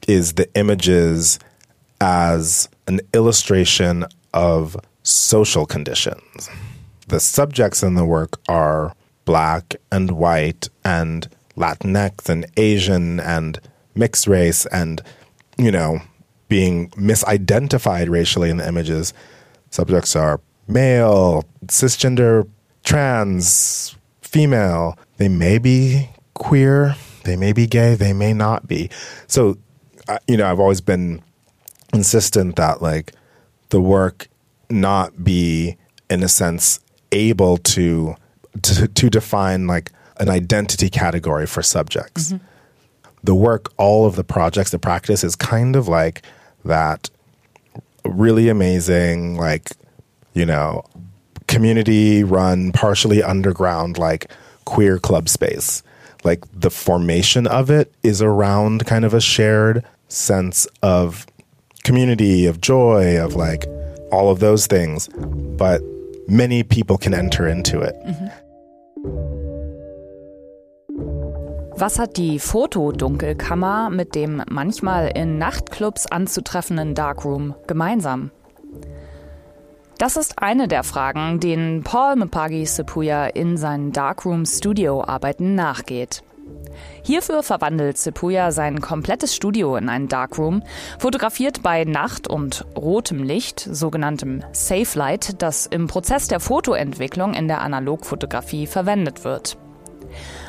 is 0.08 0.34
the 0.34 0.52
images 0.54 1.38
as 2.00 2.68
an 2.88 3.00
illustration 3.14 4.04
of 4.34 4.76
social 5.02 5.66
conditions. 5.66 6.48
The 7.08 7.20
subjects 7.20 7.82
in 7.82 7.94
the 7.94 8.04
work 8.04 8.40
are 8.48 8.94
black 9.24 9.76
and 9.90 10.12
white 10.12 10.68
and 10.84 11.28
Latinx 11.56 12.28
and 12.28 12.46
Asian 12.56 13.20
and 13.20 13.60
mixed 13.94 14.26
race 14.26 14.66
and, 14.66 15.02
you 15.58 15.70
know, 15.70 16.00
being 16.48 16.90
misidentified 16.90 18.08
racially 18.08 18.50
in 18.50 18.58
the 18.58 18.66
images. 18.66 19.12
Subjects 19.70 20.14
are 20.16 20.40
male, 20.68 21.44
cisgender, 21.66 22.48
trans, 22.84 23.96
female. 24.20 24.98
They 25.16 25.28
may 25.28 25.58
be 25.58 26.10
queer, 26.34 26.96
they 27.24 27.36
may 27.36 27.52
be 27.52 27.66
gay, 27.66 27.94
they 27.94 28.12
may 28.12 28.32
not 28.32 28.66
be. 28.66 28.90
So, 29.26 29.56
you 30.26 30.36
know, 30.36 30.50
I've 30.50 30.60
always 30.60 30.80
been 30.80 31.22
insistent 31.92 32.56
that 32.56 32.82
like 32.82 33.12
the 33.68 33.80
work 33.80 34.28
not 34.68 35.22
be 35.22 35.76
in 36.10 36.22
a 36.22 36.28
sense 36.28 36.80
able 37.12 37.58
to 37.58 38.16
to, 38.62 38.86
to 38.86 39.10
define 39.10 39.66
like 39.66 39.90
an 40.22 40.28
identity 40.28 40.88
category 40.88 41.46
for 41.46 41.62
subjects. 41.62 42.32
The 43.24 43.34
work, 43.34 43.72
all 43.76 44.06
of 44.06 44.14
the 44.14 44.22
projects, 44.22 44.70
the 44.70 44.78
practice 44.78 45.24
is 45.24 45.34
kind 45.34 45.74
of 45.74 45.88
like 45.88 46.22
that 46.64 47.10
really 48.04 48.48
amazing, 48.48 49.36
like, 49.36 49.70
you 50.32 50.46
know, 50.46 50.84
community 51.48 52.22
run, 52.22 52.70
partially 52.70 53.20
underground, 53.20 53.98
like 53.98 54.30
queer 54.64 55.00
club 55.00 55.28
space. 55.28 55.82
Like 56.22 56.44
the 56.52 56.70
formation 56.70 57.48
of 57.48 57.68
it 57.68 57.92
is 58.04 58.22
around 58.22 58.86
kind 58.86 59.04
of 59.04 59.12
a 59.14 59.20
shared 59.20 59.84
sense 60.06 60.68
of 60.82 61.26
community, 61.82 62.46
of 62.46 62.60
joy, 62.60 63.18
of 63.20 63.34
like 63.34 63.66
all 64.12 64.30
of 64.30 64.38
those 64.38 64.68
things. 64.68 65.08
But 65.08 65.82
many 66.28 66.62
people 66.62 66.96
can 66.96 67.12
enter 67.12 67.48
into 67.48 67.80
it. 67.80 67.96
Was 71.82 71.98
hat 71.98 72.16
die 72.16 72.38
Fotodunkelkammer 72.38 73.90
mit 73.90 74.14
dem 74.14 74.40
manchmal 74.48 75.08
in 75.16 75.38
Nachtclubs 75.38 76.06
anzutreffenden 76.06 76.94
Darkroom 76.94 77.56
gemeinsam? 77.66 78.30
Das 79.98 80.16
ist 80.16 80.38
eine 80.38 80.68
der 80.68 80.84
Fragen, 80.84 81.40
denen 81.40 81.82
Paul 81.82 82.14
Mpagi 82.14 82.66
Sepuya 82.66 83.26
in 83.26 83.56
seinen 83.56 83.90
Darkroom-Studio-Arbeiten 83.90 85.56
nachgeht. 85.56 86.22
Hierfür 87.02 87.42
verwandelt 87.42 87.98
Sepuya 87.98 88.52
sein 88.52 88.80
komplettes 88.80 89.34
Studio 89.34 89.74
in 89.74 89.88
einen 89.88 90.06
Darkroom, 90.06 90.62
fotografiert 91.00 91.64
bei 91.64 91.82
Nacht 91.82 92.28
und 92.28 92.64
rotem 92.76 93.24
Licht, 93.24 93.58
sogenanntem 93.58 94.44
Safe 94.52 94.96
Light, 94.96 95.42
das 95.42 95.66
im 95.66 95.88
Prozess 95.88 96.28
der 96.28 96.38
Fotoentwicklung 96.38 97.34
in 97.34 97.48
der 97.48 97.60
Analogfotografie 97.60 98.68
verwendet 98.68 99.24
wird. 99.24 99.56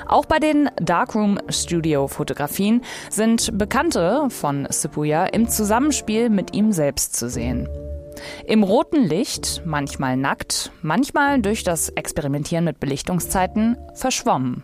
Auch 0.07 0.25
bei 0.25 0.39
den 0.39 0.69
Darkroom-Studio-Fotografien 0.77 2.81
sind 3.09 3.57
Bekannte 3.57 4.29
von 4.29 4.65
Sepuya 4.69 5.25
im 5.25 5.49
Zusammenspiel 5.49 6.29
mit 6.29 6.55
ihm 6.55 6.71
selbst 6.71 7.15
zu 7.15 7.29
sehen. 7.29 7.67
Im 8.45 8.61
roten 8.63 9.03
Licht, 9.03 9.63
manchmal 9.65 10.15
nackt, 10.17 10.71
manchmal 10.81 11.41
durch 11.41 11.63
das 11.63 11.89
Experimentieren 11.89 12.65
mit 12.65 12.79
Belichtungszeiten 12.79 13.77
verschwommen. 13.93 14.63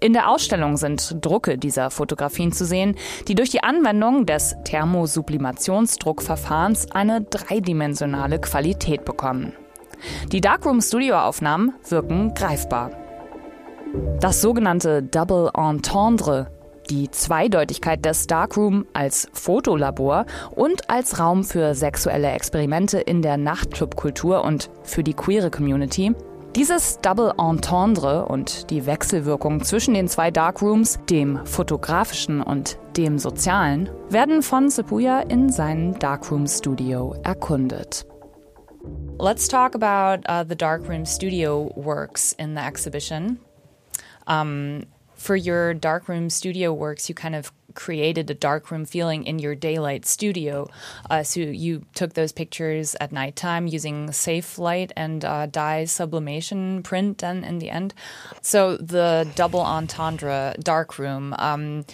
In 0.00 0.12
der 0.12 0.28
Ausstellung 0.28 0.76
sind 0.76 1.24
Drucke 1.24 1.56
dieser 1.56 1.90
Fotografien 1.90 2.52
zu 2.52 2.66
sehen, 2.66 2.96
die 3.26 3.34
durch 3.34 3.48
die 3.48 3.62
Anwendung 3.62 4.26
des 4.26 4.54
Thermosublimationsdruckverfahrens 4.64 6.90
eine 6.90 7.22
dreidimensionale 7.22 8.38
Qualität 8.38 9.06
bekommen. 9.06 9.54
Die 10.30 10.42
Darkroom 10.42 10.82
Studio 10.82 11.20
Aufnahmen 11.20 11.72
wirken 11.88 12.34
greifbar. 12.34 12.90
Das 14.20 14.40
sogenannte 14.40 15.02
Double 15.02 15.50
Entendre, 15.54 16.50
die 16.90 17.10
Zweideutigkeit 17.10 18.04
des 18.04 18.26
Darkroom 18.26 18.86
als 18.92 19.28
Fotolabor 19.32 20.26
und 20.54 20.90
als 20.90 21.18
Raum 21.18 21.44
für 21.44 21.74
sexuelle 21.74 22.30
Experimente 22.30 23.00
in 23.00 23.22
der 23.22 23.36
Nachtclubkultur 23.36 24.44
und 24.44 24.70
für 24.82 25.02
die 25.02 25.14
queere 25.14 25.50
Community, 25.50 26.14
Dieses 26.56 27.00
Double 27.00 27.32
Entendre 27.36 28.26
und 28.26 28.70
die 28.70 28.86
Wechselwirkung 28.86 29.64
zwischen 29.64 29.92
den 29.92 30.06
zwei 30.06 30.30
Darkrooms, 30.30 31.00
dem 31.10 31.44
fotografischen 31.44 32.40
und 32.40 32.78
dem 32.96 33.18
sozialen, 33.18 33.90
werden 34.08 34.40
von 34.40 34.70
Sepuya 34.70 35.22
in 35.22 35.50
seinem 35.50 35.98
Darkroom 35.98 36.46
Studio 36.46 37.16
erkundet. 37.24 38.06
Let's 39.18 39.48
talk 39.48 39.74
about 39.74 40.24
uh, 40.28 40.44
the 40.48 40.54
darkroom 40.54 41.04
studio 41.04 41.72
works 41.74 42.32
in 42.38 42.54
the 42.54 42.62
exhibition. 42.62 43.40
Um, 44.26 44.86
for 45.14 45.36
your 45.36 45.74
darkroom 45.74 46.28
studio 46.28 46.72
works, 46.72 47.08
you 47.08 47.14
kind 47.14 47.34
of 47.34 47.52
created 47.74 48.30
a 48.30 48.34
darkroom 48.34 48.84
feeling 48.84 49.24
in 49.24 49.38
your 49.38 49.54
daylight 49.54 50.06
studio. 50.06 50.68
Uh, 51.10 51.22
so 51.22 51.40
you 51.40 51.84
took 51.94 52.14
those 52.14 52.32
pictures 52.32 52.94
at 53.00 53.12
nighttime 53.12 53.66
using 53.66 54.12
safe 54.12 54.58
light 54.58 54.92
and 54.96 55.24
uh, 55.24 55.46
dye 55.46 55.84
sublimation 55.84 56.82
print 56.82 57.22
and 57.22 57.44
in 57.44 57.58
the 57.58 57.70
end. 57.70 57.94
So 58.42 58.76
the 58.76 59.28
double 59.34 59.60
entendre 59.60 60.54
darkroom, 60.60 61.34
um, 61.38 61.84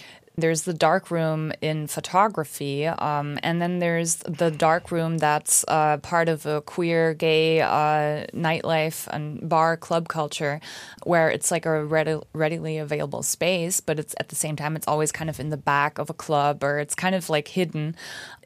there's 0.41 0.63
the 0.63 0.73
dark 0.73 1.11
room 1.11 1.51
in 1.61 1.87
photography, 1.87 2.85
um, 2.87 3.39
and 3.43 3.61
then 3.61 3.79
there's 3.79 4.15
the 4.17 4.51
dark 4.51 4.91
room 4.91 5.17
that's 5.17 5.63
uh, 5.67 5.97
part 5.97 6.29
of 6.29 6.45
a 6.45 6.61
queer, 6.61 7.13
gay 7.13 7.61
uh, 7.61 8.25
nightlife 8.33 9.07
and 9.07 9.47
bar 9.47 9.77
club 9.77 10.07
culture, 10.07 10.59
where 11.03 11.29
it's 11.29 11.51
like 11.51 11.65
a 11.65 11.83
ready, 11.85 12.19
readily 12.33 12.77
available 12.77 13.23
space, 13.23 13.79
but 13.79 13.99
it's 13.99 14.15
at 14.19 14.29
the 14.29 14.35
same 14.35 14.55
time 14.55 14.75
it's 14.75 14.87
always 14.87 15.11
kind 15.11 15.29
of 15.29 15.39
in 15.39 15.49
the 15.49 15.57
back 15.57 15.97
of 15.97 16.09
a 16.09 16.13
club 16.13 16.63
or 16.63 16.79
it's 16.79 16.95
kind 16.95 17.15
of 17.15 17.29
like 17.29 17.49
hidden. 17.49 17.95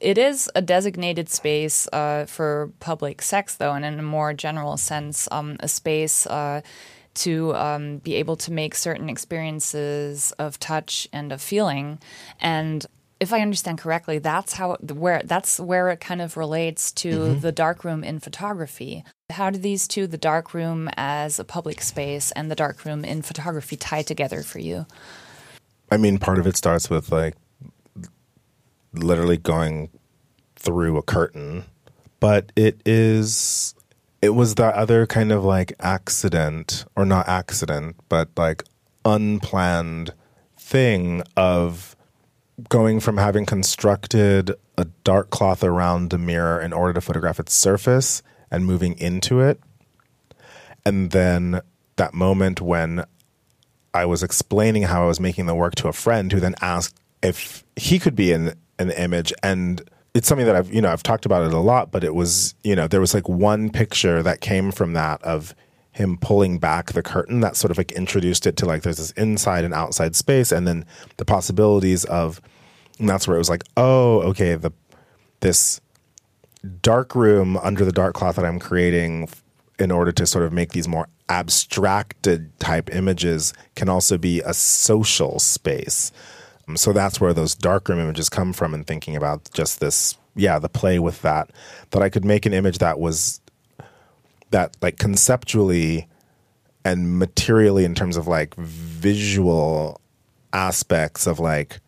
It 0.02 0.18
is 0.18 0.50
a 0.56 0.62
designated 0.62 1.30
space 1.30 1.88
uh, 1.94 2.26
for 2.26 2.72
public 2.80 3.22
sex, 3.22 3.56
though, 3.56 3.74
and 3.74 3.86
in 3.86 4.00
a 4.00 4.04
more 4.04 4.34
general 4.34 4.78
sense, 4.78 5.28
um, 5.32 5.58
a 5.60 5.68
space 5.68 6.28
uh, 6.28 6.62
to 7.16 7.56
um, 7.56 7.98
be 7.98 8.16
able 8.16 8.36
to 8.38 8.52
make 8.52 8.76
certain 8.76 9.10
experiences 9.10 10.32
of 10.38 10.60
touch 10.60 11.08
and 11.12 11.32
of 11.32 11.42
feeling. 11.42 12.00
And 12.40 12.86
if 13.20 13.32
I 13.32 13.42
understand 13.42 13.78
correctly, 13.78 14.20
that's 14.20 14.54
how 14.54 14.76
where 14.76 15.22
that's 15.24 15.60
where 15.60 15.90
it 15.90 16.00
kind 16.00 16.22
of 16.22 16.38
relates 16.38 16.92
to 16.94 17.10
mm-hmm. 17.10 17.40
the 17.40 17.52
darkroom 17.52 18.04
in 18.04 18.20
photography. 18.20 19.04
How 19.30 19.50
do 19.50 19.58
these 19.58 19.88
two, 19.88 20.06
the 20.06 20.18
darkroom 20.18 20.90
as 20.98 21.40
a 21.40 21.44
public 21.44 21.82
space 21.82 22.32
and 22.32 22.52
the 22.52 22.56
darkroom 22.56 23.06
in 23.06 23.22
photography, 23.22 23.78
tie 23.78 24.04
together 24.04 24.44
for 24.44 24.60
you? 24.60 24.86
I 25.90 25.98
mean, 25.98 26.18
part 26.18 26.40
of 26.40 26.48
it 26.48 26.58
starts 26.58 26.90
with 26.90 27.12
like 27.12 27.36
literally 28.94 29.38
going 29.38 29.90
through 30.56 30.98
a 30.98 31.02
curtain, 31.02 31.66
but 32.20 32.52
it 32.56 32.82
is 32.86 33.76
it 34.26 34.34
was 34.34 34.56
that 34.56 34.74
other 34.74 35.06
kind 35.06 35.32
of 35.32 35.46
like 35.46 35.74
accident, 35.80 36.86
or 36.96 37.06
not 37.06 37.28
accident, 37.28 37.96
but 38.10 38.28
like 38.36 38.64
unplanned 39.06 40.16
thing 40.58 41.22
of 41.38 41.96
going 42.68 43.00
from 43.00 43.18
having 43.18 43.46
constructed 43.46 44.52
a 44.80 44.86
dark 45.04 45.30
cloth 45.30 45.64
around 45.64 46.10
the 46.10 46.18
mirror 46.18 46.60
in 46.60 46.74
order 46.74 46.94
to 46.94 47.02
photograph 47.02 47.40
its 47.40 47.54
surface 47.54 48.24
and 48.50 48.66
moving 48.66 48.98
into 48.98 49.42
it. 49.42 49.60
And 50.84 51.12
then 51.12 51.62
that 51.98 52.16
moment 52.16 52.62
when 52.62 53.06
I 53.94 54.06
was 54.06 54.24
explaining 54.24 54.84
how 54.84 55.04
I 55.04 55.08
was 55.08 55.20
making 55.20 55.46
the 55.46 55.54
work 55.54 55.76
to 55.76 55.88
a 55.88 55.94
friend 55.94 56.32
who 56.32 56.40
then 56.40 56.56
asked 56.62 57.00
if 57.22 57.64
he 57.76 58.00
could 58.00 58.16
be 58.16 58.32
in 58.32 58.56
an 58.80 58.90
image 58.90 59.32
and 59.44 59.88
it's 60.16 60.30
something 60.30 60.48
that 60.48 60.56
I've 60.56 60.74
you 60.74 60.82
know 60.82 60.92
I've 60.92 61.04
talked 61.04 61.26
about 61.26 61.46
it 61.46 61.54
a 61.54 61.60
lot, 61.60 61.92
but 61.92 62.04
it 62.04 62.16
was 62.16 62.56
you 62.64 62.76
know 62.76 62.88
there 62.88 63.02
was 63.02 63.14
like 63.14 63.28
one 63.30 63.70
picture 63.70 64.24
that 64.24 64.42
came 64.42 64.72
from 64.72 64.94
that 64.94 65.22
of 65.22 65.54
him 65.92 66.18
pulling 66.18 66.58
back 66.58 66.94
the 66.94 67.04
curtain 67.04 67.42
that 67.42 67.56
sort 67.56 67.72
of 67.72 67.78
like 67.78 67.92
introduced 67.92 68.48
it 68.48 68.58
to 68.58 68.66
like 68.66 68.82
there's 68.82 68.98
this 68.98 69.12
inside 69.12 69.66
and 69.66 69.74
outside 69.74 70.16
space, 70.16 70.52
and 70.52 70.66
then 70.66 70.86
the 71.18 71.26
possibilities 71.26 72.06
of 72.06 72.42
and 72.98 73.10
that's 73.10 73.28
where 73.28 73.36
it 73.36 73.40
was 73.40 73.50
like 73.50 73.64
oh 73.76 74.22
okay 74.22 74.56
the 74.56 74.72
this 75.42 75.82
dark 76.82 77.14
room 77.14 77.58
under 77.58 77.84
the 77.84 77.92
dark 77.92 78.16
cloth 78.16 78.38
that 78.38 78.46
I'm 78.46 78.60
creating 78.60 79.30
in 79.78 79.92
order 79.92 80.14
to 80.14 80.26
sort 80.26 80.46
of 80.46 80.54
make 80.54 80.72
these 80.72 80.88
more 80.88 81.10
abstracted 81.28 82.58
type 82.60 82.90
images 82.96 83.54
can 83.76 83.90
also 83.90 84.18
be 84.18 84.40
a 84.42 84.54
social 84.54 85.40
space 85.40 86.14
Um, 86.68 86.78
so 86.78 86.94
that's 86.94 87.20
where 87.22 87.34
those 87.34 87.56
darkroom 87.56 88.00
images 88.00 88.30
come 88.30 88.54
from 88.54 88.74
and 88.74 88.86
thinking 88.86 89.16
about 89.16 89.50
just 89.54 89.80
this, 89.80 90.18
yeah, 90.36 90.60
the 90.60 90.70
play 90.70 91.00
with 91.00 91.22
that, 91.22 91.52
that 91.92 92.02
I 92.02 92.10
could 92.10 92.26
make 92.26 92.46
an 92.46 92.54
image 92.54 92.80
that 92.80 93.00
was 93.00 93.40
that 94.52 94.78
like 94.82 94.98
conceptually 94.98 96.08
and 96.84 97.18
materially 97.18 97.84
in 97.84 97.96
terms 97.96 98.16
of 98.16 98.28
like 98.28 98.56
visual 98.56 100.00
aspects 100.54 101.28
of 101.28 101.40
like 101.40 101.80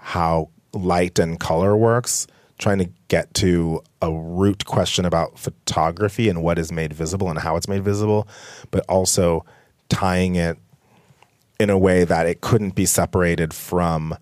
how 0.00 0.48
light 0.72 1.18
and 1.18 1.38
color 1.38 1.76
works, 1.76 2.26
trying 2.58 2.78
to 2.78 2.88
get 3.08 3.32
to 3.34 3.82
a 4.00 4.10
root 4.10 4.64
question 4.64 5.04
about 5.04 5.38
photography 5.38 6.28
and 6.28 6.42
what 6.42 6.58
is 6.58 6.72
made 6.72 6.92
visible 6.92 7.28
and 7.28 7.38
how 7.38 7.56
it's 7.56 7.68
made 7.68 7.84
visible, 7.84 8.26
but 8.70 8.84
also 8.88 9.44
tying 9.88 10.36
it 10.36 10.58
in 11.60 11.70
a 11.70 11.78
way 11.78 12.04
that 12.04 12.26
it 12.26 12.40
couldn't 12.40 12.74
be 12.74 12.86
separated 12.86 13.52
from 13.54 14.16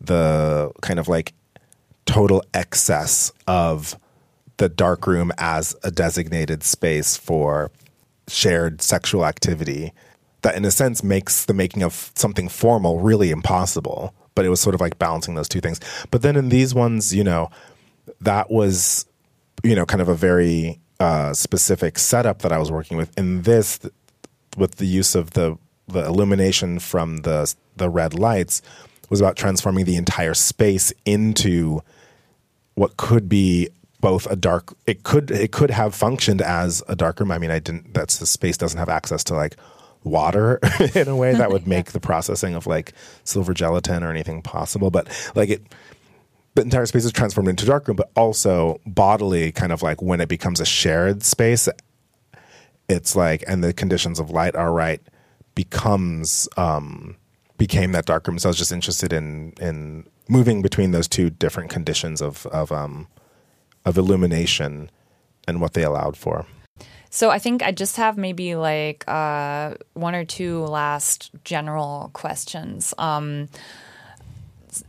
the 0.00 0.70
kind 0.82 0.98
of 0.98 1.08
like 1.08 1.32
total 2.04 2.42
excess 2.54 3.32
of 3.46 3.98
the 4.56 4.68
dark 4.68 5.06
room 5.06 5.32
as 5.38 5.76
a 5.82 5.90
designated 5.90 6.62
space 6.62 7.16
for 7.16 7.70
shared 8.28 8.80
sexual 8.80 9.26
activity 9.26 9.92
that 10.42 10.54
in 10.54 10.64
a 10.64 10.70
sense 10.70 11.02
makes 11.02 11.44
the 11.44 11.54
making 11.54 11.82
of 11.82 12.12
something 12.14 12.48
formal 12.48 13.00
really 13.00 13.30
impossible. 13.30 14.14
But 14.34 14.44
it 14.44 14.48
was 14.48 14.60
sort 14.60 14.74
of 14.74 14.80
like 14.80 14.98
balancing 14.98 15.34
those 15.34 15.48
two 15.48 15.60
things. 15.60 15.80
But 16.10 16.22
then 16.22 16.36
in 16.36 16.48
these 16.48 16.74
ones 16.74 17.14
you 17.14 17.24
know 17.24 17.50
that 18.20 18.50
was 18.50 19.06
you 19.62 19.74
know 19.74 19.84
kind 19.86 20.00
of 20.00 20.08
a 20.08 20.14
very 20.14 20.78
uh, 20.98 21.34
specific 21.34 21.98
setup 21.98 22.40
that 22.40 22.52
i 22.52 22.58
was 22.58 22.70
working 22.70 22.96
with. 22.96 23.16
In 23.18 23.42
this 23.42 23.80
with 24.56 24.76
the 24.76 24.86
use 24.86 25.14
of 25.14 25.32
the 25.32 25.58
the 25.88 26.04
illumination 26.04 26.78
from 26.78 27.18
the 27.18 27.52
the 27.76 27.88
red 27.88 28.14
lights 28.14 28.62
was 29.08 29.20
about 29.20 29.36
transforming 29.36 29.84
the 29.84 29.96
entire 29.96 30.34
space 30.34 30.92
into 31.04 31.82
what 32.74 32.96
could 32.96 33.28
be 33.28 33.68
both 34.00 34.26
a 34.30 34.36
dark 34.36 34.76
it 34.86 35.02
could 35.02 35.30
it 35.30 35.52
could 35.52 35.70
have 35.70 35.94
functioned 35.94 36.42
as 36.42 36.82
a 36.88 36.94
dark 36.94 37.18
room. 37.18 37.32
I 37.32 37.38
mean 37.38 37.50
I 37.50 37.58
didn't 37.58 37.94
that's 37.94 38.18
the 38.18 38.26
space 38.26 38.56
doesn't 38.56 38.78
have 38.78 38.88
access 38.88 39.24
to 39.24 39.34
like 39.34 39.56
water 40.04 40.60
in 40.94 41.08
a 41.08 41.16
way 41.16 41.34
that 41.34 41.50
would 41.50 41.66
make 41.76 41.92
the 41.92 42.00
processing 42.00 42.54
of 42.54 42.66
like 42.66 42.92
silver 43.24 43.54
gelatin 43.54 44.02
or 44.02 44.10
anything 44.10 44.42
possible. 44.42 44.90
But 44.90 45.08
like 45.34 45.50
it 45.50 45.62
the 46.54 46.62
entire 46.62 46.86
space 46.86 47.04
is 47.04 47.12
transformed 47.12 47.50
into 47.50 47.66
dark 47.66 47.86
room, 47.86 47.96
but 47.96 48.10
also 48.16 48.80
bodily 48.86 49.52
kind 49.52 49.72
of 49.72 49.82
like 49.82 50.00
when 50.00 50.22
it 50.22 50.28
becomes 50.28 50.58
a 50.58 50.64
shared 50.64 51.22
space, 51.22 51.68
it's 52.88 53.14
like 53.14 53.44
and 53.46 53.62
the 53.62 53.72
conditions 53.72 54.18
of 54.18 54.30
light 54.30 54.54
are 54.54 54.72
right 54.72 55.02
becomes 55.54 56.48
um 56.56 57.16
became 57.58 57.92
that 57.92 58.06
dark 58.06 58.26
room. 58.26 58.38
So 58.38 58.48
I 58.48 58.50
was 58.50 58.58
just 58.58 58.72
interested 58.72 59.12
in 59.12 59.52
in 59.60 60.06
moving 60.28 60.62
between 60.62 60.90
those 60.90 61.08
two 61.08 61.30
different 61.30 61.70
conditions 61.70 62.20
of 62.20 62.46
of 62.46 62.72
um, 62.72 63.08
of 63.84 63.96
illumination 63.96 64.90
and 65.46 65.60
what 65.60 65.74
they 65.74 65.82
allowed 65.82 66.16
for. 66.16 66.46
So 67.10 67.30
I 67.30 67.38
think 67.38 67.62
I 67.62 67.72
just 67.72 67.96
have 67.96 68.18
maybe 68.18 68.56
like 68.56 69.04
uh, 69.08 69.74
one 69.94 70.14
or 70.14 70.24
two 70.24 70.60
last 70.64 71.30
general 71.44 72.10
questions. 72.12 72.92
Um, 72.98 73.48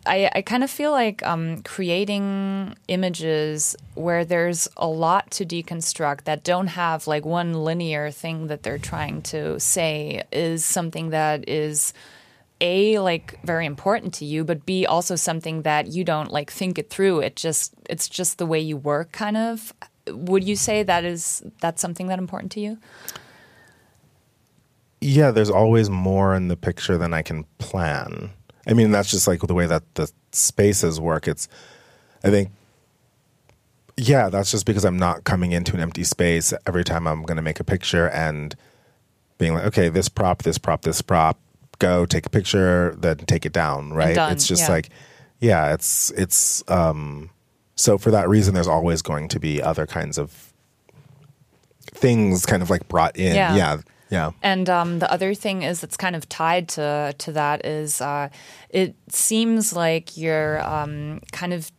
I, 0.06 0.30
I 0.36 0.42
kind 0.42 0.64
of 0.64 0.70
feel 0.70 0.92
like 0.92 1.26
um, 1.26 1.62
creating 1.62 2.76
images 2.90 3.78
where 3.94 4.26
there's 4.26 4.68
a 4.76 4.88
lot 4.88 5.32
to 5.32 5.46
deconstruct 5.46 6.26
that 6.26 6.44
don't 6.44 6.68
have 6.68 7.08
like 7.08 7.26
one 7.26 7.54
linear 7.54 8.12
thing 8.12 8.48
that 8.48 8.64
they're 8.64 8.78
trying 8.78 9.22
to 9.24 9.60
say 9.60 10.24
is 10.32 10.66
something 10.66 11.12
that 11.12 11.48
is 11.48 11.94
a 12.62 13.00
like 13.00 13.40
very 13.44 13.66
important 13.66 14.14
to 14.16 14.26
you 14.26 14.44
but 14.44 14.66
b 14.66 14.86
also 14.86 15.16
something 15.16 15.62
that 15.62 15.88
you 15.88 16.04
don't 16.04 16.32
like 16.32 16.52
think 16.52 16.78
it 16.78 16.90
through. 16.90 17.20
It 17.20 17.36
just 17.36 17.74
it's 17.90 18.10
just 18.10 18.38
the 18.38 18.46
way 18.46 18.60
you 18.60 18.78
work 18.78 19.12
kind 19.12 19.38
of. 19.38 19.74
Would 20.10 20.44
you 20.44 20.56
say 20.56 20.84
that 20.84 21.04
is 21.04 21.44
that's 21.62 21.82
something 21.82 22.08
that 22.08 22.20
important 22.20 22.52
to 22.54 22.60
you? 22.60 22.78
Yeah 25.02 25.32
there's 25.32 25.50
always 25.50 25.90
more 25.90 26.36
in 26.36 26.48
the 26.48 26.58
picture 26.58 26.98
than 26.98 27.14
i 27.14 27.22
can 27.22 27.46
plan. 27.60 28.32
I 28.68 28.74
mean 28.74 28.92
that's 28.92 29.12
just 29.12 29.28
like 29.28 29.42
the 29.42 29.54
way 29.54 29.68
that 29.68 29.84
the 29.96 30.12
spaces 30.32 31.00
work. 31.00 31.28
It's 31.28 31.48
i 32.24 32.30
think 32.30 32.52
yeah 33.98 34.30
that's 34.30 34.52
just 34.52 34.66
because 34.66 34.86
i'm 34.86 34.98
not 34.98 35.24
coming 35.24 35.52
into 35.52 35.74
an 35.74 35.80
empty 35.80 36.04
space 36.04 36.54
every 36.66 36.84
time 36.84 37.08
i'm 37.08 37.24
going 37.24 37.36
to 37.36 37.42
make 37.42 37.60
a 37.60 37.64
picture 37.64 38.10
and 38.10 38.56
being 39.38 39.54
like 39.54 39.66
okay 39.66 39.90
this 39.90 40.08
prop 40.08 40.44
this 40.44 40.58
prop 40.58 40.84
this 40.84 41.02
prop 41.02 41.40
go 41.80 42.06
take 42.06 42.26
a 42.26 42.30
picture, 42.30 42.96
then 42.98 43.18
take 43.18 43.46
it 43.46 43.54
down, 43.54 43.94
right? 43.94 44.18
It's 44.32 44.48
just 44.48 44.64
yeah. 44.64 44.72
like, 44.72 44.90
yeah, 45.40 45.74
it's 45.74 46.12
it's 46.12 46.64
um 46.70 47.30
so 47.76 47.98
for 47.98 48.12
that 48.12 48.28
reason 48.28 48.54
there's 48.54 48.68
always 48.68 49.02
going 49.02 49.28
to 49.30 49.40
be 49.40 49.62
other 49.62 49.86
kinds 49.86 50.18
of 50.18 50.54
things 51.86 52.46
kind 52.46 52.62
of 52.62 52.70
like 52.70 52.88
brought 52.88 53.16
in. 53.16 53.36
Yeah. 53.36 53.56
yeah 53.56 53.78
Yeah. 54.10 54.32
And 54.42 54.70
um, 54.70 55.00
the 55.00 55.12
other 55.12 55.34
thing 55.34 55.64
is 55.64 55.82
that's 55.82 55.98
kind 55.98 56.16
of 56.16 56.28
tied 56.28 56.70
to 56.70 57.14
to 57.18 57.32
that 57.34 57.66
is 57.66 58.02
uh, 58.02 58.30
it 58.70 58.96
seems 59.10 59.74
like 59.74 60.18
you're 60.18 60.62
um, 60.68 61.22
kind 61.32 61.54
of 61.54 61.72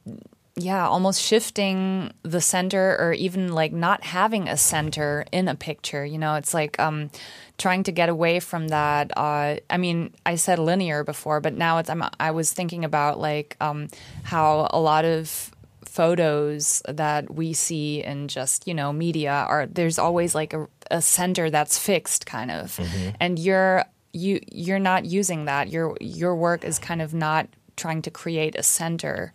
yeah 0.57 0.87
almost 0.87 1.23
shifting 1.23 2.13
the 2.23 2.41
center 2.41 2.97
or 2.99 3.13
even 3.13 3.53
like 3.53 3.73
not 3.73 4.03
having 4.03 4.49
a 4.49 4.57
center 4.57 5.25
in 5.31 5.47
a 5.47 5.55
picture 5.55 6.05
you 6.05 6.19
know 6.19 6.35
it's 6.35 6.53
like 6.53 6.79
um, 6.81 7.11
trying 7.59 7.83
to 7.83 7.93
get 7.93 8.09
away 8.09 8.41
from 8.41 8.69
that 8.69 9.11
uh, 9.17 9.57
i 9.69 9.77
mean 9.77 10.15
i 10.25 10.37
said 10.37 10.59
linear 10.59 11.05
before 11.05 11.41
but 11.41 11.55
now 11.55 11.79
it's 11.79 11.91
I'm, 11.91 12.05
i 12.19 12.31
was 12.31 12.53
thinking 12.53 12.85
about 12.85 13.19
like 13.19 13.57
um, 13.61 13.89
how 14.23 14.69
a 14.71 14.81
lot 14.81 15.05
of 15.05 15.51
photos 15.99 16.81
that 16.87 17.35
we 17.35 17.53
see 17.53 18.05
in 18.05 18.29
just 18.29 18.69
you 18.69 18.75
know 18.75 18.93
media 18.93 19.33
are 19.33 19.67
there's 19.67 19.99
always 19.99 20.33
like 20.33 20.53
a, 20.53 20.69
a 20.91 21.03
center 21.03 21.51
that's 21.51 21.77
fixed 21.79 22.25
kind 22.25 22.51
of. 22.53 22.79
And 23.19 23.39
you're 23.39 23.85
you 24.13 24.41
you're 24.53 24.79
not 24.79 25.07
using 25.07 25.47
that. 25.47 25.69
Your 25.71 25.97
your 26.01 26.37
work 26.37 26.65
is 26.65 26.79
kind 26.79 27.03
of 27.03 27.15
not 27.15 27.49
trying 27.77 28.03
to 28.03 28.11
create 28.11 28.55
a 28.57 28.63
center. 28.63 29.33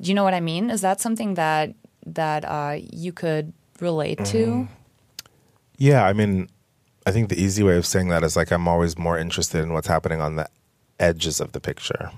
Do 0.00 0.08
you 0.08 0.14
know 0.14 0.24
what 0.24 0.34
i 0.34 0.40
mean? 0.40 0.70
Is 0.70 0.80
that 0.80 1.00
something 1.00 1.34
that 1.34 1.74
that 2.06 2.44
uh, 2.44 2.78
you 2.90 3.12
could 3.12 3.52
relate 3.80 4.24
to? 4.26 4.68
Yeah, 5.76 6.06
I 6.06 6.12
mean, 6.12 6.48
I 7.06 7.10
think 7.10 7.28
the 7.28 7.40
easy 7.40 7.62
way 7.62 7.76
of 7.76 7.86
saying 7.86 8.08
that 8.08 8.22
is 8.22 8.36
like 8.36 8.50
I'm 8.50 8.68
always 8.68 8.96
more 8.96 9.18
interested 9.18 9.62
in 9.62 9.72
what's 9.72 9.88
happening 9.88 10.20
on 10.20 10.36
the 10.36 10.48
edges 11.00 11.40
of 11.40 11.52
the 11.52 11.60
picture. 11.60 12.10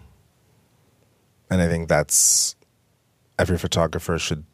And 1.50 1.60
I 1.60 1.68
think 1.68 1.88
that's 1.88 2.56
every 3.38 3.58
photographer 3.58 4.18
should 4.18 4.44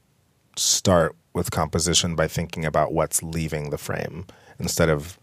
start 0.57 1.16
with 1.33 1.51
composition 1.51 2.14
by 2.14 2.28
thinking 2.28 2.64
about 2.64 2.93
what's 2.93 3.22
leaving 3.22 3.70
the 3.70 3.78
frame 3.78 4.26
instead 4.59 4.89
of 4.89 5.18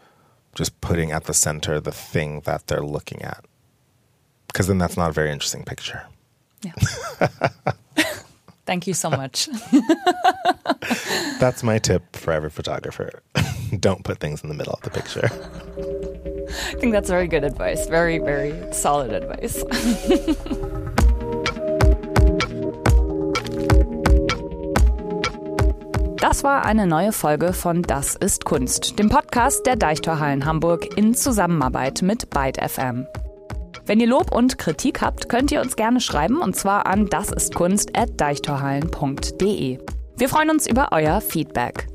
just 0.56 0.80
putting 0.82 1.12
at 1.12 1.26
the 1.26 1.34
center 1.34 1.80
the 1.80 1.92
thing 1.92 2.42
that 2.42 2.68
they're 2.68 2.82
looking 2.82 3.22
at. 3.22 3.46
Because 4.48 4.68
then 4.68 4.78
that's 4.78 4.98
not 4.98 5.10
a 5.10 5.14
very 5.14 5.32
interesting 5.32 5.64
picture. 5.64 6.04
yeah 6.64 6.74
thank 8.68 8.86
you 8.88 8.94
so 8.94 9.10
much 9.10 9.50
That's 11.40 11.64
my 11.64 11.78
tip 11.80 12.16
for 12.16 12.34
every 12.34 12.50
photographer. 12.50 13.22
Don't 13.80 14.04
put 14.04 14.20
things 14.20 14.42
in 14.44 14.50
the 14.50 14.56
middle 14.56 14.74
of 14.74 14.82
the 14.82 14.90
picture. 14.90 15.30
i 16.74 16.80
think 16.80 16.92
that's 16.94 17.10
very 17.10 17.28
good 17.28 17.44
advice 17.44 17.88
very 17.90 18.20
very 18.20 18.54
solid 18.74 19.12
advice 19.14 19.64
Das 26.20 26.44
war 26.44 26.66
eine 26.66 26.88
neue 26.88 27.12
Folge 27.14 27.54
von 27.54 27.84
Das 27.84 28.16
ist 28.16 28.44
Kunst, 28.46 29.00
dem 29.00 29.10
Podcast 29.10 29.66
der 29.66 29.76
Deichtorhallen 29.76 30.46
Hamburg 30.46 30.98
in 30.98 31.14
Zusammenarbeit 31.14 32.02
mit 32.02 32.30
Byte 32.30 32.58
FM. 32.70 33.08
Wenn 33.88 34.00
ihr 34.02 34.08
Lob 34.08 34.36
und 34.36 34.58
Kritik 34.58 35.02
habt, 35.02 35.30
könnt 35.30 35.50
ihr 35.50 35.62
uns 35.62 35.78
gerne 35.78 36.02
schreiben 36.02 36.42
und 36.42 36.58
zwar 36.58 36.88
an 36.88 37.08
dasistkunst@deichtorhallen.de. 37.08 39.80
Wir 40.18 40.30
freuen 40.30 40.50
uns 40.50 40.68
über 40.68 40.90
euer 40.92 41.22
Feedback. 41.22 41.88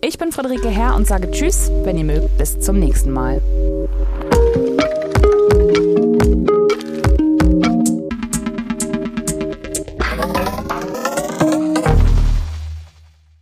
Ich 0.00 0.18
bin 0.18 0.30
Friederike 0.30 0.68
Herr 0.68 0.94
und 0.94 1.08
sage 1.08 1.32
Tschüss, 1.32 1.68
wenn 1.82 1.98
ihr 1.98 2.04
mögt, 2.04 2.38
bis 2.38 2.60
zum 2.60 2.78
nächsten 2.78 3.10
Mal. 3.10 3.42